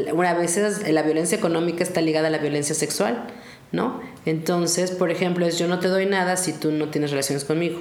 el- 0.07 0.13
una 0.15 0.33
veces 0.35 0.89
la 0.91 1.03
violencia 1.03 1.37
económica 1.37 1.83
está 1.85 2.01
ligada 2.01 2.29
a 2.29 2.31
la 2.31 2.39
violencia 2.39 2.75
sexual, 2.75 3.27
¿no? 3.73 4.01
Entonces, 4.27 4.91
por 4.93 5.11
ejemplo, 5.11 5.45
es 5.45 5.59
yo 5.59 5.69
no 5.69 5.81
te 5.81 5.89
doy 5.89 6.07
nada 6.07 6.37
si 6.37 6.53
tú 6.53 6.71
no 6.73 6.89
tienes 6.89 7.11
relaciones 7.11 7.45
conmigo. 7.45 7.81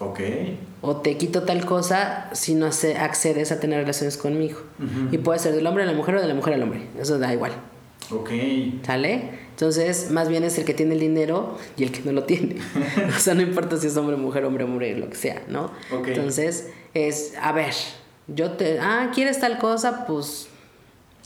Ok, 0.00 0.20
O 0.80 0.96
te 0.98 1.16
quito 1.16 1.42
tal 1.42 1.64
cosa 1.66 2.28
si 2.32 2.54
no 2.54 2.66
accedes 2.66 3.50
a 3.50 3.58
tener 3.58 3.80
relaciones 3.80 4.16
conmigo. 4.16 4.60
Ujú. 4.78 5.08
Y 5.14 5.18
puede 5.18 5.40
ser 5.40 5.54
del 5.54 5.66
hombre 5.66 5.82
a 5.82 5.86
la 5.86 5.92
mujer 5.92 6.14
o 6.16 6.20
de 6.20 6.28
la 6.28 6.34
mujer 6.34 6.54
al 6.54 6.62
hombre. 6.62 6.82
Eso 6.98 7.18
da 7.18 7.32
igual. 7.32 7.52
ok, 8.10 8.30
¿Sale? 8.84 9.30
Entonces, 9.50 10.12
más 10.12 10.28
bien 10.28 10.44
es 10.44 10.56
el 10.56 10.64
que 10.64 10.72
tiene 10.72 10.94
el 10.94 11.00
dinero 11.00 11.58
y 11.76 11.82
el 11.82 11.90
que 11.90 12.02
no 12.02 12.12
lo 12.12 12.22
tiene. 12.24 12.58
o 13.08 13.18
sea, 13.18 13.34
no 13.34 13.42
importa 13.42 13.76
si 13.76 13.88
es 13.88 13.96
hombre, 13.96 14.16
mujer, 14.16 14.44
hombre, 14.44 14.62
hombre, 14.64 14.96
lo 14.96 15.10
que 15.10 15.16
sea, 15.16 15.42
¿no? 15.48 15.72
Ok. 15.92 16.08
Entonces, 16.08 16.70
es, 16.94 17.34
a 17.40 17.50
ver, 17.50 17.74
yo 18.28 18.52
te, 18.52 18.78
ah, 18.78 19.10
¿quieres 19.12 19.40
tal 19.40 19.58
cosa? 19.58 20.06
Pues 20.06 20.48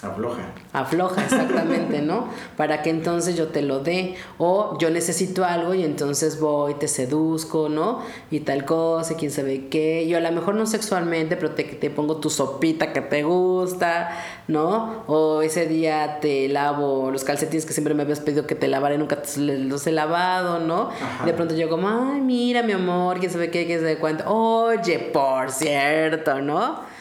afloja. 0.02 0.42
afloja, 0.72 1.22
exactamente, 1.24 2.02
¿no? 2.02 2.28
Para 2.56 2.82
que 2.82 2.90
entonces 2.90 3.36
yo 3.36 3.48
te 3.48 3.62
lo 3.62 3.80
dé. 3.80 4.16
O 4.38 4.76
yo 4.78 4.90
necesito 4.90 5.44
algo 5.44 5.74
y 5.74 5.84
entonces 5.84 6.40
voy, 6.40 6.74
te 6.74 6.88
seduzco, 6.88 7.68
¿no? 7.68 8.00
Y 8.30 8.40
tal 8.40 8.64
cosa, 8.64 9.12
y 9.12 9.16
quién 9.16 9.30
sabe 9.30 9.68
qué. 9.68 10.06
Yo 10.08 10.18
a 10.18 10.20
lo 10.20 10.32
mejor 10.32 10.54
no 10.54 10.66
sexualmente, 10.66 11.36
pero 11.36 11.52
te, 11.52 11.64
te 11.64 11.90
pongo 11.90 12.16
tu 12.16 12.30
sopita 12.30 12.92
que 12.92 13.00
te 13.00 13.22
gusta, 13.22 14.10
¿no? 14.48 15.04
O 15.06 15.42
ese 15.42 15.66
día 15.66 16.18
te 16.20 16.48
lavo 16.48 17.10
los 17.10 17.24
calcetines 17.24 17.66
que 17.66 17.72
siempre 17.72 17.94
me 17.94 18.02
habías 18.02 18.20
pedido 18.20 18.46
que 18.46 18.54
te 18.54 18.68
lavara 18.68 18.94
y 18.94 18.98
nunca 18.98 19.22
te 19.22 19.40
los 19.40 19.86
he 19.86 19.92
lavado, 19.92 20.58
¿no? 20.58 20.90
Ajá. 20.90 21.24
De 21.24 21.32
pronto 21.32 21.54
yo 21.54 21.68
como, 21.68 21.88
ay, 21.88 22.20
mira, 22.20 22.62
mi 22.62 22.72
amor, 22.72 23.18
quién 23.18 23.30
sabe 23.30 23.50
qué, 23.50 23.66
quién 23.66 23.80
sabe 23.80 23.98
cuánto. 23.98 24.24
Oye, 24.26 24.98
por 24.98 25.50
cierto, 25.50 26.40
¿no? 26.40 26.91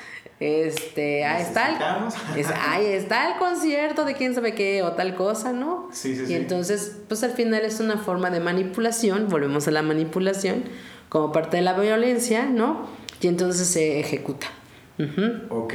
Este, 0.42 1.24
ahí 1.24 1.44
está 1.44 1.70
el, 1.70 2.40
es- 2.40 2.48
ahí 2.68 2.88
está 2.88 3.32
el 3.32 3.38
concierto 3.38 4.06
de 4.06 4.16
quién 4.16 4.34
sabe 4.34 4.56
qué 4.56 4.82
o 4.82 4.94
tal 4.94 5.14
cosa, 5.14 5.54
¿no? 5.54 5.88
Sí, 5.92 6.16
sí, 6.16 6.24
y 6.24 6.26
sí. 6.28 6.34
entonces, 6.34 6.98
pues 7.08 7.24
al 7.24 7.32
final 7.32 7.62
es 7.64 7.80
una 7.80 7.98
forma 8.00 8.32
de 8.32 8.40
manipulación, 8.40 9.30
volvemos 9.30 9.68
a 9.68 9.72
la 9.72 9.84
manipulación, 9.84 10.64
como 11.10 11.32
parte 11.32 11.58
de 11.58 11.64
la 11.64 11.74
violencia, 11.80 12.48
¿no? 12.48 12.88
Y 13.22 13.28
entonces 13.28 13.68
se 13.68 14.00
ejecuta. 14.00 14.48
Ujú. 14.98 15.62
Ok, 15.64 15.74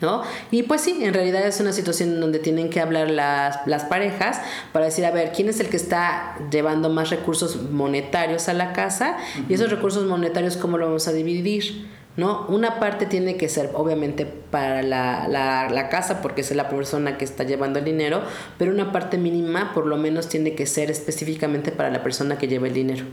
¿no? 0.00 0.22
Y 0.52 0.62
pues 0.64 0.80
sí, 0.82 1.04
en 1.04 1.12
realidad 1.12 1.44
es 1.46 1.60
una 1.60 1.72
situación 1.72 2.10
en 2.10 2.20
donde 2.20 2.38
tienen 2.38 2.70
que 2.70 2.80
hablar 2.80 3.10
las, 3.10 3.58
las 3.66 3.84
parejas 3.84 4.40
para 4.72 4.84
decir, 4.86 5.04
a 5.04 5.10
ver, 5.10 5.32
¿quién 5.34 5.48
es 5.48 5.58
el 5.60 5.68
que 5.68 5.76
está 5.76 6.36
llevando 6.50 6.90
más 6.90 7.10
recursos 7.10 7.60
monetarios 7.70 8.48
a 8.48 8.54
la 8.54 8.72
casa? 8.72 9.16
Y 9.48 9.54
esos 9.54 9.68
recursos 9.70 10.04
monetarios, 10.06 10.56
¿cómo 10.56 10.78
lo 10.78 10.86
vamos 10.86 11.06
a 11.08 11.12
dividir? 11.12 11.86
¿No? 12.16 12.44
Una 12.48 12.80
parte 12.80 13.06
tiene 13.06 13.36
que 13.36 13.48
ser 13.48 13.70
obviamente 13.74 14.26
para 14.26 14.82
la, 14.82 15.26
la, 15.28 15.70
la 15.70 15.88
casa 15.88 16.20
porque 16.20 16.40
es 16.42 16.54
la 16.54 16.68
persona 16.68 17.16
que 17.16 17.24
está 17.24 17.44
llevando 17.44 17.78
el 17.78 17.84
dinero, 17.84 18.22
pero 18.58 18.72
una 18.72 18.92
parte 18.92 19.16
mínima 19.16 19.72
por 19.72 19.86
lo 19.86 19.96
menos 19.96 20.28
tiene 20.28 20.54
que 20.54 20.66
ser 20.66 20.90
específicamente 20.90 21.70
para 21.72 21.88
la 21.90 22.02
persona 22.02 22.36
que 22.36 22.48
lleva 22.48 22.66
el 22.66 22.74
dinero. 22.74 23.04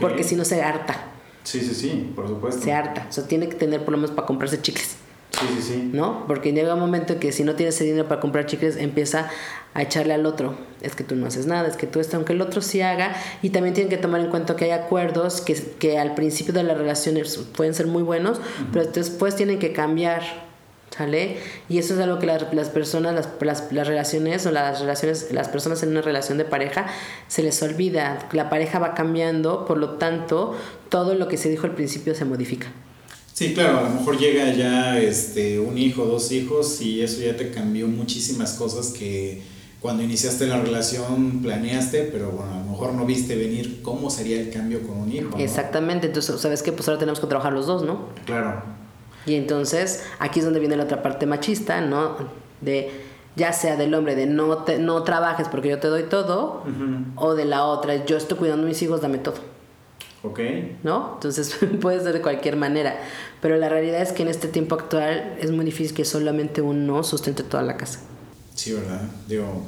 Porque 0.00 0.24
si 0.24 0.36
no 0.36 0.44
se 0.44 0.62
harta, 0.62 0.96
Sí, 1.44 1.60
sí, 1.60 1.74
sí, 1.76 2.12
por 2.16 2.26
supuesto. 2.26 2.60
se 2.60 2.72
harta. 2.72 3.06
O 3.08 3.12
sea, 3.12 3.28
tiene 3.28 3.48
que 3.48 3.54
tener 3.54 3.84
por 3.84 3.92
lo 3.92 3.98
menos 3.98 4.10
para 4.10 4.26
comprarse 4.26 4.60
chicles. 4.60 4.96
Sí, 5.38 5.46
sí, 5.56 5.62
sí. 5.62 5.90
¿no? 5.92 6.26
Porque 6.26 6.52
llega 6.52 6.74
un 6.74 6.80
momento 6.80 7.18
que 7.18 7.30
si 7.30 7.44
no 7.44 7.54
tienes 7.54 7.74
ese 7.74 7.84
dinero 7.84 8.08
para 8.08 8.20
comprar 8.20 8.46
chicles, 8.46 8.76
empieza 8.76 9.28
a 9.74 9.82
echarle 9.82 10.14
al 10.14 10.24
otro. 10.24 10.56
Es 10.80 10.94
que 10.94 11.04
tú 11.04 11.14
no 11.14 11.26
haces 11.26 11.46
nada, 11.46 11.68
es 11.68 11.76
que 11.76 11.86
tú 11.86 12.00
estás, 12.00 12.14
aunque 12.14 12.32
el 12.32 12.40
otro 12.40 12.62
sí 12.62 12.80
haga. 12.80 13.14
Y 13.42 13.50
también 13.50 13.74
tienen 13.74 13.90
que 13.90 13.98
tomar 13.98 14.22
en 14.22 14.30
cuenta 14.30 14.56
que 14.56 14.64
hay 14.64 14.70
acuerdos 14.70 15.42
que, 15.42 15.54
que 15.78 15.98
al 15.98 16.14
principio 16.14 16.54
de 16.54 16.62
las 16.62 16.78
relaciones 16.78 17.36
pueden 17.54 17.74
ser 17.74 17.86
muy 17.86 18.02
buenos, 18.02 18.40
pero 18.72 18.86
después 18.86 19.36
tienen 19.36 19.58
que 19.58 19.72
cambiar. 19.72 20.22
¿Sale? 20.96 21.36
Y 21.68 21.76
eso 21.76 21.92
es 21.92 22.00
algo 22.00 22.18
que 22.18 22.24
las, 22.24 22.54
las 22.54 22.70
personas, 22.70 23.14
las, 23.14 23.28
las, 23.40 23.70
las 23.70 23.86
relaciones 23.86 24.46
o 24.46 24.50
las 24.50 24.80
relaciones, 24.80 25.30
las 25.30 25.48
personas 25.48 25.82
en 25.82 25.90
una 25.90 26.00
relación 26.00 26.38
de 26.38 26.46
pareja 26.46 26.86
se 27.28 27.42
les 27.42 27.62
olvida. 27.62 28.26
La 28.32 28.48
pareja 28.48 28.78
va 28.78 28.94
cambiando, 28.94 29.66
por 29.66 29.76
lo 29.76 29.96
tanto, 29.96 30.56
todo 30.88 31.12
lo 31.14 31.28
que 31.28 31.36
se 31.36 31.50
dijo 31.50 31.66
al 31.66 31.74
principio 31.74 32.14
se 32.14 32.24
modifica. 32.24 32.68
Sí, 33.36 33.52
claro, 33.52 33.80
a 33.80 33.82
lo 33.82 33.90
mejor 33.90 34.16
llega 34.16 34.50
ya 34.54 34.98
este, 34.98 35.60
un 35.60 35.76
hijo, 35.76 36.06
dos 36.06 36.32
hijos 36.32 36.80
y 36.80 37.02
eso 37.02 37.20
ya 37.20 37.36
te 37.36 37.50
cambió 37.50 37.86
muchísimas 37.86 38.54
cosas 38.54 38.94
que 38.98 39.42
cuando 39.78 40.02
iniciaste 40.02 40.46
la 40.46 40.58
relación 40.58 41.42
planeaste, 41.42 42.04
pero 42.04 42.30
bueno, 42.30 42.54
a 42.54 42.58
lo 42.60 42.70
mejor 42.70 42.94
no 42.94 43.04
viste 43.04 43.36
venir 43.36 43.82
cómo 43.82 44.08
sería 44.08 44.40
el 44.40 44.48
cambio 44.48 44.80
con 44.86 44.96
un 44.96 45.12
hijo. 45.12 45.36
¿no? 45.36 45.36
Exactamente, 45.36 46.06
entonces, 46.06 46.40
¿sabes 46.40 46.62
qué? 46.62 46.72
Pues 46.72 46.88
ahora 46.88 46.98
tenemos 46.98 47.20
que 47.20 47.26
trabajar 47.26 47.52
los 47.52 47.66
dos, 47.66 47.82
¿no? 47.82 48.06
Claro. 48.24 48.62
Y 49.26 49.34
entonces 49.34 50.02
aquí 50.18 50.38
es 50.38 50.46
donde 50.46 50.58
viene 50.60 50.74
la 50.74 50.84
otra 50.84 51.02
parte 51.02 51.26
machista, 51.26 51.82
¿no? 51.82 52.16
De 52.62 52.90
ya 53.36 53.52
sea 53.52 53.76
del 53.76 53.92
hombre 53.92 54.14
de 54.14 54.24
no, 54.24 54.64
te, 54.64 54.78
no 54.78 55.02
trabajes 55.02 55.46
porque 55.48 55.68
yo 55.68 55.78
te 55.78 55.88
doy 55.88 56.04
todo, 56.04 56.62
o 57.16 57.34
de 57.34 57.44
la 57.44 57.64
otra, 57.66 58.06
yo 58.06 58.16
estoy 58.16 58.38
cuidando 58.38 58.64
a 58.64 58.66
mis 58.66 58.80
hijos, 58.80 59.02
dame 59.02 59.18
todo, 59.18 59.36
Ok. 60.22 60.40
¿no? 60.82 61.12
Entonces 61.14 61.56
puede 61.80 62.00
ser 62.00 62.14
de 62.14 62.22
cualquier 62.22 62.56
manera, 62.56 62.98
pero 63.40 63.56
la 63.56 63.68
realidad 63.68 64.02
es 64.02 64.12
que 64.12 64.22
en 64.22 64.28
este 64.28 64.48
tiempo 64.48 64.74
actual 64.74 65.36
es 65.40 65.50
muy 65.50 65.64
difícil 65.64 65.94
que 65.94 66.04
solamente 66.04 66.60
uno 66.62 67.02
sustente 67.04 67.42
toda 67.42 67.62
la 67.62 67.76
casa. 67.76 68.00
Sí, 68.54 68.72
¿verdad? 68.72 69.02
Digo, 69.28 69.62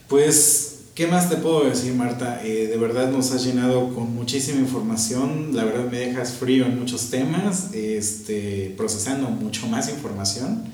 pues, 0.07 0.85
¿qué 0.93 1.07
más 1.07 1.29
te 1.29 1.37
puedo 1.37 1.65
decir, 1.65 1.93
Marta? 1.95 2.41
Eh, 2.43 2.67
de 2.67 2.77
verdad 2.77 3.11
nos 3.11 3.31
has 3.31 3.43
llenado 3.45 3.93
con 3.95 4.13
muchísima 4.13 4.59
información, 4.59 5.55
la 5.55 5.63
verdad 5.63 5.89
me 5.89 5.97
dejas 5.97 6.33
frío 6.33 6.65
en 6.65 6.79
muchos 6.79 7.09
temas, 7.09 7.73
este, 7.73 8.73
procesando 8.77 9.29
mucho 9.29 9.67
más 9.67 9.89
información. 9.89 10.65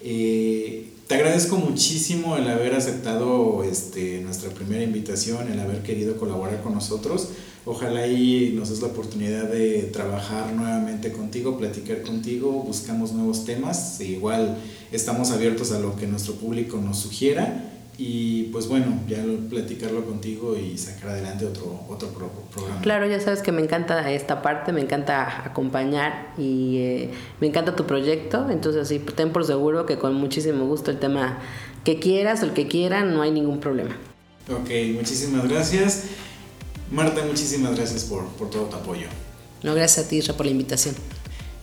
Eh, 0.00 0.92
te 1.08 1.14
agradezco 1.14 1.56
muchísimo 1.56 2.36
el 2.36 2.46
haber 2.48 2.74
aceptado 2.74 3.64
este, 3.64 4.20
nuestra 4.20 4.50
primera 4.50 4.84
invitación, 4.84 5.50
el 5.50 5.58
haber 5.58 5.82
querido 5.82 6.18
colaborar 6.18 6.62
con 6.62 6.74
nosotros. 6.74 7.30
Ojalá 7.64 8.06
y 8.06 8.52
nos 8.54 8.68
des 8.68 8.82
la 8.82 8.88
oportunidad 8.88 9.44
de 9.44 9.84
trabajar 9.84 10.52
nuevamente 10.52 11.10
contigo, 11.10 11.56
platicar 11.56 12.02
contigo, 12.02 12.52
buscamos 12.52 13.12
nuevos 13.12 13.46
temas. 13.46 13.98
E 14.00 14.04
igual 14.04 14.58
estamos 14.92 15.30
abiertos 15.30 15.72
a 15.72 15.80
lo 15.80 15.96
que 15.96 16.06
nuestro 16.06 16.34
público 16.34 16.76
nos 16.76 16.98
sugiera 16.98 17.67
y 18.00 18.44
pues 18.44 18.68
bueno, 18.68 19.00
ya 19.08 19.18
lo- 19.24 19.38
platicarlo 19.48 20.04
contigo 20.04 20.56
y 20.56 20.78
sacar 20.78 21.10
adelante 21.10 21.44
otro, 21.44 21.80
otro 21.88 22.08
pro- 22.10 22.30
programa. 22.54 22.80
Claro, 22.80 23.06
ya 23.08 23.20
sabes 23.20 23.40
que 23.42 23.50
me 23.50 23.60
encanta 23.60 24.10
esta 24.12 24.40
parte, 24.40 24.72
me 24.72 24.80
encanta 24.80 25.44
acompañar 25.44 26.32
y 26.38 26.76
eh, 26.78 27.10
me 27.40 27.48
encanta 27.48 27.74
tu 27.74 27.86
proyecto, 27.86 28.48
entonces 28.50 28.86
sí, 28.86 29.00
ten 29.00 29.32
por 29.32 29.44
seguro 29.44 29.84
que 29.84 29.98
con 29.98 30.14
muchísimo 30.14 30.64
gusto 30.66 30.90
el 30.92 30.98
tema 31.00 31.40
que 31.84 31.98
quieras 31.98 32.42
o 32.42 32.46
el 32.46 32.52
que 32.52 32.68
quieran, 32.68 33.12
no 33.14 33.22
hay 33.22 33.32
ningún 33.32 33.58
problema. 33.58 33.96
Ok, 34.48 34.70
muchísimas 34.94 35.48
gracias. 35.48 36.04
Marta, 36.90 37.22
muchísimas 37.26 37.74
gracias 37.76 38.04
por, 38.04 38.26
por 38.28 38.48
todo 38.48 38.62
tu 38.64 38.76
apoyo. 38.76 39.08
No, 39.62 39.74
gracias 39.74 40.06
a 40.06 40.08
ti, 40.08 40.18
Isra, 40.18 40.34
por 40.34 40.46
la 40.46 40.52
invitación. 40.52 40.94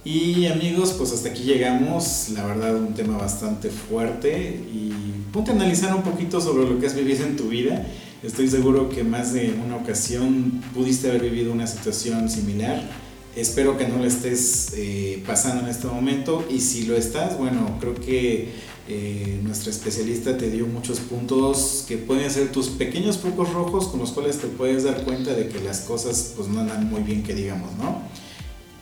Y 0.05 0.45
amigos, 0.45 0.93
pues 0.93 1.11
hasta 1.11 1.29
aquí 1.29 1.41
llegamos. 1.41 2.29
La 2.35 2.45
verdad, 2.45 2.75
un 2.75 2.93
tema 2.93 3.17
bastante 3.17 3.71
fuerte. 3.71 4.61
Y 4.71 4.91
ponte 5.33 5.49
a 5.49 5.55
analizar 5.55 5.95
un 5.95 6.03
poquito 6.03 6.39
sobre 6.39 6.69
lo 6.69 6.79
que 6.79 6.85
has 6.85 6.95
vivido 6.95 7.25
en 7.25 7.35
tu 7.35 7.49
vida. 7.49 7.87
Estoy 8.21 8.47
seguro 8.47 8.87
que 8.87 9.03
más 9.03 9.33
de 9.33 9.55
una 9.65 9.77
ocasión 9.77 10.61
pudiste 10.75 11.09
haber 11.09 11.23
vivido 11.23 11.51
una 11.51 11.65
situación 11.65 12.29
similar. 12.29 12.87
Espero 13.35 13.79
que 13.79 13.87
no 13.87 13.97
lo 13.97 14.05
estés 14.05 14.73
eh, 14.77 15.23
pasando 15.25 15.63
en 15.63 15.69
este 15.69 15.87
momento. 15.87 16.45
Y 16.51 16.59
si 16.59 16.85
lo 16.85 16.95
estás, 16.95 17.39
bueno, 17.39 17.79
creo 17.79 17.95
que 17.95 18.49
eh, 18.87 19.39
nuestra 19.41 19.71
especialista 19.71 20.37
te 20.37 20.51
dio 20.51 20.67
muchos 20.67 20.99
puntos 20.99 21.83
que 21.87 21.97
pueden 21.97 22.29
ser 22.29 22.51
tus 22.51 22.67
pequeños 22.67 23.17
focos 23.17 23.51
rojos 23.53 23.87
con 23.87 24.01
los 24.01 24.11
cuales 24.11 24.37
te 24.37 24.45
puedes 24.49 24.83
dar 24.83 25.03
cuenta 25.03 25.33
de 25.33 25.47
que 25.49 25.59
las 25.61 25.79
cosas 25.79 26.33
pues 26.35 26.47
no 26.47 26.59
andan 26.59 26.87
muy 26.91 27.01
bien, 27.01 27.23
que 27.23 27.33
digamos, 27.33 27.71
¿no? 27.79 28.03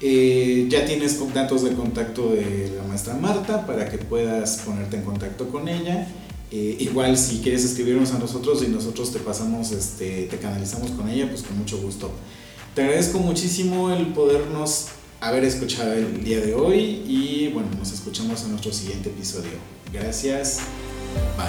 Eh, 0.06 0.68
ya 0.68 0.86
tienes 0.86 1.18
datos 1.34 1.64
de 1.64 1.72
contacto 1.76 2.34
de 2.34 2.74
la 2.76 2.84
maestra 2.84 3.14
Marta 3.14 3.66
para 3.66 3.90
que 3.90 3.98
puedas 3.98 4.58
ponerte 4.66 4.98
en 4.98 5.04
contacto 5.04 5.48
con 5.48 5.70
ella. 5.70 6.10
Eh, 6.52 6.76
igual 6.82 7.18
si 7.18 7.40
quieres 7.40 7.64
escribirnos 7.64 8.12
a 8.12 8.20
nosotros 8.20 8.62
y 8.64 8.68
nosotros 8.68 9.14
te 9.14 9.20
pasamos, 9.20 9.72
este, 9.72 10.24
te 10.24 10.38
canalizamos 10.40 10.92
con 10.92 11.08
ella, 11.08 11.30
pues 11.30 11.44
con 11.44 11.58
mucho 11.58 11.78
gusto. 11.78 12.12
Te 12.76 12.84
agradezco 12.84 13.20
muchísimo 13.20 13.94
el 13.94 14.08
podernos 14.08 14.88
haber 15.22 15.46
escuchado 15.46 15.94
el 15.94 16.22
día 16.22 16.42
de 16.42 16.54
hoy 16.54 17.02
y 17.08 17.50
bueno, 17.54 17.70
nos 17.80 17.94
escuchamos 17.94 18.44
en 18.44 18.52
nuestro 18.52 18.74
siguiente 18.74 19.08
episodio. 19.08 19.52
Gracias. 19.94 20.60
Bye. 21.38 21.48